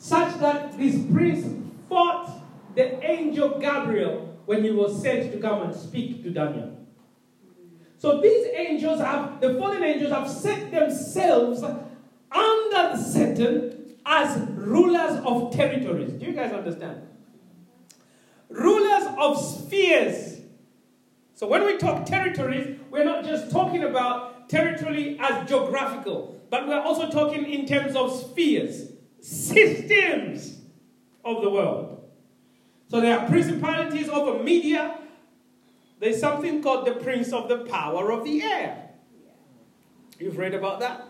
such 0.00 0.40
that 0.40 0.76
this 0.78 0.98
prince 1.12 1.46
fought 1.88 2.30
the 2.74 3.04
angel 3.04 3.58
Gabriel 3.60 4.34
when 4.46 4.64
he 4.64 4.70
was 4.70 5.00
sent 5.00 5.30
to 5.30 5.38
come 5.38 5.62
and 5.62 5.74
speak 5.74 6.22
to 6.24 6.30
Daniel. 6.30 6.74
So 7.98 8.18
these 8.20 8.46
angels 8.56 8.98
have, 9.00 9.40
the 9.42 9.54
fallen 9.54 9.84
angels 9.84 10.10
have 10.10 10.28
set 10.28 10.70
themselves 10.70 11.62
under 11.62 12.96
Satan 12.96 13.94
as 14.06 14.40
rulers 14.52 15.22
of 15.22 15.52
territories. 15.52 16.12
Do 16.14 16.24
you 16.24 16.32
guys 16.32 16.52
understand? 16.52 17.02
Rulers 18.48 19.06
of 19.18 19.38
spheres. 19.38 20.40
So 21.34 21.46
when 21.46 21.66
we 21.66 21.76
talk 21.76 22.06
territories, 22.06 22.78
we're 22.90 23.04
not 23.04 23.24
just 23.24 23.50
talking 23.50 23.84
about 23.84 24.48
territory 24.48 25.18
as 25.20 25.46
geographical, 25.46 26.40
but 26.48 26.66
we're 26.66 26.80
also 26.80 27.10
talking 27.10 27.44
in 27.44 27.66
terms 27.66 27.94
of 27.94 28.10
spheres 28.12 28.89
systems 29.20 30.58
of 31.24 31.42
the 31.42 31.50
world. 31.50 32.08
So 32.88 33.00
there 33.00 33.18
are 33.18 33.28
principalities 33.28 34.08
over 34.08 34.42
media. 34.42 34.98
There's 36.00 36.20
something 36.20 36.62
called 36.62 36.86
the 36.86 36.92
prince 36.92 37.32
of 37.32 37.48
the 37.48 37.58
power 37.58 38.10
of 38.10 38.24
the 38.24 38.42
air. 38.42 38.90
You've 40.18 40.38
read 40.38 40.54
about 40.54 40.80
that? 40.80 41.06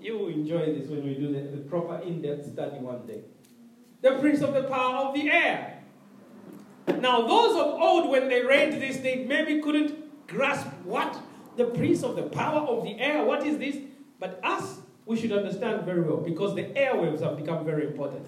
You 0.00 0.18
will 0.18 0.28
enjoy 0.28 0.74
this 0.74 0.88
when 0.88 1.04
we 1.04 1.14
do 1.14 1.32
the, 1.32 1.56
the 1.56 1.62
proper 1.68 1.98
in 2.02 2.22
depth 2.22 2.52
study 2.52 2.78
one 2.78 3.06
day. 3.06 3.22
The 4.02 4.18
prince 4.18 4.42
of 4.42 4.54
the 4.54 4.64
power 4.64 5.06
of 5.06 5.14
the 5.14 5.30
air. 5.30 5.82
Now, 6.86 7.26
those 7.26 7.56
of 7.56 7.80
old, 7.80 8.10
when 8.10 8.28
they 8.28 8.42
read 8.42 8.80
this, 8.80 8.98
they 8.98 9.24
maybe 9.24 9.60
couldn't 9.60 10.26
grasp 10.28 10.66
what? 10.84 11.20
The 11.56 11.64
prince 11.64 12.02
of 12.02 12.16
the 12.16 12.22
power 12.22 12.60
of 12.60 12.84
the 12.84 12.98
air. 13.00 13.24
What 13.24 13.44
is 13.44 13.58
this? 13.58 13.76
But 14.18 14.40
us, 14.42 14.80
we 15.06 15.16
should 15.16 15.32
understand 15.32 15.84
very 15.84 16.02
well 16.02 16.18
because 16.18 16.54
the 16.54 16.64
airwaves 16.64 17.20
have 17.20 17.36
become 17.36 17.64
very 17.64 17.86
important. 17.86 18.26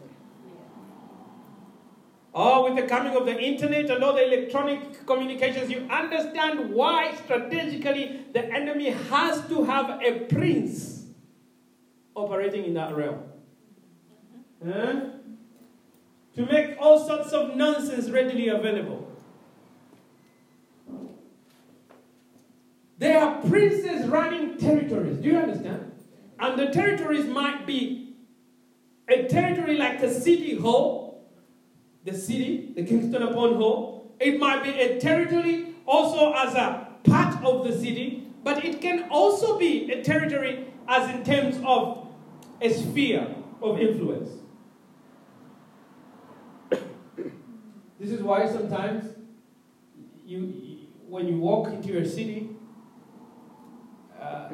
Oh, 2.33 2.65
with 2.65 2.77
the 2.77 2.89
coming 2.89 3.17
of 3.17 3.27
the 3.27 3.37
internet 3.37 3.91
and 3.91 4.05
all 4.05 4.15
the 4.15 4.25
electronic 4.25 5.05
communications, 5.05 5.71
you 5.71 5.89
understand 5.91 6.71
why 6.73 7.13
strategically 7.25 8.27
the 8.33 8.45
enemy 8.53 8.91
has 8.91 9.45
to 9.49 9.65
have 9.65 10.01
a 10.01 10.21
prince 10.27 11.07
operating 12.15 12.65
in 12.65 12.75
that 12.75 12.95
realm. 12.95 13.25
Huh? 14.65 15.01
To 16.37 16.47
make 16.47 16.77
all 16.79 17.05
sorts 17.05 17.33
of 17.33 17.57
nonsense 17.57 18.09
readily 18.11 18.49
available. 18.49 19.11
There 22.99 23.19
are 23.19 23.41
princes 23.43 24.07
running 24.07 24.57
territories. 24.59 25.19
Do 25.19 25.29
you 25.29 25.39
understand? 25.39 25.98
And 26.41 26.59
the 26.59 26.67
territories 26.67 27.27
might 27.27 27.67
be 27.67 28.15
a 29.09 29.27
territory 29.27 29.77
like 29.77 30.03
a 30.03 30.13
city 30.13 30.57
hall, 30.57 31.29
the 32.05 32.15
city, 32.15 32.73
the 32.77 32.85
Kingston 32.85 33.23
upon 33.23 33.57
Hull. 33.57 34.13
It 34.21 34.39
might 34.39 34.63
be 34.63 34.71
a 34.71 35.01
territory 35.01 35.75
also 35.87 36.33
as 36.35 36.55
a 36.55 36.89
part 37.05 37.43
of 37.43 37.67
the 37.67 37.73
city, 37.73 38.29
but 38.45 38.65
it 38.65 38.81
can 38.81 39.09
also 39.11 39.59
be 39.59 39.91
a 39.91 40.03
territory 40.03 40.67
as 40.87 41.11
in 41.15 41.25
terms 41.25 41.59
of 41.65 42.09
a 42.61 42.71
sphere 42.71 43.35
of 43.63 43.81
influence. 43.81 44.31
this 46.71 48.11
is 48.11 48.23
why 48.23 48.47
sometimes 48.47 49.15
you, 50.25 50.87
when 51.09 51.27
you 51.27 51.39
walk 51.39 51.69
into 51.69 51.99
a 51.99 52.07
city, 52.07 52.51
uh, 54.21 54.51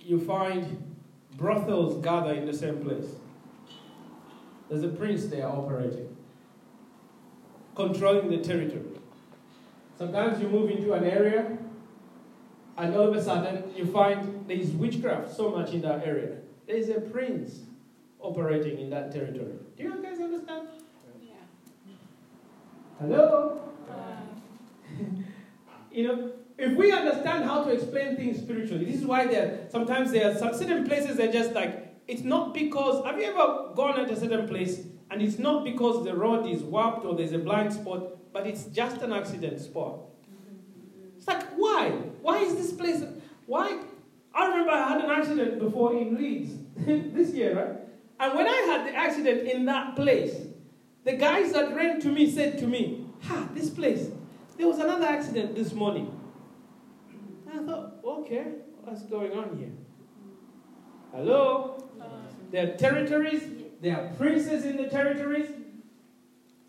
you 0.00 0.20
find 0.20 0.93
brothels 1.36 2.02
gather 2.02 2.32
in 2.32 2.46
the 2.46 2.54
same 2.54 2.82
place. 2.82 3.06
There's 4.68 4.82
a 4.82 4.88
prince 4.88 5.26
there 5.26 5.48
operating, 5.48 6.16
controlling 7.74 8.30
the 8.30 8.38
territory. 8.38 9.00
Sometimes 9.98 10.40
you 10.40 10.48
move 10.48 10.70
into 10.70 10.92
an 10.92 11.04
area, 11.04 11.56
and 12.76 12.94
all 12.94 13.08
of 13.08 13.14
a 13.14 13.22
sudden 13.22 13.64
you 13.76 13.86
find 13.86 14.46
there 14.48 14.56
is 14.56 14.70
witchcraft 14.70 15.34
so 15.34 15.50
much 15.50 15.72
in 15.72 15.82
that 15.82 16.06
area. 16.06 16.38
There 16.66 16.76
is 16.76 16.88
a 16.88 17.00
prince 17.00 17.60
operating 18.20 18.80
in 18.80 18.90
that 18.90 19.12
territory. 19.12 19.52
Do 19.76 19.82
you 19.82 20.02
guys 20.02 20.18
understand? 20.18 20.68
Yeah. 21.22 21.34
Hello? 22.98 23.60
Uh. 23.88 24.94
you 25.92 26.08
know, 26.08 26.32
if 26.56 26.76
we 26.76 26.92
understand 26.92 27.44
how 27.44 27.64
to 27.64 27.70
explain 27.70 28.16
things 28.16 28.38
spiritually, 28.38 28.84
this 28.84 28.96
is 28.96 29.06
why 29.06 29.26
there 29.26 29.66
sometimes 29.70 30.12
there 30.12 30.30
are 30.30 30.36
some 30.36 30.54
certain 30.54 30.86
places 30.86 31.16
that 31.16 31.32
just 31.32 31.52
like 31.52 31.94
it's 32.06 32.22
not 32.22 32.54
because 32.54 33.04
have 33.04 33.18
you 33.18 33.24
ever 33.24 33.74
gone 33.74 33.98
at 33.98 34.10
a 34.10 34.18
certain 34.18 34.46
place 34.46 34.82
and 35.10 35.20
it's 35.22 35.38
not 35.38 35.64
because 35.64 36.04
the 36.04 36.14
road 36.14 36.46
is 36.46 36.62
warped 36.62 37.04
or 37.04 37.14
there's 37.14 37.32
a 37.32 37.38
blind 37.38 37.72
spot, 37.72 38.32
but 38.32 38.46
it's 38.46 38.64
just 38.64 39.02
an 39.02 39.12
accident 39.12 39.60
spot. 39.60 40.00
It's 41.16 41.26
like 41.26 41.44
why? 41.56 41.90
Why 42.22 42.38
is 42.38 42.54
this 42.54 42.72
place 42.72 43.02
why? 43.46 43.80
I 44.34 44.48
remember 44.48 44.70
I 44.70 44.88
had 44.88 45.04
an 45.04 45.10
accident 45.10 45.58
before 45.58 45.92
in 45.96 46.16
Leeds 46.16 46.52
this 46.76 47.32
year, 47.32 47.56
right? 47.56 47.80
And 48.20 48.34
when 48.34 48.46
I 48.46 48.66
had 48.66 48.86
the 48.86 48.96
accident 48.96 49.48
in 49.48 49.64
that 49.66 49.96
place, 49.96 50.34
the 51.04 51.12
guys 51.12 51.52
that 51.52 51.74
ran 51.74 52.00
to 52.00 52.08
me 52.08 52.30
said 52.30 52.58
to 52.58 52.66
me, 52.66 53.06
Ha, 53.22 53.48
this 53.54 53.70
place, 53.70 54.08
there 54.56 54.66
was 54.66 54.78
another 54.78 55.06
accident 55.06 55.54
this 55.54 55.72
morning. 55.72 56.20
Thought, 57.66 58.00
okay, 58.04 58.44
what's 58.82 59.02
going 59.04 59.32
on 59.32 59.56
here? 59.56 59.72
Hello? 61.12 61.82
There 62.50 62.68
are 62.68 62.76
territories, 62.76 63.42
there 63.80 63.96
are 63.96 64.08
princes 64.14 64.64
in 64.64 64.76
the 64.76 64.88
territories. 64.88 65.48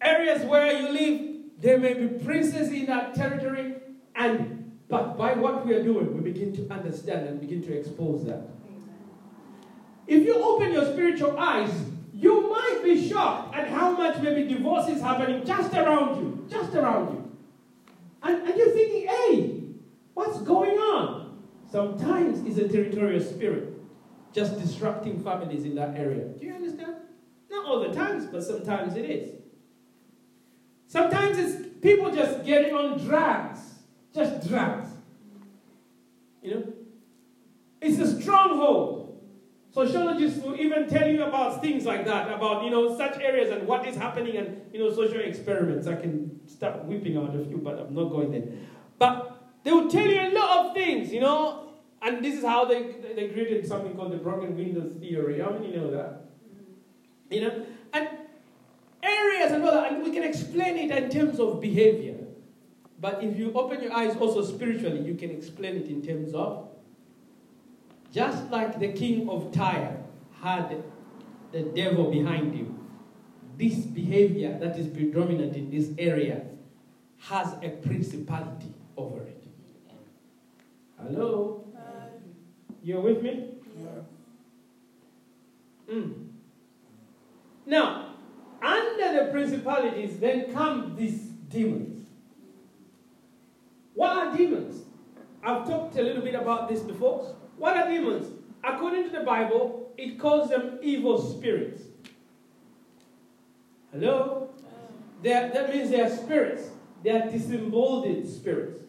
Areas 0.01 0.43
where 0.43 0.71
you 0.71 0.89
live, 0.89 1.35
there 1.59 1.77
may 1.79 1.93
be 1.95 2.07
princes 2.23 2.69
in 2.69 2.85
that 2.85 3.13
territory, 3.13 3.75
and 4.15 4.71
but 4.87 5.17
by 5.17 5.33
what 5.33 5.65
we 5.65 5.73
are 5.73 5.83
doing, 5.83 6.15
we 6.15 6.31
begin 6.31 6.55
to 6.55 6.73
understand 6.73 7.27
and 7.27 7.41
begin 7.41 7.61
to 7.63 7.77
expose 7.77 8.25
that. 8.25 8.47
If 10.07 10.23
you 10.23 10.35
open 10.35 10.71
your 10.71 10.85
spiritual 10.85 11.37
eyes, 11.39 11.73
you 12.13 12.49
might 12.49 12.81
be 12.83 13.09
shocked 13.09 13.55
at 13.55 13.67
how 13.67 13.91
much 13.91 14.21
maybe 14.21 14.47
divorce 14.47 14.87
is 14.87 15.01
happening 15.01 15.43
just 15.43 15.73
around 15.73 16.17
you, 16.21 16.47
just 16.49 16.73
around 16.75 17.15
you. 17.15 17.31
And, 18.21 18.47
and 18.47 18.57
you're 18.57 18.71
thinking, 18.71 19.07
hey, 19.07 19.54
what's 20.15 20.41
going 20.41 20.77
on? 20.79 21.43
Sometimes 21.71 22.45
it's 22.47 22.57
a 22.57 22.67
territorial 22.67 23.21
spirit 23.21 23.75
just 24.35 24.59
disrupting 24.59 25.23
families 25.23 25.63
in 25.63 25.75
that 25.75 25.95
area. 25.95 26.25
Do 26.37 26.45
you 26.45 26.53
understand? 26.53 26.95
Not 27.49 27.65
all 27.65 27.79
the 27.79 27.93
times, 27.95 28.25
but 28.25 28.43
sometimes 28.43 28.97
it 28.97 29.05
is. 29.05 29.31
Sometimes 30.87 31.37
it's 31.37 31.79
people 31.81 32.11
just 32.11 32.45
getting 32.45 32.73
on 32.73 32.99
drugs, 32.99 33.59
just 34.13 34.47
drugs. 34.49 34.89
You 36.43 36.53
know? 36.53 36.73
It's 37.81 37.97
a 37.99 38.21
stronghold. 38.21 39.03
Sociologists 39.71 40.43
will 40.43 40.59
even 40.59 40.87
tell 40.87 41.07
you 41.07 41.23
about 41.23 41.61
things 41.61 41.85
like 41.85 42.05
that, 42.05 42.31
about 42.31 42.63
you 42.63 42.69
know 42.69 42.97
such 42.97 43.19
areas 43.19 43.51
and 43.51 43.67
what 43.67 43.85
is 43.87 43.95
happening, 43.95 44.37
and 44.37 44.61
you 44.73 44.79
know 44.79 44.93
social 44.93 45.19
experiments. 45.19 45.87
I 45.87 45.95
can 45.95 46.47
start 46.47 46.85
whipping 46.85 47.17
out 47.17 47.35
a 47.35 47.43
few, 47.45 47.57
but 47.57 47.79
I'm 47.79 47.93
not 47.93 48.05
going 48.05 48.31
there. 48.31 48.47
But 48.97 49.34
they 49.65 49.71
will 49.73 49.89
tell 49.89 50.07
you 50.07 50.21
a 50.21 50.31
lot 50.31 50.67
of 50.67 50.73
things, 50.73 51.11
you 51.11 51.19
know, 51.19 51.73
and 52.01 52.23
this 52.23 52.35
is 52.35 52.45
how 52.45 52.63
they 52.63 52.83
they 53.15 53.27
created 53.29 53.67
something 53.67 53.95
called 53.95 54.13
the 54.13 54.17
broken 54.17 54.55
windows 54.55 54.93
theory. 54.93 55.41
How 55.41 55.49
many 55.49 55.75
know 55.75 55.91
that? 55.91 56.11
Mm-hmm. 56.47 57.33
You 57.33 57.41
know, 57.41 57.65
and 57.91 58.07
areas 59.03 59.51
and 59.51 59.65
all 59.65 59.73
that, 59.73 59.91
and 59.91 60.03
we 60.03 60.11
can 60.11 60.23
explain 60.23 60.77
it 60.77 60.91
in 60.95 61.09
terms 61.09 61.39
of 61.39 61.59
behavior. 61.59 62.15
But 63.01 63.23
if 63.23 63.37
you 63.37 63.51
open 63.53 63.81
your 63.81 63.93
eyes 63.93 64.15
also 64.15 64.43
spiritually, 64.43 65.01
you 65.01 65.15
can 65.15 65.31
explain 65.31 65.75
it 65.75 65.87
in 65.87 66.01
terms 66.01 66.33
of 66.33 66.69
just 68.13 68.49
like 68.49 68.79
the 68.79 68.93
king 68.93 69.27
of 69.29 69.51
Tyre 69.51 69.97
had 70.41 70.83
the 71.51 71.63
devil 71.63 72.11
behind 72.11 72.53
him, 72.53 72.79
this 73.57 73.77
behavior 73.77 74.57
that 74.59 74.77
is 74.77 74.87
predominant 74.87 75.55
in 75.55 75.69
this 75.71 75.89
area 75.97 76.45
has 77.19 77.53
a 77.63 77.69
principality 77.69 78.73
over 78.95 79.23
it. 79.23 79.34
Hello? 81.07 81.63
You're 82.81 83.01
with 83.01 83.21
me? 83.21 83.49
Yeah. 83.77 83.87
Mm. 85.93 86.29
Now, 87.67 88.15
under 88.61 89.25
the 89.25 89.31
principalities, 89.31 90.19
then 90.19 90.51
come 90.51 90.95
these 90.95 91.19
demons. 91.49 92.09
What 93.93 94.17
are 94.17 94.35
demons? 94.35 94.83
I've 95.43 95.67
talked 95.67 95.95
a 95.97 96.01
little 96.01 96.23
bit 96.23 96.33
about 96.33 96.69
this 96.69 96.81
before. 96.81 97.35
What 97.57 97.77
are 97.77 97.87
demons? 97.87 98.31
According 98.63 99.03
to 99.03 99.09
the 99.09 99.23
Bible, 99.23 99.93
it 99.97 100.19
calls 100.19 100.49
them 100.49 100.79
evil 100.81 101.21
spirits. 101.21 101.83
Hello? 103.91 104.49
They're, 105.21 105.51
that 105.53 105.73
means 105.73 105.91
they 105.91 106.01
are 106.01 106.09
spirits. 106.09 106.69
They 107.03 107.11
are 107.11 107.29
disembodied 107.29 108.27
spirits. 108.27 108.84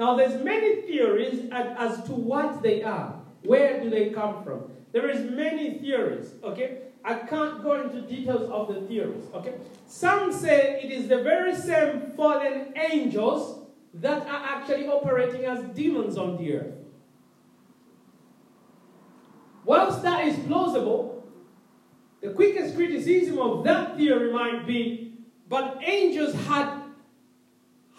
Now, 0.00 0.16
there's 0.16 0.42
many 0.42 0.80
theories 0.80 1.50
as, 1.52 2.02
to 2.04 2.12
what 2.12 2.62
they 2.62 2.82
are. 2.82 3.20
Where 3.42 3.82
do 3.82 3.90
they 3.90 4.08
come 4.08 4.42
from? 4.42 4.70
There 4.92 5.10
is 5.10 5.30
many 5.30 5.78
theories, 5.78 6.32
okay? 6.42 6.78
I 7.04 7.16
can't 7.16 7.62
go 7.62 7.78
into 7.82 8.00
details 8.00 8.50
of 8.50 8.74
the 8.74 8.80
theories, 8.88 9.24
okay? 9.34 9.56
Some 9.86 10.32
say 10.32 10.80
it 10.82 10.90
is 10.90 11.06
the 11.06 11.22
very 11.22 11.54
same 11.54 12.12
fallen 12.16 12.72
angels 12.78 13.66
that 13.92 14.26
are 14.26 14.42
actually 14.42 14.88
operating 14.88 15.44
as 15.44 15.62
demons 15.74 16.16
on 16.16 16.38
the 16.38 16.54
earth. 16.54 16.74
Whilst 19.66 20.02
that 20.02 20.26
is 20.26 20.38
plausible, 20.46 21.28
the 22.22 22.30
quickest 22.30 22.74
criticism 22.74 23.38
of 23.38 23.64
that 23.64 23.98
theory 23.98 24.32
might 24.32 24.66
be, 24.66 25.12
but 25.46 25.78
angels 25.82 26.32
had 26.46 26.79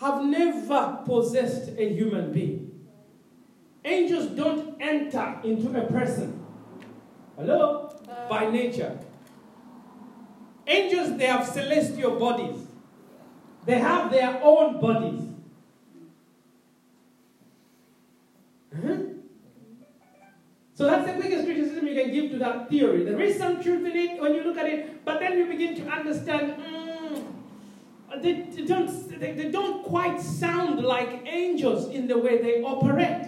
have 0.01 0.23
never 0.23 0.99
possessed 1.05 1.69
a 1.77 1.93
human 1.93 2.31
being. 2.33 2.71
Angels 3.85 4.27
don't 4.35 4.75
enter 4.81 5.39
into 5.43 5.79
a 5.79 5.85
person. 5.85 6.43
Hello? 7.37 7.95
Uh, 8.09 8.27
By 8.27 8.49
nature. 8.49 8.99
Angels, 10.67 11.17
they 11.17 11.25
have 11.27 11.47
celestial 11.47 12.19
bodies. 12.19 12.65
They 13.65 13.79
have 13.79 14.11
their 14.11 14.39
own 14.43 14.81
bodies. 14.81 15.21
Uh-huh. 18.73 18.97
So 20.73 20.85
that's 20.85 21.05
the 21.05 21.13
quickest 21.13 21.45
criticism 21.45 21.87
you 21.87 22.01
can 22.01 22.11
give 22.11 22.31
to 22.31 22.37
that 22.39 22.69
theory. 22.69 23.03
There 23.03 23.19
is 23.21 23.37
some 23.37 23.61
truth 23.61 23.85
in 23.85 23.95
it 23.95 24.21
when 24.21 24.33
you 24.33 24.43
look 24.43 24.57
at 24.57 24.65
it, 24.65 25.05
but 25.05 25.19
then 25.19 25.37
you 25.37 25.45
begin 25.45 25.75
to 25.75 25.87
understand 25.87 26.53
mm, 26.53 26.90
Uh, 28.11 28.19
they, 28.19 28.33
they, 28.41 28.65
don't, 28.65 29.19
they, 29.19 29.31
they 29.33 29.49
don't 29.49 29.83
quite 29.83 30.19
sound 30.19 30.83
like 30.83 31.23
angels 31.25 31.89
in 31.89 32.07
the 32.07 32.17
way 32.17 32.41
they 32.41 32.61
operate. 32.61 33.27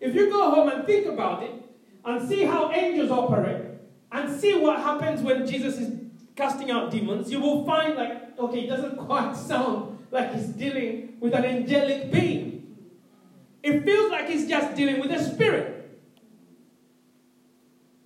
If 0.00 0.14
you 0.14 0.30
go 0.30 0.50
home 0.50 0.68
and 0.68 0.84
think 0.84 1.06
about 1.06 1.44
it 1.44 1.52
and 2.04 2.28
see 2.28 2.42
how 2.42 2.72
angels 2.72 3.10
operate 3.10 3.64
and 4.10 4.40
see 4.40 4.54
what 4.54 4.80
happens 4.80 5.22
when 5.22 5.46
Jesus 5.46 5.78
is 5.78 5.96
casting 6.34 6.70
out 6.72 6.90
demons, 6.90 7.30
you 7.30 7.38
will 7.38 7.64
find 7.64 7.94
like, 7.94 8.36
okay, 8.38 8.62
it 8.62 8.68
doesn't 8.68 8.96
quite 9.06 9.36
sound 9.36 10.04
like 10.10 10.34
he's 10.34 10.48
dealing 10.48 11.16
with 11.20 11.34
an 11.34 11.44
angelic 11.44 12.10
being. 12.10 12.76
It 13.62 13.84
feels 13.84 14.10
like 14.10 14.28
he's 14.28 14.48
just 14.48 14.74
dealing 14.74 15.00
with 15.00 15.12
a 15.12 15.22
spirit. 15.22 16.00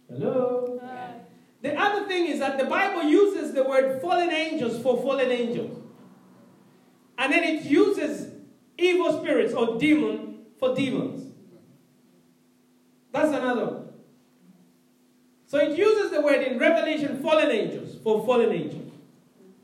Hello? 0.08 0.78
Hi. 0.84 1.14
The 1.62 1.74
other 1.78 2.06
thing 2.06 2.26
is 2.26 2.38
that 2.40 2.58
the 2.58 2.64
Bible 2.64 3.04
uses 3.04 3.52
the 3.52 3.64
word 3.64 4.00
fallen 4.00 4.30
angels 4.30 4.82
for 4.82 4.96
fallen 5.02 5.30
angels. 5.30 5.82
And 7.18 7.32
then 7.32 7.42
it 7.44 7.64
uses 7.64 8.32
evil 8.78 9.20
spirits 9.20 9.54
or 9.54 9.78
demon 9.78 10.44
for 10.58 10.74
demons. 10.74 11.32
That's 13.12 13.28
another 13.28 13.64
one. 13.64 13.88
So 15.46 15.58
it 15.58 15.78
uses 15.78 16.10
the 16.10 16.20
word 16.20 16.42
in 16.42 16.58
Revelation 16.58 17.22
fallen 17.22 17.50
angels 17.50 17.96
for 18.02 18.24
fallen 18.26 18.52
angels. 18.52 18.92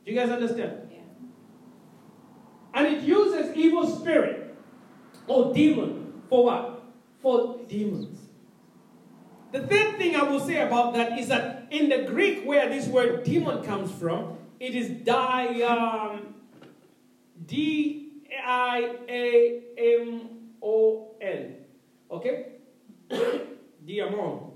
Do 0.04 0.12
you 0.12 0.18
guys 0.18 0.30
understand? 0.30 0.88
Yeah. 0.90 0.98
And 2.74 2.86
it 2.86 3.02
uses 3.02 3.54
evil 3.54 3.86
spirit 3.86 4.56
or 5.26 5.52
demon. 5.52 6.22
For 6.28 6.44
what? 6.44 6.82
For 7.20 7.60
demons. 7.68 8.18
The 9.52 9.60
third 9.66 9.98
thing 9.98 10.16
I 10.16 10.22
will 10.22 10.40
say 10.40 10.62
about 10.62 10.94
that 10.94 11.18
is 11.18 11.28
that 11.28 11.61
in 11.72 11.88
the 11.88 12.04
Greek, 12.04 12.44
where 12.44 12.68
this 12.68 12.86
word 12.86 13.24
demon 13.24 13.64
comes 13.64 13.90
from, 13.92 14.36
it 14.60 14.74
is 14.74 14.90
di, 14.90 15.62
um, 15.62 16.34
D 17.46 18.22
I 18.44 18.96
A 19.08 19.62
M 19.78 20.20
O 20.62 21.14
N. 21.20 21.56
Okay? 22.10 22.52
Diamond. 23.86 24.52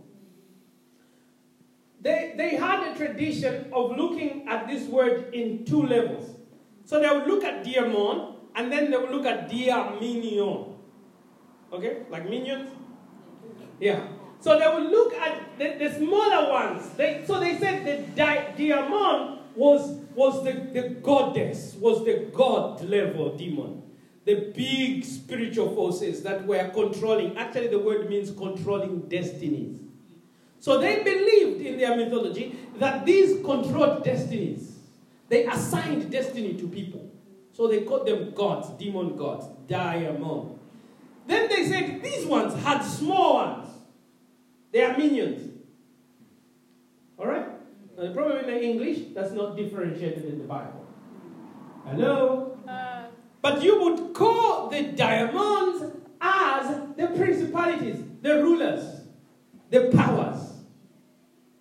They, 2.00 2.34
they 2.36 2.54
had 2.54 2.92
a 2.92 2.96
tradition 2.96 3.72
of 3.72 3.96
looking 3.96 4.46
at 4.46 4.68
this 4.68 4.86
word 4.86 5.34
in 5.34 5.64
two 5.64 5.82
levels. 5.82 6.36
So 6.84 7.00
they 7.00 7.08
would 7.08 7.26
look 7.26 7.42
at 7.42 7.64
diamond 7.64 8.36
and 8.54 8.70
then 8.70 8.90
they 8.92 8.96
would 8.96 9.10
look 9.10 9.26
at 9.26 9.48
dia 9.48 9.96
minion. 10.00 10.76
Okay? 11.72 12.02
Like 12.08 12.30
minions? 12.30 12.70
Yeah. 13.80 14.06
So 14.46 14.56
they 14.56 14.68
would 14.72 14.92
look 14.92 15.12
at 15.14 15.58
the, 15.58 15.74
the 15.76 15.92
smaller 15.92 16.52
ones. 16.52 16.88
They, 16.90 17.24
so 17.26 17.40
they 17.40 17.58
said 17.58 17.84
the 17.84 18.06
di- 18.14 18.54
diamond 18.56 19.40
was, 19.56 19.98
was 20.14 20.44
the, 20.44 20.52
the 20.72 20.90
goddess, 21.02 21.74
was 21.80 22.04
the 22.04 22.30
god 22.32 22.80
level 22.84 23.36
demon. 23.36 23.82
The 24.24 24.52
big 24.54 25.04
spiritual 25.04 25.74
forces 25.74 26.22
that 26.22 26.46
were 26.46 26.68
controlling. 26.68 27.36
Actually, 27.36 27.66
the 27.66 27.80
word 27.80 28.08
means 28.08 28.30
controlling 28.30 29.08
destinies. 29.08 29.80
So 30.60 30.78
they 30.80 31.02
believed 31.02 31.62
in 31.62 31.78
their 31.78 31.96
mythology 31.96 32.56
that 32.76 33.04
these 33.04 33.44
controlled 33.44 34.04
destinies. 34.04 34.78
They 35.28 35.46
assigned 35.46 36.12
destiny 36.12 36.54
to 36.54 36.68
people. 36.68 37.10
So 37.52 37.66
they 37.66 37.80
called 37.80 38.06
them 38.06 38.30
gods, 38.30 38.68
demon 38.78 39.16
gods, 39.16 39.46
diamond. 39.66 40.56
Then 41.26 41.48
they 41.48 41.66
said 41.66 42.00
these 42.00 42.24
ones 42.24 42.54
had 42.62 42.82
small 42.82 43.34
ones. 43.34 43.65
They 44.76 44.82
are 44.82 44.94
minions. 44.94 45.58
Alright? 47.18 47.46
Now 47.96 48.02
the 48.02 48.10
problem 48.10 48.40
in 48.40 48.44
the 48.44 48.62
English, 48.62 49.14
that's 49.14 49.32
not 49.32 49.56
differentiated 49.56 50.26
in 50.26 50.36
the 50.36 50.44
Bible. 50.44 50.84
Hello? 51.86 52.58
Uh, 52.68 53.04
but 53.40 53.62
you 53.62 53.80
would 53.80 54.12
call 54.12 54.68
the 54.68 54.82
diamonds 54.82 55.96
as 56.20 56.94
the 56.94 57.06
principalities, 57.16 58.04
the 58.20 58.42
rulers, 58.42 59.06
the 59.70 59.90
powers. 59.96 60.52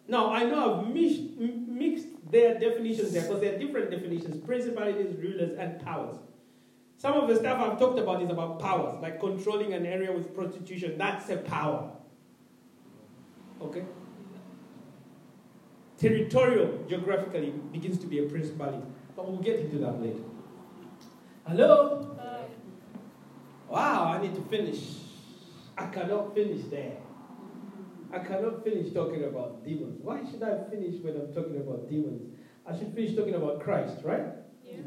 Now, 0.09 0.33
I 0.33 0.43
know 0.43 0.81
I've 0.81 0.93
mixed 0.93 1.37
mixed 1.39 2.07
their 2.29 2.59
definitions 2.59 3.13
there 3.13 3.21
because 3.21 3.39
there 3.39 3.55
are 3.55 3.57
different 3.57 3.91
definitions 3.91 4.45
principalities, 4.45 5.15
rulers, 5.15 5.57
and 5.57 5.81
powers. 5.85 6.17
Some 6.97 7.13
of 7.13 7.29
the 7.29 7.37
stuff 7.37 7.61
I've 7.61 7.79
talked 7.79 7.97
about 7.97 8.21
is 8.21 8.29
about 8.29 8.59
powers, 8.59 9.01
like 9.01 9.21
controlling 9.21 9.71
an 9.71 9.85
area 9.85 10.11
with 10.11 10.35
prostitution. 10.35 10.97
That's 10.97 11.29
a 11.29 11.37
power. 11.37 11.93
Okay? 13.61 13.83
Territorial, 15.97 16.85
geographically, 16.87 17.51
begins 17.71 17.97
to 17.99 18.07
be 18.07 18.19
a 18.19 18.23
principality. 18.23 18.83
But 19.15 19.29
we'll 19.29 19.41
get 19.41 19.59
into 19.59 19.77
that 19.79 20.01
later. 20.01 20.23
Hello? 21.47 22.17
Wow, 23.69 24.13
I 24.13 24.21
need 24.21 24.35
to 24.35 24.41
finish. 24.41 24.97
I 25.77 25.87
cannot 25.87 26.33
finish 26.33 26.65
there. 26.65 26.97
I 28.11 28.19
cannot 28.19 28.63
finish 28.63 28.93
talking 28.93 29.23
about 29.23 29.65
demons. 29.65 29.99
Why 30.01 30.21
should 30.29 30.43
I 30.43 30.69
finish 30.69 31.01
when 31.01 31.15
I'm 31.15 31.33
talking 31.33 31.57
about 31.57 31.89
demons? 31.89 32.21
I 32.65 32.77
should 32.77 32.93
finish 32.93 33.15
talking 33.15 33.35
about 33.35 33.59
Christ, 33.61 33.97
right? 34.03 34.27
Yeah. 34.63 34.77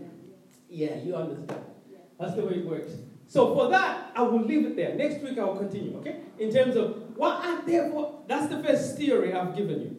Yeah, 0.69 0.97
you 1.03 1.15
understand. 1.15 1.65
That's 2.19 2.35
the 2.35 2.45
way 2.45 2.55
it 2.55 2.67
works. 2.67 2.93
So 3.27 3.55
for 3.55 3.69
that, 3.69 4.13
I 4.15 4.23
will 4.23 4.43
leave 4.43 4.67
it 4.67 4.77
there. 4.77 4.95
Next 4.95 5.23
week 5.23 5.39
I 5.39 5.45
will 5.45 5.57
continue, 5.57 5.97
okay? 5.99 6.21
In 6.39 6.53
terms 6.53 6.77
of 6.77 7.08
what 7.19 7.45
are 7.45 7.67
there 7.67 7.93
that's 8.29 8.49
the 8.49 8.63
first 8.63 8.97
theory 8.97 9.33
I've 9.33 9.57
given 9.57 9.81
you. 9.81 9.97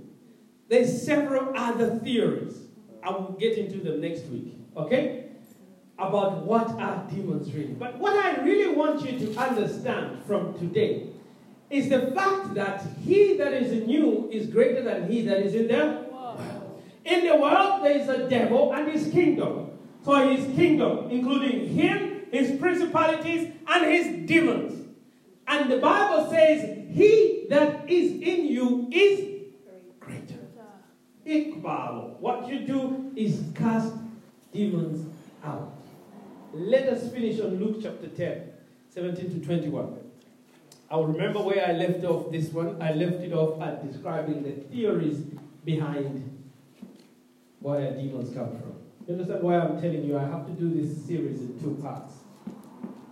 There's 0.69 1.01
several 1.01 1.53
other 1.57 1.99
theories. 1.99 2.57
I 3.03 3.09
will 3.09 3.35
get 3.39 3.57
into 3.57 3.79
them 3.79 4.01
next 4.01 4.23
week, 4.27 4.55
okay? 4.77 5.25
About 5.97 6.45
what 6.45 6.69
are 6.79 7.05
demons 7.09 7.51
really. 7.53 7.73
But 7.73 7.99
what 7.99 8.13
I 8.13 8.41
really 8.43 8.73
want 8.73 9.01
you 9.01 9.19
to 9.19 9.35
understand 9.37 10.23
from 10.25 10.57
today 10.57 11.07
is 11.69 11.89
the 11.89 12.11
fact 12.15 12.53
that 12.53 12.85
he 13.03 13.35
that 13.37 13.53
is 13.53 13.71
in 13.71 13.89
you 13.89 14.29
is 14.31 14.47
greater 14.47 14.81
than 14.81 15.11
he 15.11 15.21
that 15.23 15.39
is 15.39 15.55
in 15.55 15.67
the 15.67 16.07
world. 16.11 16.81
In 17.03 17.27
the 17.27 17.35
world, 17.35 17.83
there 17.83 17.97
is 17.97 18.07
a 18.07 18.29
devil 18.29 18.73
and 18.73 18.89
his 18.89 19.11
kingdom. 19.11 19.71
So 20.05 20.29
his 20.29 20.45
kingdom, 20.55 21.09
including 21.09 21.67
him, 21.67 22.25
his 22.31 22.59
principalities, 22.59 23.51
and 23.67 23.85
his 23.85 24.27
demons. 24.27 24.88
And 25.49 25.71
the 25.71 25.77
Bible 25.77 26.29
says, 26.29 26.77
He 26.91 27.47
that 27.49 27.89
is 27.89 28.11
in 28.21 28.45
you 28.45 28.87
is 28.91 29.49
greater. 29.99 30.37
Ekbal. 31.25 32.19
What 32.19 32.47
you 32.47 32.59
do 32.67 33.11
is 33.15 33.43
cast 33.55 33.93
demons 34.53 35.11
out. 35.43 35.73
Let 36.53 36.87
us 36.89 37.11
finish 37.11 37.39
on 37.39 37.59
Luke 37.59 37.79
chapter 37.81 38.07
10, 38.07 38.51
17 38.89 39.39
to 39.39 39.45
21. 39.45 39.97
I'll 40.91 41.05
remember 41.05 41.39
where 41.39 41.67
I 41.67 41.73
left 41.73 42.03
off 42.03 42.31
this 42.31 42.51
one. 42.51 42.81
I 42.81 42.93
left 42.93 43.21
it 43.23 43.33
off 43.33 43.59
at 43.61 43.87
describing 43.91 44.43
the 44.43 44.51
theories 44.51 45.17
behind 45.65 46.25
where 47.59 47.91
demons 47.91 48.33
come 48.35 48.49
from. 48.59 48.75
You 49.07 49.13
understand 49.13 49.43
why 49.43 49.57
I'm 49.57 49.81
telling 49.81 50.03
you 50.03 50.17
I 50.17 50.23
have 50.23 50.45
to 50.45 50.53
do 50.53 50.69
this 50.69 51.05
series 51.05 51.41
in 51.41 51.59
two 51.59 51.79
parts? 51.81 52.13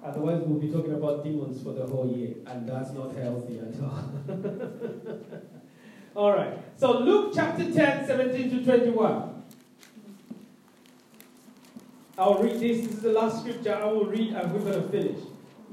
Otherwise, 0.08 0.41
we'll 0.45 0.58
be 0.58 0.72
talking 0.72 0.93
about 0.93 1.22
demons 1.22 1.62
for 1.62 1.74
the 1.74 1.86
whole 1.86 2.08
year, 2.08 2.36
and 2.45 2.68
that's 2.68 2.91
not 2.93 3.14
healthy 3.14 3.60
at 3.60 3.76
all. 3.84 4.10
all 6.16 6.32
right. 6.32 6.58
So, 6.78 6.99
Luke 6.99 7.34
chapter 7.36 7.66
10, 7.66 8.08
17 8.08 8.49
to 8.51 8.64
21. 8.64 9.43
I'll 12.18 12.41
read 12.41 12.53
this. 12.53 12.88
This 12.88 12.95
is 12.95 13.01
the 13.01 13.12
last 13.12 13.41
scripture 13.41 13.76
I 13.76 13.86
will 13.88 14.05
read, 14.05 14.32
and 14.32 14.53
we're 14.53 14.72
going 14.72 14.82
to 14.82 14.89
finish. 14.89 15.20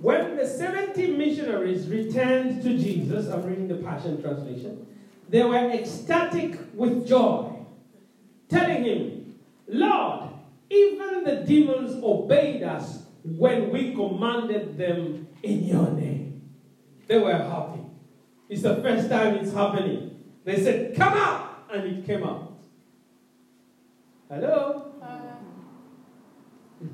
When 0.00 0.36
the 0.36 0.48
70 0.48 1.16
missionaries 1.16 1.86
returned 1.86 2.60
to 2.64 2.76
Jesus, 2.76 3.28
I'm 3.28 3.44
reading 3.44 3.68
the 3.68 3.76
Passion 3.76 4.20
Translation, 4.20 4.84
they 5.28 5.44
were 5.44 5.70
ecstatic 5.70 6.58
with 6.74 7.06
joy, 7.06 7.52
telling 8.48 8.82
him, 8.82 9.36
Lord, 9.68 10.30
even 10.70 11.22
the 11.22 11.36
demons 11.46 12.02
obeyed 12.02 12.64
us 12.64 13.03
when 13.24 13.70
we 13.70 13.94
commanded 13.94 14.76
them 14.76 15.26
in 15.42 15.64
your 15.64 15.90
name. 15.90 16.42
They 17.06 17.18
were 17.18 17.32
happy. 17.32 17.80
It's 18.48 18.62
the 18.62 18.76
first 18.76 19.08
time 19.08 19.36
it's 19.36 19.52
happening. 19.52 20.22
They 20.44 20.62
said, 20.62 20.94
Come 20.94 21.14
out! 21.14 21.66
And 21.72 21.84
it 21.84 22.06
came 22.06 22.22
out. 22.22 22.58
Hello? 24.28 24.92
Uh. 25.02 25.18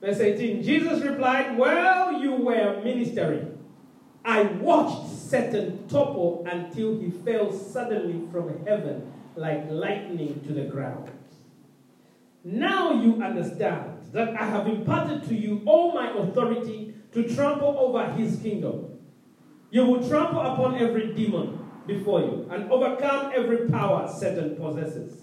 Verse 0.00 0.20
18 0.20 0.62
Jesus 0.62 1.02
replied, 1.02 1.56
While 1.56 2.20
you 2.20 2.32
were 2.32 2.80
ministering, 2.82 3.58
I 4.24 4.42
watched 4.42 5.08
Satan 5.08 5.86
topple 5.86 6.44
until 6.50 6.98
he 6.98 7.10
fell 7.10 7.52
suddenly 7.52 8.26
from 8.30 8.64
heaven 8.66 9.12
like 9.36 9.70
lightning 9.70 10.42
to 10.46 10.52
the 10.52 10.64
ground. 10.64 11.10
Now 12.44 13.00
you 13.00 13.22
understand 13.22 13.91
that 14.12 14.40
I 14.40 14.44
have 14.44 14.66
imparted 14.66 15.24
to 15.28 15.34
you 15.34 15.62
all 15.64 15.92
my 15.92 16.10
authority 16.10 16.94
to 17.12 17.34
trample 17.34 17.76
over 17.78 18.12
his 18.12 18.36
kingdom. 18.36 18.98
You 19.70 19.86
will 19.86 20.06
trample 20.06 20.40
upon 20.40 20.76
every 20.76 21.14
demon 21.14 21.58
before 21.86 22.20
you 22.20 22.48
and 22.50 22.70
overcome 22.70 23.32
every 23.34 23.68
power 23.68 24.06
Satan 24.06 24.56
possesses. 24.56 25.22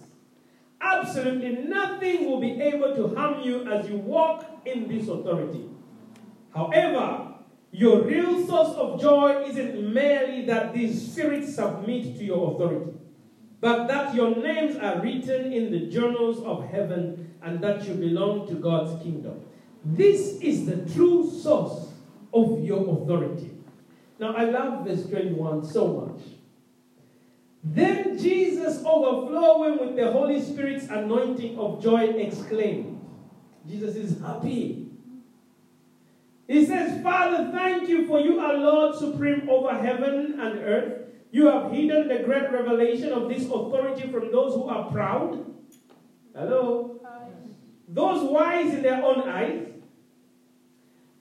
Absolutely 0.81 1.67
nothing 1.67 2.29
will 2.29 2.39
be 2.39 2.59
able 2.61 2.95
to 2.95 3.15
harm 3.15 3.41
you 3.41 3.69
as 3.71 3.87
you 3.89 3.97
walk 3.97 4.45
in 4.65 4.87
this 4.87 5.07
authority. 5.07 5.69
However, 6.55 7.35
your 7.71 8.01
real 8.01 8.45
source 8.47 8.69
of 8.69 8.99
joy 8.99 9.43
isn't 9.47 9.93
merely 9.93 10.45
that 10.45 10.73
these 10.73 11.11
spirits 11.11 11.53
submit 11.53 12.17
to 12.17 12.23
your 12.23 12.55
authority, 12.55 12.93
but 13.61 13.87
that 13.87 14.15
your 14.15 14.35
names 14.35 14.75
are 14.77 14.99
written 15.01 15.53
in 15.53 15.71
the 15.71 15.87
journals 15.87 16.41
of 16.43 16.67
heaven 16.69 17.28
and 17.41 17.61
that 17.61 17.87
you 17.87 17.93
belong 17.93 18.47
to 18.47 18.55
God's 18.55 19.01
kingdom. 19.01 19.41
This 19.83 20.39
is 20.41 20.65
the 20.65 20.77
true 20.93 21.29
source 21.29 21.89
of 22.33 22.63
your 22.63 22.81
authority. 22.81 23.51
Now, 24.19 24.33
I 24.33 24.43
love 24.43 24.85
verse 24.85 25.05
21 25.05 25.65
so 25.65 25.87
much. 25.87 26.21
Then 27.63 28.17
Jesus, 28.17 28.83
overflowing 28.85 29.79
with 29.79 29.95
the 29.95 30.11
Holy 30.11 30.41
Spirit's 30.41 30.87
anointing 30.87 31.57
of 31.57 31.81
joy, 31.81 32.09
exclaimed, 32.09 32.99
Jesus 33.67 33.95
is 33.95 34.19
happy. 34.21 34.87
He 36.47 36.65
says, 36.65 37.01
Father, 37.03 37.51
thank 37.51 37.87
you 37.87 38.07
for 38.07 38.19
you 38.19 38.39
are 38.39 38.57
Lord 38.57 38.95
supreme 38.95 39.47
over 39.49 39.73
heaven 39.73 40.39
and 40.39 40.59
earth. 40.59 41.03
You 41.31 41.45
have 41.47 41.71
hidden 41.71 42.07
the 42.07 42.23
great 42.23 42.51
revelation 42.51 43.13
of 43.13 43.29
this 43.29 43.45
authority 43.45 44.11
from 44.11 44.31
those 44.31 44.55
who 44.55 44.67
are 44.67 44.89
proud. 44.89 45.45
Hello? 46.35 46.98
Those 47.91 48.29
wise 48.29 48.73
in 48.73 48.83
their 48.83 49.03
own 49.03 49.27
eyes. 49.27 49.67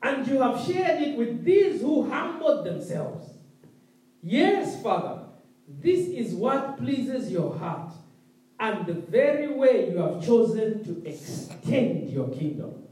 And 0.03 0.27
you 0.29 0.41
have 0.43 0.65
shared 0.65 1.03
it 1.03 1.17
with 1.17 1.43
these 1.45 1.81
who 1.81 2.09
humbled 2.09 2.67
themselves. 2.67 3.27
Yes, 4.23 4.81
Father. 4.83 5.25
This 5.67 6.07
is 6.09 6.35
what 6.35 6.79
pleases 6.79 7.31
your 7.31 7.57
heart 7.59 7.93
and 8.61 8.87
the 8.87 8.95
very 8.95 9.53
way 9.53 9.91
you 9.91 9.99
have 9.99 10.25
chosen 10.25 10.85
to 10.85 11.09
extend 11.09 12.11
your 12.11 12.29
kingdom. 12.29 12.85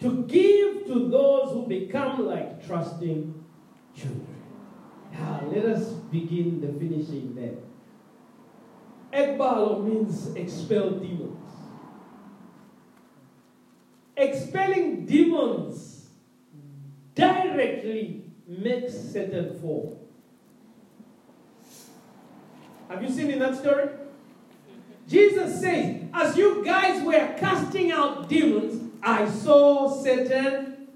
To 0.00 0.24
give 0.24 0.86
to 0.86 1.08
those 1.08 1.52
who 1.52 1.66
become 1.66 2.26
like 2.26 2.66
trusting 2.66 3.44
children. 3.96 4.42
Now, 5.12 5.42
let 5.46 5.64
us 5.64 5.90
begin 6.10 6.60
the 6.60 6.72
finishing 6.78 7.34
there. 7.34 7.54
Ekbalo 9.12 9.84
means 9.84 10.34
expel 10.34 10.90
demons. 10.90 11.43
Expelling 14.16 15.06
demons 15.06 16.08
directly 17.14 18.24
makes 18.46 18.94
Satan 18.94 19.58
fall. 19.60 20.00
Have 22.88 23.02
you 23.02 23.10
seen 23.10 23.30
in 23.30 23.38
that 23.40 23.56
story? 23.56 23.88
Jesus 25.08 25.60
says, 25.60 26.02
As 26.12 26.36
you 26.36 26.64
guys 26.64 27.02
were 27.02 27.34
casting 27.38 27.90
out 27.92 28.28
demons, 28.28 28.92
I 29.02 29.28
saw 29.28 30.02
Satan. 30.02 30.88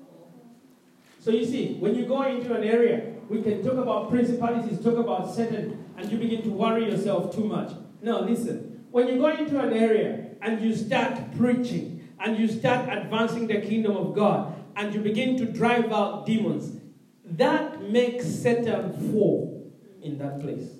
So 1.21 1.31
you 1.31 1.45
see, 1.45 1.75
when 1.75 1.95
you 1.95 2.07
go 2.07 2.23
into 2.23 2.55
an 2.55 2.63
area, 2.63 3.15
we 3.29 3.43
can 3.43 3.63
talk 3.63 3.75
about 3.75 4.11
principalities, 4.11 4.83
talk 4.83 4.97
about 4.97 5.35
Satan, 5.35 5.85
and 5.97 6.11
you 6.11 6.19
begin 6.19 6.43
to 6.43 6.51
worry 6.51 6.91
yourself 6.91 7.35
too 7.35 7.45
much. 7.45 7.73
No, 8.01 8.21
listen. 8.21 8.87
When 8.91 9.09
you 9.09 9.19
go 9.19 9.29
into 9.29 9.61
an 9.61 9.73
area 9.73 10.31
and 10.41 10.61
you 10.63 10.75
start 10.75 11.37
preaching 11.37 11.98
and 12.21 12.39
you 12.39 12.49
start 12.49 12.89
advancing 12.89 13.47
the 13.47 13.61
kingdom 13.61 13.97
of 13.97 14.15
God 14.15 14.55
and 14.77 14.95
you 14.95 15.01
begin 15.01 15.37
to 15.39 15.47
drive 15.47 15.93
out 15.93 16.27
demons, 16.27 16.81
that 17.25 17.83
makes 17.91 18.27
Satan 18.27 19.13
fall 19.13 19.73
in 20.03 20.19
that 20.19 20.41
place. 20.41 20.71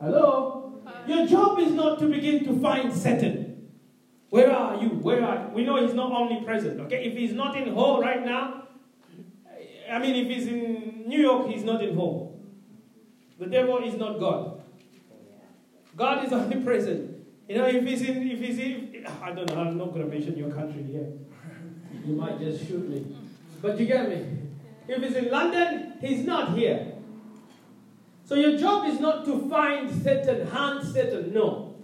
Hello? 0.00 0.82
Your 1.06 1.26
job 1.26 1.58
is 1.58 1.72
not 1.72 1.98
to 2.00 2.08
begin 2.08 2.44
to 2.44 2.60
find 2.60 2.92
Satan. 2.92 3.70
Where 4.30 4.50
are 4.50 4.82
you? 4.82 4.88
Where 4.88 5.22
are 5.24 5.44
you? 5.44 5.54
We 5.54 5.64
know 5.64 5.80
he's 5.84 5.94
not 5.94 6.10
omnipresent, 6.10 6.80
okay? 6.80 7.04
If 7.04 7.16
he's 7.16 7.32
not 7.32 7.56
in 7.56 7.72
Hull 7.74 8.00
right 8.00 8.24
now, 8.24 8.64
I 9.90 9.98
mean, 9.98 10.16
if 10.16 10.28
he's 10.28 10.48
in 10.48 11.04
New 11.06 11.20
York, 11.20 11.46
he's 11.48 11.62
not 11.62 11.84
in 11.84 11.94
Hull. 11.94 12.40
The 13.38 13.46
devil 13.46 13.78
is 13.78 13.94
not 13.94 14.18
God. 14.18 14.62
God 15.96 16.24
is 16.24 16.32
omnipresent. 16.32 17.13
You 17.48 17.58
know, 17.58 17.66
if 17.66 17.84
he's 17.86 18.02
in, 18.02 18.30
if 18.30 18.38
he's 18.40 18.58
in, 18.58 19.06
I 19.22 19.32
don't 19.32 19.48
know, 19.50 19.60
I'm 19.60 19.76
not 19.76 19.92
going 19.92 20.02
to 20.02 20.08
mention 20.08 20.36
your 20.36 20.50
country 20.50 20.82
here. 20.82 21.12
You 22.04 22.14
might 22.14 22.38
just 22.38 22.66
shoot 22.66 22.88
me. 22.88 23.16
But 23.60 23.78
you 23.78 23.86
get 23.86 24.08
me. 24.08 24.26
If 24.88 25.02
he's 25.02 25.16
in 25.16 25.30
London, 25.30 25.94
he's 26.00 26.24
not 26.24 26.56
here. 26.56 26.92
So 28.24 28.34
your 28.34 28.56
job 28.56 28.88
is 28.88 29.00
not 29.00 29.24
to 29.26 29.48
find 29.50 29.90
Satan, 30.02 30.46
hunt 30.46 30.86
Satan, 30.86 31.34
no. 31.34 31.76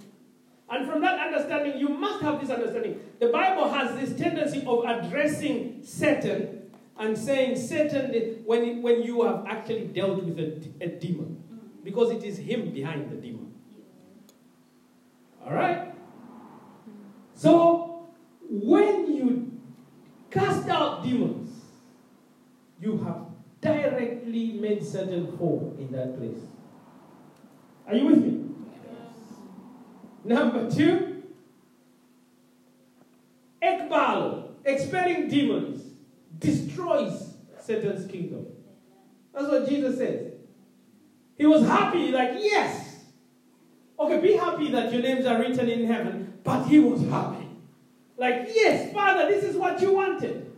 And 0.70 0.88
from 0.88 1.02
that 1.02 1.18
understanding, 1.18 1.78
you 1.78 1.88
must 1.88 2.22
have 2.22 2.40
this 2.40 2.48
understanding. 2.48 3.00
The 3.18 3.28
Bible 3.28 3.70
has 3.70 3.98
this 4.00 4.18
tendency 4.18 4.64
of 4.66 4.84
addressing 4.86 5.82
Satan 5.84 6.70
and 6.98 7.18
saying, 7.18 7.56
Satan, 7.56 8.42
when, 8.46 8.80
when 8.80 9.02
you 9.02 9.22
have 9.22 9.44
actually 9.46 9.86
dealt 9.88 10.22
with 10.22 10.38
a, 10.38 10.84
a 10.84 10.88
demon, 10.88 11.42
because 11.82 12.10
it 12.12 12.22
is 12.22 12.38
him 12.38 12.70
behind 12.72 13.10
the 13.10 13.16
demon. 13.16 13.49
All 15.46 15.52
right? 15.52 15.94
So, 17.34 18.08
when 18.48 19.14
you 19.14 19.60
cast 20.30 20.68
out 20.68 21.02
demons, 21.02 21.50
you 22.80 22.98
have 22.98 23.26
directly 23.60 24.52
made 24.52 24.84
Satan 24.84 25.36
fall 25.36 25.76
in 25.78 25.90
that 25.92 26.18
place. 26.18 26.38
Are 27.86 27.94
you 27.94 28.06
with 28.06 28.18
me? 28.18 28.44
Yes. 28.84 29.38
Number 30.24 30.70
two, 30.70 31.22
Ekbal, 33.62 34.52
expelling 34.64 35.28
demons, 35.28 35.82
destroys 36.38 37.34
Satan's 37.60 38.10
kingdom. 38.10 38.46
That's 39.34 39.48
what 39.48 39.68
Jesus 39.68 39.98
says. 39.98 40.32
He 41.36 41.46
was 41.46 41.66
happy, 41.66 42.10
like, 42.10 42.32
yes. 42.38 42.89
Okay, 44.00 44.18
be 44.18 44.32
happy 44.32 44.70
that 44.70 44.90
your 44.90 45.02
names 45.02 45.26
are 45.26 45.38
written 45.38 45.68
in 45.68 45.84
heaven, 45.84 46.32
but 46.42 46.64
he 46.64 46.78
was 46.78 47.02
happy. 47.02 47.46
Like, 48.16 48.48
yes, 48.54 48.92
Father, 48.94 49.28
this 49.28 49.44
is 49.44 49.56
what 49.56 49.80
you 49.82 49.92
wanted. 49.92 50.50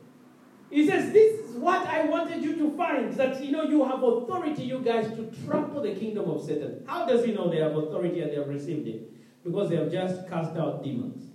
He 0.71 0.87
says, 0.87 1.13
This 1.13 1.41
is 1.41 1.57
what 1.57 1.87
I 1.87 2.05
wanted 2.05 2.43
you 2.43 2.57
to 2.57 2.77
find 2.77 3.13
that 3.15 3.43
you 3.45 3.51
know 3.51 3.65
you 3.65 3.85
have 3.85 4.03
authority, 4.03 4.63
you 4.63 4.79
guys, 4.79 5.07
to 5.17 5.31
trample 5.45 5.83
the 5.83 5.95
kingdom 5.95 6.31
of 6.31 6.45
Satan. 6.45 6.85
How 6.87 7.05
does 7.05 7.25
he 7.25 7.33
know 7.33 7.51
they 7.51 7.59
have 7.59 7.77
authority 7.77 8.21
and 8.21 8.31
they 8.31 8.37
have 8.37 8.49
received 8.49 8.87
it? 8.87 9.13
Because 9.45 9.69
they 9.69 9.77
have 9.77 9.91
just 9.91 10.29
cast 10.29 10.57
out 10.57 10.83
demons. 10.83 11.31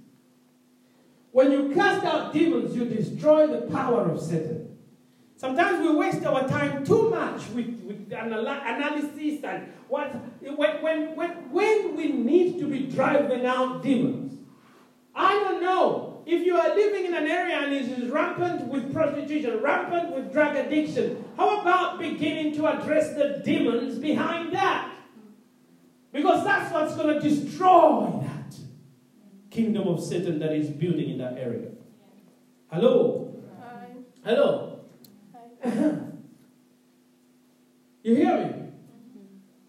When 1.31 1.51
you 1.51 1.73
cast 1.75 2.05
out 2.05 2.33
demons, 2.33 2.75
you 2.75 2.85
destroy 2.85 3.47
the 3.47 3.67
power 3.67 4.09
of 4.09 4.19
Satan. 4.19 4.66
Sometimes 5.37 5.81
we 5.81 5.95
waste 5.95 6.25
our 6.25 6.47
time 6.47 6.83
too 6.83 7.09
much 7.11 7.47
with, 7.49 7.79
with 7.81 8.11
analysis 8.11 9.43
and 9.43 9.71
what 9.87 10.11
when, 10.41 10.81
when, 10.81 11.15
when, 11.15 11.29
when 11.51 11.95
we 11.95 12.11
need 12.11 12.59
to 12.59 12.67
be 12.67 12.87
driving 12.87 13.45
out 13.45 13.83
demons. 13.83 14.39
I 15.13 15.33
don't 15.35 15.61
know 15.61 16.23
if 16.25 16.43
you 16.43 16.57
are 16.57 16.75
living 16.75 17.05
in 17.05 17.13
an 17.13 17.27
area 17.27 17.55
and 17.55 17.71
it 17.71 17.83
is 17.83 18.09
rampant 18.09 18.67
with 18.67 18.91
prostitution, 18.91 19.61
rampant 19.61 20.13
with 20.13 20.33
drug 20.33 20.55
addiction, 20.55 21.23
how 21.37 21.61
about 21.61 21.99
beginning 21.99 22.53
to 22.55 22.65
address 22.67 23.13
the 23.13 23.41
demons 23.45 23.99
behind 23.99 24.53
that? 24.53 24.91
Because 26.11 26.43
that's 26.43 26.73
what's 26.73 26.95
going 26.95 27.13
to 27.13 27.19
destroy 27.19 28.21
that 28.23 28.57
kingdom 29.51 29.87
of 29.87 30.03
Satan 30.03 30.39
that 30.39 30.51
is 30.51 30.69
building 30.69 31.11
in 31.11 31.17
that 31.19 31.37
area. 31.37 31.69
Hello? 32.71 33.35
Hi. 33.61 33.87
Hello? 34.25 34.66
You 38.07 38.15
hear 38.15 38.37
me? 38.37 38.53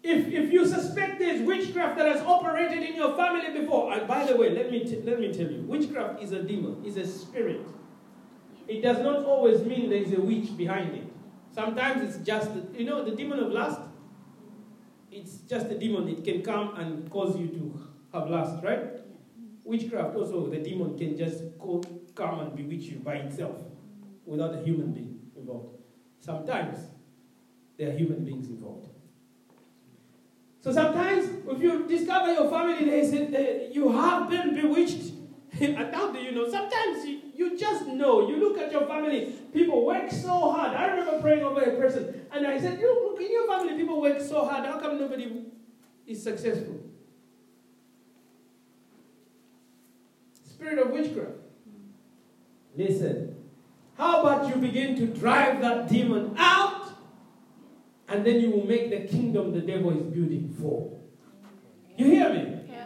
If, 0.01 0.27
if 0.27 0.53
you 0.53 0.65
suspect 0.65 1.19
there's 1.19 1.41
witchcraft 1.41 1.97
that 1.97 2.07
has 2.07 2.21
operated 2.21 2.81
in 2.83 2.95
your 2.95 3.13
family 3.17 3.59
before, 3.59 3.91
and 3.91 4.07
by 4.07 4.25
the 4.25 4.37
way, 4.37 4.51
let 4.51 4.71
me, 4.71 4.85
t- 4.85 5.01
let 5.03 5.19
me 5.19 5.33
tell 5.33 5.51
you, 5.51 5.61
witchcraft 5.63 6.23
is 6.23 6.31
a 6.31 6.41
demon, 6.41 6.81
is 6.85 6.95
a 6.95 7.05
spirit. 7.05 7.67
It 8.65 8.81
does 8.81 8.99
not 8.99 9.25
always 9.25 9.61
mean 9.65 9.89
there 9.89 10.01
is 10.01 10.13
a 10.13 10.21
witch 10.21 10.55
behind 10.55 10.95
it. 10.95 11.03
Sometimes 11.51 12.01
it's 12.01 12.25
just, 12.25 12.49
you 12.73 12.85
know, 12.85 13.03
the 13.03 13.11
demon 13.11 13.39
of 13.39 13.51
lust, 13.51 13.81
it's 15.11 15.39
just 15.39 15.65
a 15.65 15.77
demon. 15.77 16.07
It 16.07 16.23
can 16.23 16.41
come 16.41 16.75
and 16.77 17.09
cause 17.11 17.37
you 17.37 17.47
to 17.47 17.81
have 18.13 18.29
lust, 18.29 18.63
right? 18.63 19.01
Witchcraft 19.65 20.15
also, 20.15 20.47
the 20.49 20.59
demon 20.59 20.97
can 20.97 21.17
just 21.17 21.43
come 22.15 22.39
and 22.39 22.55
bewitch 22.55 22.83
you 22.83 22.99
by 22.99 23.15
itself 23.15 23.57
without 24.25 24.55
a 24.55 24.61
human 24.61 24.93
being 24.93 25.19
involved. 25.35 25.78
Sometimes 26.19 26.77
there 27.77 27.89
are 27.89 27.93
human 27.93 28.25
beings 28.25 28.49
involved. 28.49 28.89
So 30.61 30.73
sometimes, 30.73 31.29
if 31.47 31.61
you 31.61 31.87
discover 31.87 32.33
your 32.33 32.49
family, 32.49 32.85
they 32.85 33.07
say 33.07 33.67
uh, 33.69 33.73
you 33.73 33.91
have 33.91 34.29
been 34.29 34.53
bewitched. 34.53 35.13
how 35.93 36.11
do 36.11 36.19
you 36.19 36.33
know? 36.33 36.49
Sometimes 36.49 37.05
you, 37.05 37.21
you 37.33 37.57
just 37.57 37.87
know. 37.87 38.27
You 38.27 38.37
look 38.37 38.57
at 38.57 38.71
your 38.71 38.85
family, 38.85 39.33
people 39.53 39.85
work 39.85 40.11
so 40.11 40.51
hard. 40.51 40.75
I 40.75 40.87
remember 40.87 41.21
praying 41.21 41.43
over 41.43 41.61
a 41.61 41.75
person, 41.77 42.27
and 42.31 42.45
I 42.45 42.59
said, 42.59 42.79
Look, 42.79 43.19
in 43.21 43.31
your 43.31 43.47
family, 43.47 43.75
people 43.75 44.01
work 44.01 44.19
so 44.19 44.45
hard. 44.45 44.65
How 44.65 44.79
come 44.79 44.99
nobody 44.99 45.45
is 46.05 46.21
successful? 46.21 46.81
Spirit 50.43 50.79
of 50.79 50.91
witchcraft. 50.91 51.37
Listen. 52.75 53.38
How 53.99 54.21
about 54.21 54.49
you 54.49 54.55
begin 54.55 54.95
to 54.95 55.05
drive 55.05 55.61
that 55.61 55.89
demon 55.89 56.33
out? 56.37 56.79
and 58.09 58.25
then 58.25 58.41
you 58.41 58.49
will 58.49 58.65
make 58.65 58.89
the 58.89 59.07
kingdom 59.07 59.53
the 59.53 59.61
devil 59.61 59.91
is 59.91 60.03
building 60.03 60.53
for. 60.59 60.99
You 61.95 62.05
hear 62.05 62.29
me? 62.29 62.61
Yeah. 62.67 62.85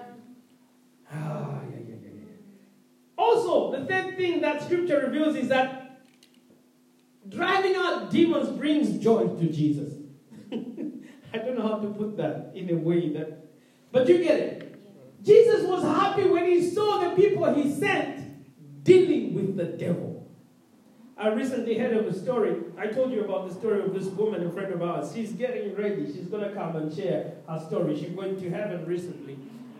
Ah, 1.11 1.61
yeah, 1.69 1.77
yeah, 1.77 1.95
yeah, 2.03 2.09
yeah. 2.13 3.17
Also, 3.17 3.71
the 3.71 3.85
third 3.85 4.17
thing 4.17 4.41
that 4.41 4.63
scripture 4.63 4.99
reveals 4.99 5.35
is 5.35 5.47
that 5.47 6.01
driving 7.29 7.75
out 7.75 8.11
demons 8.11 8.49
brings 8.49 9.01
joy 9.01 9.27
to 9.27 9.45
Jesus. 9.47 9.93
I 10.51 11.37
don't 11.37 11.57
know 11.57 11.67
how 11.67 11.79
to 11.79 11.87
put 11.87 12.17
that 12.17 12.51
in 12.53 12.69
a 12.69 12.75
way 12.75 13.13
that, 13.13 13.45
but 13.91 14.07
you 14.09 14.17
get 14.17 14.39
it. 14.39 14.75
Jesus 15.23 15.63
was 15.63 15.83
happy 15.83 16.23
when 16.23 16.45
he 16.45 16.69
saw 16.69 17.09
the 17.09 17.15
people 17.15 17.51
he 17.53 17.73
sent 17.73 18.83
dealing 18.83 19.33
with 19.33 19.55
the 19.55 19.65
devil. 19.65 20.12
I 21.17 21.27
recently 21.29 21.77
heard 21.77 21.95
of 21.95 22.07
a 22.07 22.13
story. 22.13 22.55
I 22.77 22.87
told 22.87 23.11
you 23.11 23.23
about 23.23 23.47
the 23.47 23.53
story 23.53 23.81
of 23.83 23.93
this 23.93 24.07
woman, 24.07 24.45
a 24.47 24.51
friend 24.51 24.73
of 24.73 24.81
ours. 24.81 25.11
She's 25.13 25.31
getting 25.33 25.75
ready. 25.75 26.07
She's 26.07 26.27
going 26.27 26.43
to 26.43 26.53
come 26.53 26.75
and 26.75 26.93
share 26.93 27.33
her 27.47 27.59
story. 27.59 27.99
She 27.99 28.07
went 28.07 28.39
to 28.39 28.49
heaven 28.49 28.85
recently. 28.85 29.37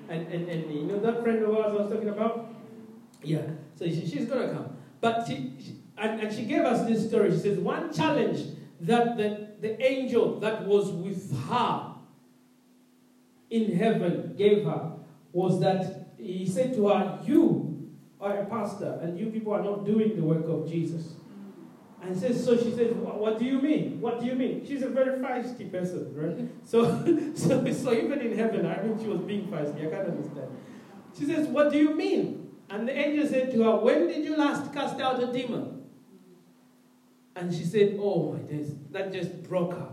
And, 0.10 0.28
and, 0.28 0.48
and 0.48 0.72
you 0.72 0.84
know 0.84 1.00
that 1.00 1.24
friend 1.24 1.44
of 1.44 1.50
ours 1.56 1.66
I 1.68 1.82
was 1.82 1.92
talking 1.92 2.10
about? 2.10 2.54
Yeah. 3.24 3.42
So 3.76 3.86
she, 3.86 4.06
she's 4.06 4.26
going 4.26 4.48
to 4.48 4.54
come. 4.54 4.78
But 5.02 5.26
she, 5.28 5.54
she 5.60 5.76
and, 5.98 6.22
and 6.22 6.36
she 6.36 6.44
gave 6.46 6.62
us 6.62 6.88
this 6.88 7.08
story. 7.08 7.32
She 7.32 7.40
says, 7.40 7.60
one 7.60 7.94
challenge 7.94 8.46
that 8.82 9.18
the, 9.18 9.50
the 9.60 9.82
angel 9.84 10.40
that 10.40 10.66
was 10.66 10.92
with 10.92 11.36
her 11.48 11.94
in 13.50 13.76
heaven 13.78 14.36
gave 14.38 14.66
her 14.66 14.94
was 15.32 15.60
that 15.62 16.14
he 16.18 16.48
said 16.48 16.74
to 16.76 16.90
her, 16.90 17.20
You 17.24 17.92
are 18.20 18.40
a 18.40 18.46
pastor, 18.46 19.00
and 19.02 19.20
you 19.20 19.28
people 19.28 19.54
are 19.54 19.64
not 19.64 19.86
doing 19.86 20.16
the 20.16 20.24
work 20.24 20.46
of 20.48 20.70
Jesus. 20.70 21.14
And 22.06 22.18
says, 22.18 22.44
so 22.44 22.58
she 22.58 22.72
says, 22.72 22.94
what 22.96 23.40
do 23.40 23.46
you 23.46 23.62
mean? 23.62 24.02
What 24.02 24.20
do 24.20 24.26
you 24.26 24.36
mean? 24.36 24.66
She's 24.68 24.82
a 24.82 24.90
very 24.90 25.20
feisty 25.20 25.72
person, 25.72 26.14
right? 26.14 26.50
So, 26.66 26.84
so, 27.36 27.72
so 27.72 27.94
even 27.94 28.20
in 28.20 28.38
heaven, 28.38 28.66
I 28.66 28.82
mean, 28.84 29.00
she 29.00 29.08
was 29.08 29.22
being 29.22 29.48
feisty. 29.48 29.88
I 29.88 29.90
can't 29.90 30.10
understand. 30.10 30.48
She 31.18 31.26
says, 31.26 31.48
what 31.48 31.72
do 31.72 31.78
you 31.78 31.96
mean? 31.96 32.52
And 32.70 32.88
the 32.88 32.98
angel 32.98 33.26
said 33.28 33.52
to 33.52 33.64
her, 33.64 33.78
when 33.78 34.08
did 34.08 34.26
you 34.26 34.36
last 34.36 34.74
cast 34.74 35.00
out 35.00 35.24
a 35.24 35.32
demon? 35.32 35.84
And 37.36 37.54
she 37.54 37.64
said, 37.64 37.98
oh 38.00 38.34
my 38.34 38.40
days, 38.40 38.74
that 38.92 39.14
just 39.14 39.44
broke 39.44 39.74
her. 39.74 39.90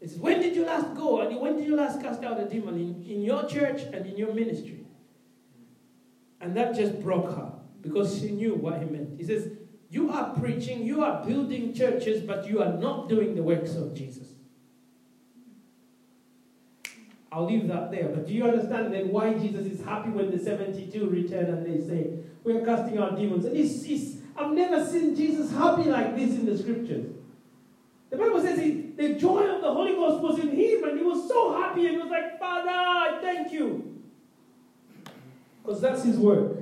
He 0.00 0.08
says, 0.08 0.18
when 0.18 0.40
did 0.40 0.56
you 0.56 0.64
last 0.64 0.94
go? 0.94 1.20
And 1.20 1.38
when 1.38 1.56
did 1.56 1.66
you 1.66 1.76
last 1.76 2.00
cast 2.00 2.24
out 2.24 2.40
a 2.40 2.48
demon? 2.48 2.74
In, 2.74 3.04
in 3.04 3.22
your 3.22 3.46
church 3.46 3.82
and 3.82 4.06
in 4.06 4.16
your 4.16 4.32
ministry. 4.32 4.86
And 6.40 6.56
that 6.56 6.74
just 6.74 7.00
broke 7.00 7.36
her 7.36 7.52
because 7.82 8.18
she 8.18 8.30
knew 8.30 8.54
what 8.54 8.78
he 8.78 8.86
meant. 8.86 9.18
He 9.18 9.24
says, 9.24 9.48
you 9.92 10.10
are 10.10 10.30
preaching, 10.40 10.86
you 10.86 11.04
are 11.04 11.22
building 11.22 11.74
churches, 11.74 12.22
but 12.22 12.48
you 12.48 12.62
are 12.62 12.72
not 12.72 13.10
doing 13.10 13.34
the 13.34 13.42
works 13.42 13.74
of 13.74 13.94
Jesus. 13.94 14.26
I'll 17.30 17.44
leave 17.44 17.68
that 17.68 17.90
there. 17.90 18.08
But 18.08 18.26
do 18.26 18.32
you 18.32 18.44
understand 18.44 18.94
then 18.94 19.10
why 19.10 19.34
Jesus 19.34 19.66
is 19.66 19.84
happy 19.84 20.08
when 20.08 20.30
the 20.30 20.42
72 20.42 21.10
return 21.10 21.44
and 21.44 21.66
they 21.66 21.86
say, 21.86 22.10
We're 22.42 22.64
casting 22.64 22.96
out 22.96 23.16
demons? 23.16 23.44
And 23.44 23.54
he's, 23.54 23.84
he's, 23.84 24.22
I've 24.34 24.52
never 24.52 24.82
seen 24.82 25.14
Jesus 25.14 25.52
happy 25.52 25.84
like 25.84 26.16
this 26.16 26.30
in 26.30 26.46
the 26.46 26.56
scriptures. 26.56 27.12
The 28.08 28.16
Bible 28.16 28.40
says 28.40 28.58
he, 28.58 28.92
the 28.96 29.16
joy 29.16 29.42
of 29.42 29.60
the 29.60 29.74
Holy 29.74 29.92
Ghost 29.92 30.22
was 30.22 30.38
in 30.38 30.56
him, 30.56 30.84
and 30.84 30.98
he 30.98 31.04
was 31.04 31.28
so 31.28 31.60
happy, 31.60 31.84
and 31.84 31.96
he 31.96 31.98
was 31.98 32.10
like, 32.10 32.38
Father, 32.40 32.70
I 32.70 33.18
thank 33.20 33.52
you. 33.52 34.00
Because 35.62 35.82
that's 35.82 36.02
his 36.02 36.16
work. 36.16 36.56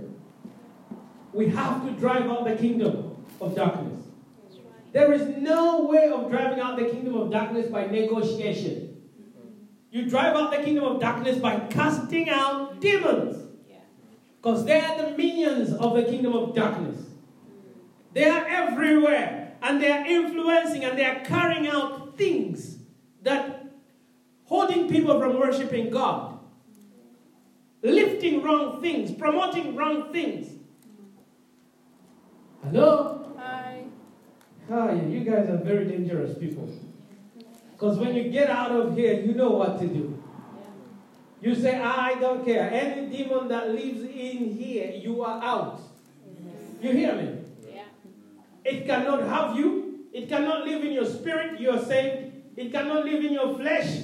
We 1.33 1.49
have 1.51 1.87
to 1.87 1.93
drive 1.93 2.29
out 2.29 2.45
the 2.45 2.57
kingdom 2.57 3.10
of 3.41 3.55
darkness. 3.55 4.05
There 4.93 5.13
is 5.13 5.37
no 5.37 5.85
way 5.85 6.09
of 6.09 6.31
driving 6.31 6.61
out 6.61 6.77
the 6.77 6.85
kingdom 6.85 7.15
of 7.15 7.31
darkness 7.31 7.69
by 7.69 7.87
negotiation. 7.87 8.91
You 9.91 10.09
drive 10.09 10.37
out 10.37 10.51
the 10.51 10.59
kingdom 10.59 10.85
of 10.85 11.01
darkness 11.01 11.39
by 11.39 11.59
casting 11.71 12.29
out 12.29 12.81
demons. 12.81 13.49
Because 14.37 14.65
they 14.65 14.81
are 14.81 15.03
the 15.03 15.17
minions 15.17 15.73
of 15.75 15.95
the 15.95 16.03
kingdom 16.05 16.33
of 16.33 16.55
darkness. 16.55 17.05
They 18.13 18.29
are 18.29 18.45
everywhere. 18.47 19.57
And 19.63 19.81
they 19.83 19.91
are 19.91 20.07
influencing 20.07 20.85
and 20.85 20.99
they 20.99 21.05
are 21.05 21.21
carrying 21.21 21.67
out 21.67 22.17
things 22.17 22.79
that 23.23 23.67
holding 24.45 24.89
people 24.89 25.21
from 25.21 25.39
worshiping 25.39 25.91
God. 25.91 26.39
Lifting 27.83 28.43
wrong 28.43 28.81
things, 28.81 29.13
promoting 29.13 29.77
wrong 29.77 30.13
things. 30.13 30.49
Hello? 32.65 33.20
Hi. 33.41 33.85
Hi, 34.69 34.93
you 35.09 35.21
guys 35.21 35.49
are 35.49 35.57
very 35.57 35.87
dangerous 35.87 36.37
people. 36.37 36.69
Because 37.73 37.99
when 37.99 38.15
you 38.15 38.31
get 38.31 38.51
out 38.51 38.71
of 38.73 38.95
here, 38.95 39.15
you 39.21 39.33
know 39.35 39.51
what 39.53 39.81
to 39.81 39.87
do. 39.87 40.23
You 41.41 41.55
say, 41.55 41.81
ah, 41.83 42.03
I 42.05 42.17
don't 42.17 42.45
care. 42.45 42.71
Any 42.71 43.09
demon 43.09 43.49
that 43.49 43.71
lives 43.71 44.03
in 44.03 44.53
here, 44.53 44.93
you 44.95 45.23
are 45.23 45.43
out. 45.43 45.81
You 46.83 46.93
hear 46.93 47.15
me? 47.15 47.39
Yeah. 47.67 47.85
It 48.63 48.87
cannot 48.87 49.23
have 49.23 49.57
you. 49.57 50.01
It 50.13 50.29
cannot 50.29 50.67
live 50.67 50.85
in 50.85 50.93
your 50.93 51.07
spirit. 51.07 51.59
You 51.59 51.71
are 51.71 51.83
saved. 51.83 52.59
It 52.59 52.71
cannot 52.71 53.07
live 53.07 53.25
in 53.25 53.33
your 53.33 53.57
flesh 53.57 54.03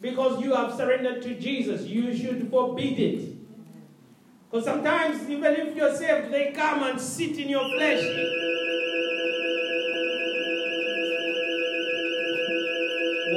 because 0.00 0.40
you 0.40 0.54
have 0.54 0.72
surrendered 0.74 1.22
to 1.22 1.34
Jesus. 1.34 1.82
You 1.82 2.16
should 2.16 2.48
forbid 2.50 3.00
it. 3.00 3.34
Because 4.48 4.64
sometimes, 4.64 5.28
even 5.28 5.54
if 5.54 5.74
you're 5.74 5.94
saved, 5.94 6.32
they 6.32 6.52
come 6.52 6.84
and 6.84 7.00
sit 7.00 7.36
in 7.36 7.48
your 7.48 7.68
flesh. 7.76 8.04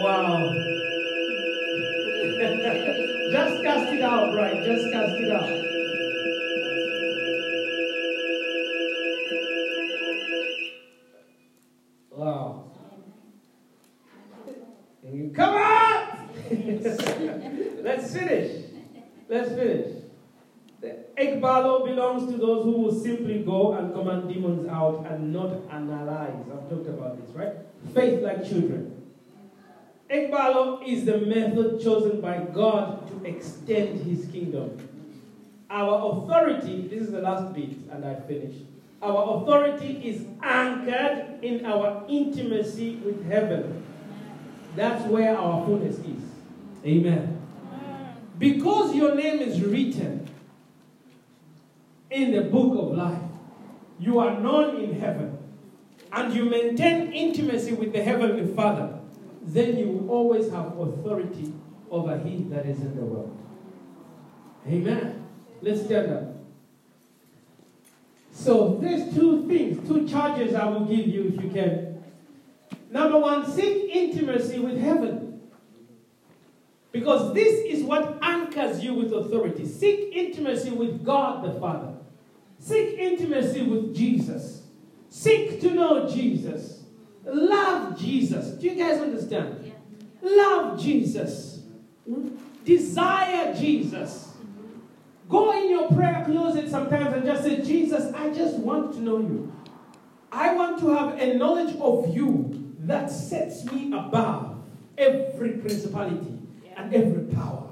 Wow. 0.10 0.42
Just 3.32 3.64
cast 3.64 3.94
it 3.94 4.02
out, 4.02 4.36
right? 4.36 4.66
Just 4.66 4.92
cast 4.92 5.14
it 5.14 5.32
out. 5.32 5.50
Wow. 12.10 12.72
Come 15.36 15.54
on! 15.54 16.30
Let's 17.84 18.12
finish. 18.12 18.66
Let's 19.30 19.50
finish. 19.54 19.94
The 20.82 21.06
ekbalo 21.20 21.86
belongs 21.86 22.32
to 22.32 22.38
those 22.40 22.64
who 22.64 22.72
will 22.72 23.00
simply 23.00 23.44
go 23.44 23.74
and 23.74 23.94
command 23.94 24.28
demons 24.28 24.68
out 24.70 25.06
and 25.08 25.32
not 25.32 25.52
analyze. 25.70 26.48
I've 26.52 26.68
talked 26.68 26.88
about 26.88 27.22
this, 27.22 27.36
right? 27.36 27.54
Faith 27.94 28.24
like 28.24 28.44
children. 28.50 28.99
Ekbalo 30.10 30.82
is 30.88 31.06
the 31.06 31.20
method 31.20 31.82
chosen 31.82 32.20
by 32.20 32.40
God 32.52 33.08
to 33.10 33.30
extend 33.30 34.02
his 34.02 34.26
kingdom. 34.32 34.78
Our 35.70 36.12
authority, 36.12 36.88
this 36.88 37.04
is 37.04 37.12
the 37.12 37.22
last 37.22 37.54
bit, 37.54 37.78
and 37.92 38.04
I 38.04 38.16
finish. 38.16 38.56
Our 39.04 39.38
authority 39.38 40.02
is 40.04 40.26
anchored 40.42 41.44
in 41.44 41.64
our 41.64 42.06
intimacy 42.10 42.96
with 42.96 43.24
heaven. 43.30 43.86
That's 44.76 45.06
where 45.06 45.38
our 45.38 45.64
fullness 45.66 46.00
is. 46.00 46.24
Amen. 46.84 47.40
Because 48.40 48.96
your 48.96 49.14
name 49.14 49.40
is 49.40 49.62
written 49.62 50.28
in 52.10 52.32
the 52.32 52.42
book 52.42 52.72
of 52.80 52.98
life, 52.98 53.22
you 54.00 54.18
are 54.18 54.40
known 54.40 54.78
in 54.78 55.00
heaven, 55.00 55.38
and 56.12 56.34
you 56.34 56.46
maintain 56.46 57.12
intimacy 57.12 57.74
with 57.74 57.94
the 57.94 58.02
Heavenly 58.02 58.52
Father 58.56 58.99
then 59.54 59.78
you 59.78 59.88
will 59.88 60.10
always 60.10 60.52
have 60.52 60.78
authority 60.78 61.54
over 61.90 62.18
he 62.20 62.44
that 62.50 62.66
is 62.66 62.80
in 62.80 62.96
the 62.96 63.02
world. 63.02 63.36
Amen. 64.68 65.28
Let's 65.62 65.84
stand 65.86 66.12
up. 66.12 66.24
So 68.32 68.78
there's 68.82 69.14
two 69.14 69.48
things, 69.48 69.88
two 69.88 70.08
charges 70.08 70.56
I 70.56 70.66
will 70.66 70.86
give 70.86 71.08
you 71.08 71.34
if 71.34 71.44
you 71.44 71.50
can. 71.50 72.04
Number 72.92 73.20
one, 73.20 73.50
seek 73.52 73.90
intimacy 73.94 74.60
with 74.60 74.80
heaven. 74.80 75.42
Because 76.92 77.34
this 77.34 77.60
is 77.66 77.84
what 77.84 78.18
anchors 78.22 78.84
you 78.84 78.94
with 78.94 79.14
authority. 79.14 79.66
Seek 79.66 80.16
intimacy 80.16 80.72
with 80.72 81.04
God 81.04 81.44
the 81.44 81.60
Father. 81.60 81.94
Seek 82.60 82.98
intimacy 82.98 83.62
with 83.62 83.96
Jesus. 83.96 84.64
Seek 85.10 85.62
to 85.62 85.72
know 85.72 86.10
Jesus. 86.10 86.79
Love 87.26 88.00
Jesus. 88.00 88.50
Do 88.52 88.68
you 88.68 88.76
guys 88.76 89.00
understand? 89.02 89.60
Yeah. 89.64 89.74
Love 90.22 90.80
Jesus. 90.80 91.62
Desire 92.66 93.54
Jesus. 93.56 94.34
Go 95.28 95.52
in 95.52 95.70
your 95.70 95.88
prayer 95.90 96.24
closet 96.26 96.70
sometimes 96.70 97.14
and 97.16 97.26
just 97.26 97.44
say, 97.44 97.62
Jesus, 97.62 98.12
I 98.14 98.30
just 98.32 98.58
want 98.58 98.94
to 98.94 99.02
know 99.02 99.20
you. 99.20 99.54
I 100.32 100.54
want 100.56 100.80
to 100.80 100.90
have 100.90 101.20
a 101.20 101.36
knowledge 101.36 101.76
of 101.80 102.16
you 102.16 102.76
that 102.80 103.12
sets 103.12 103.66
me 103.72 103.92
above 103.94 104.62
every 104.98 105.52
principality 105.54 106.40
and 106.76 106.94
every 106.94 107.24
power. 107.36 107.70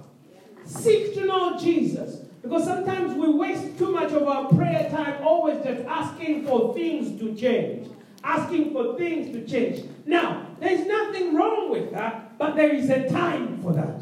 Seek 0.66 1.14
to 1.16 1.26
know 1.26 1.58
Jesus. 1.58 2.18
Because 2.42 2.64
sometimes 2.64 3.14
we 3.14 3.30
waste 3.30 3.78
too 3.78 3.92
much 3.92 4.12
of 4.12 4.28
our 4.28 4.48
prayer 4.50 4.90
time 4.90 5.22
always 5.24 5.62
just 5.64 5.84
asking 5.86 6.46
for 6.46 6.74
things 6.74 7.20
to 7.20 7.36
change 7.36 7.88
asking 8.28 8.74
for 8.74 8.98
things 8.98 9.32
to 9.32 9.46
change. 9.46 9.86
Now, 10.06 10.46
there's 10.60 10.86
nothing 10.86 11.34
wrong 11.36 11.72
with 11.72 11.92
that, 11.94 12.38
but 12.38 12.56
there 12.56 12.74
is 12.74 12.90
a 12.90 13.10
time 13.10 13.62
for 13.62 13.74
that. 13.74 14.02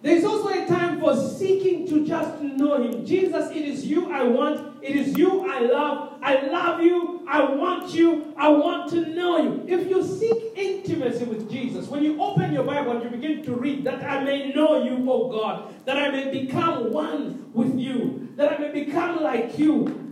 There's 0.00 0.24
also 0.24 0.48
a 0.48 0.64
time 0.66 1.00
for 1.00 1.16
seeking 1.16 1.88
to 1.88 2.06
just 2.06 2.40
know 2.40 2.80
Him. 2.82 3.04
Jesus, 3.04 3.50
it 3.50 3.56
is 3.64 3.84
you 3.84 4.12
I 4.12 4.22
want. 4.22 4.82
It 4.82 4.94
is 4.94 5.18
you 5.18 5.50
I 5.50 5.58
love. 5.60 6.18
I 6.22 6.46
love 6.46 6.80
you. 6.80 7.26
I 7.28 7.42
want 7.42 7.92
you. 7.92 8.32
I 8.36 8.48
want 8.48 8.90
to 8.90 9.06
know 9.06 9.38
you. 9.38 9.64
If 9.66 9.88
you 9.88 10.04
seek 10.04 10.52
intimacy 10.54 11.24
with 11.24 11.50
Jesus, 11.50 11.88
when 11.88 12.04
you 12.04 12.20
open 12.22 12.52
your 12.52 12.62
Bible 12.62 12.92
and 12.92 13.02
you 13.02 13.10
begin 13.10 13.42
to 13.44 13.54
read, 13.54 13.84
that 13.84 14.04
I 14.04 14.22
may 14.22 14.52
know 14.52 14.84
you, 14.84 15.10
O 15.10 15.30
God, 15.30 15.74
that 15.84 15.96
I 15.96 16.10
may 16.10 16.44
become 16.44 16.92
one 16.92 17.50
with 17.52 17.76
you, 17.76 18.28
that 18.36 18.52
I 18.52 18.58
may 18.58 18.84
become 18.84 19.20
like 19.22 19.58
you, 19.58 20.07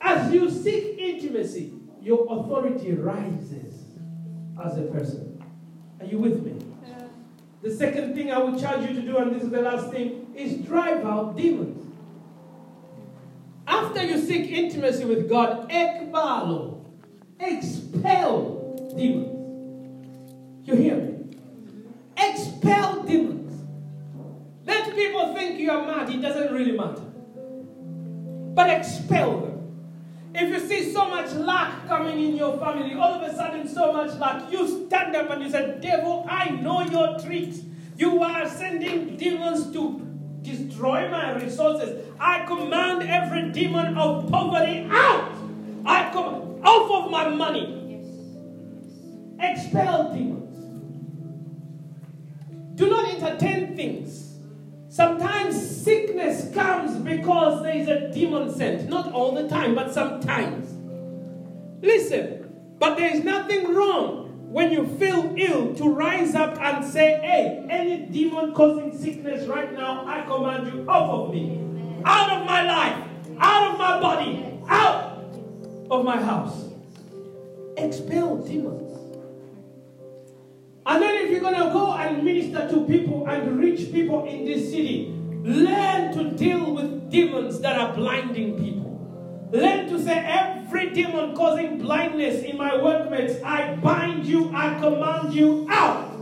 as 0.00 0.32
you 0.32 0.50
seek 0.50 0.98
intimacy, 0.98 1.72
your 2.00 2.26
authority 2.30 2.92
rises 2.92 3.84
as 4.64 4.78
a 4.78 4.82
person. 4.82 5.42
Are 6.00 6.06
you 6.06 6.18
with 6.18 6.42
me? 6.42 6.54
Yeah. 6.86 7.04
The 7.62 7.74
second 7.74 8.14
thing 8.14 8.30
I 8.30 8.38
would 8.38 8.60
charge 8.60 8.88
you 8.88 8.94
to 8.94 9.02
do, 9.02 9.16
and 9.18 9.34
this 9.34 9.42
is 9.42 9.50
the 9.50 9.62
last 9.62 9.90
thing, 9.90 10.32
is 10.34 10.64
drive 10.66 11.04
out 11.04 11.36
demons. 11.36 11.86
After 13.66 14.02
you 14.04 14.18
seek 14.24 14.50
intimacy 14.50 15.04
with 15.04 15.28
God, 15.28 15.68
ekbalo, 15.70 16.84
expel 17.38 18.92
demons. 18.96 20.66
You 20.66 20.74
hear 20.76 20.96
me? 20.96 21.36
Expel 22.16 23.02
demons. 23.02 23.64
Let 24.64 24.94
people 24.94 25.34
think 25.34 25.58
you 25.58 25.70
are 25.70 25.86
mad, 25.86 26.08
it 26.10 26.22
doesn't 26.22 26.52
really 26.52 26.72
matter. 26.72 27.02
But 28.54 28.70
expel 28.70 29.40
them. 29.40 29.57
If 30.34 30.50
you 30.50 30.68
see 30.68 30.92
so 30.92 31.08
much 31.08 31.32
lack 31.32 31.86
coming 31.88 32.22
in 32.22 32.36
your 32.36 32.58
family, 32.58 32.94
all 32.94 33.14
of 33.14 33.22
a 33.22 33.34
sudden 33.34 33.66
so 33.66 33.92
much 33.92 34.18
lack, 34.18 34.52
you 34.52 34.86
stand 34.86 35.16
up 35.16 35.30
and 35.30 35.42
you 35.42 35.50
say, 35.50 35.78
Devil, 35.80 36.26
I 36.28 36.50
know 36.50 36.82
your 36.82 37.18
tricks. 37.18 37.60
You 37.96 38.22
are 38.22 38.48
sending 38.48 39.16
demons 39.16 39.72
to 39.72 40.00
destroy 40.42 41.08
my 41.10 41.34
resources. 41.42 42.06
I 42.20 42.44
command 42.44 43.02
every 43.02 43.50
demon 43.50 43.96
of 43.96 44.30
poverty 44.30 44.86
out. 44.90 45.32
I 45.84 46.10
come 46.12 46.60
off 46.62 47.04
of 47.04 47.10
my 47.10 47.28
money. 47.30 47.74
Expel 49.40 50.12
demons. 50.12 50.44
Do 52.76 52.88
not 52.88 53.14
entertain 53.14 53.74
things. 53.76 54.27
Sometimes 54.98 55.54
sickness 55.84 56.52
comes 56.52 56.96
because 56.96 57.62
there 57.62 57.76
is 57.76 57.86
a 57.86 58.10
demon 58.12 58.52
sent. 58.52 58.88
Not 58.88 59.12
all 59.12 59.32
the 59.32 59.48
time, 59.48 59.76
but 59.76 59.94
sometimes. 59.94 60.74
Listen, 61.80 62.52
but 62.80 62.96
there 62.96 63.14
is 63.14 63.22
nothing 63.22 63.76
wrong 63.76 64.50
when 64.50 64.72
you 64.72 64.88
feel 64.98 65.32
ill 65.38 65.72
to 65.76 65.88
rise 65.88 66.34
up 66.34 66.60
and 66.60 66.84
say, 66.84 67.20
Hey, 67.22 67.64
any 67.70 68.06
demon 68.06 68.52
causing 68.54 68.98
sickness 68.98 69.46
right 69.46 69.72
now, 69.72 70.04
I 70.04 70.22
command 70.22 70.66
you 70.66 70.84
off 70.88 71.28
of 71.28 71.32
me, 71.32 71.60
out 72.04 72.40
of 72.40 72.44
my 72.44 72.64
life, 72.64 73.04
out 73.38 73.70
of 73.70 73.78
my 73.78 74.00
body, 74.00 74.60
out 74.66 75.22
of 75.92 76.04
my 76.04 76.20
house. 76.20 76.70
Expel 77.76 78.38
demons. 78.38 78.87
And 80.88 81.02
then 81.02 81.26
if 81.26 81.30
you're 81.30 81.40
going 81.40 81.54
to 81.54 81.70
go 81.70 81.92
and 81.92 82.24
minister 82.24 82.66
to 82.66 82.86
people 82.86 83.26
and 83.28 83.60
reach 83.60 83.92
people 83.92 84.24
in 84.24 84.46
this 84.46 84.70
city, 84.70 85.14
learn 85.44 86.14
to 86.14 86.30
deal 86.30 86.74
with 86.74 87.10
demons 87.10 87.60
that 87.60 87.78
are 87.78 87.94
blinding 87.94 88.58
people. 88.58 89.48
Learn 89.52 89.86
to 89.88 90.02
say, 90.02 90.18
every 90.18 90.90
demon 90.94 91.36
causing 91.36 91.76
blindness 91.76 92.42
in 92.42 92.56
my 92.56 92.74
workmates, 92.82 93.34
I 93.44 93.76
bind 93.76 94.24
you, 94.24 94.50
I 94.54 94.78
command 94.78 95.34
you 95.34 95.66
out. 95.68 96.18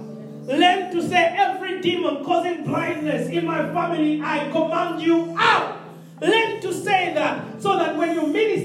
Learn 0.46 0.92
to 0.92 1.08
say, 1.08 1.34
every 1.36 1.80
demon 1.80 2.24
causing 2.24 2.64
blindness 2.64 3.28
in 3.28 3.46
my 3.46 3.72
family, 3.72 4.20
I 4.20 4.50
command 4.50 5.00
you 5.00 5.36
out. 5.38 5.78
Learn 6.20 6.60
to 6.62 6.72
say 6.72 7.14
that 7.14 7.62
so 7.62 7.76
that 7.78 7.96
when 7.96 8.14
you 8.14 8.26
minister, 8.26 8.56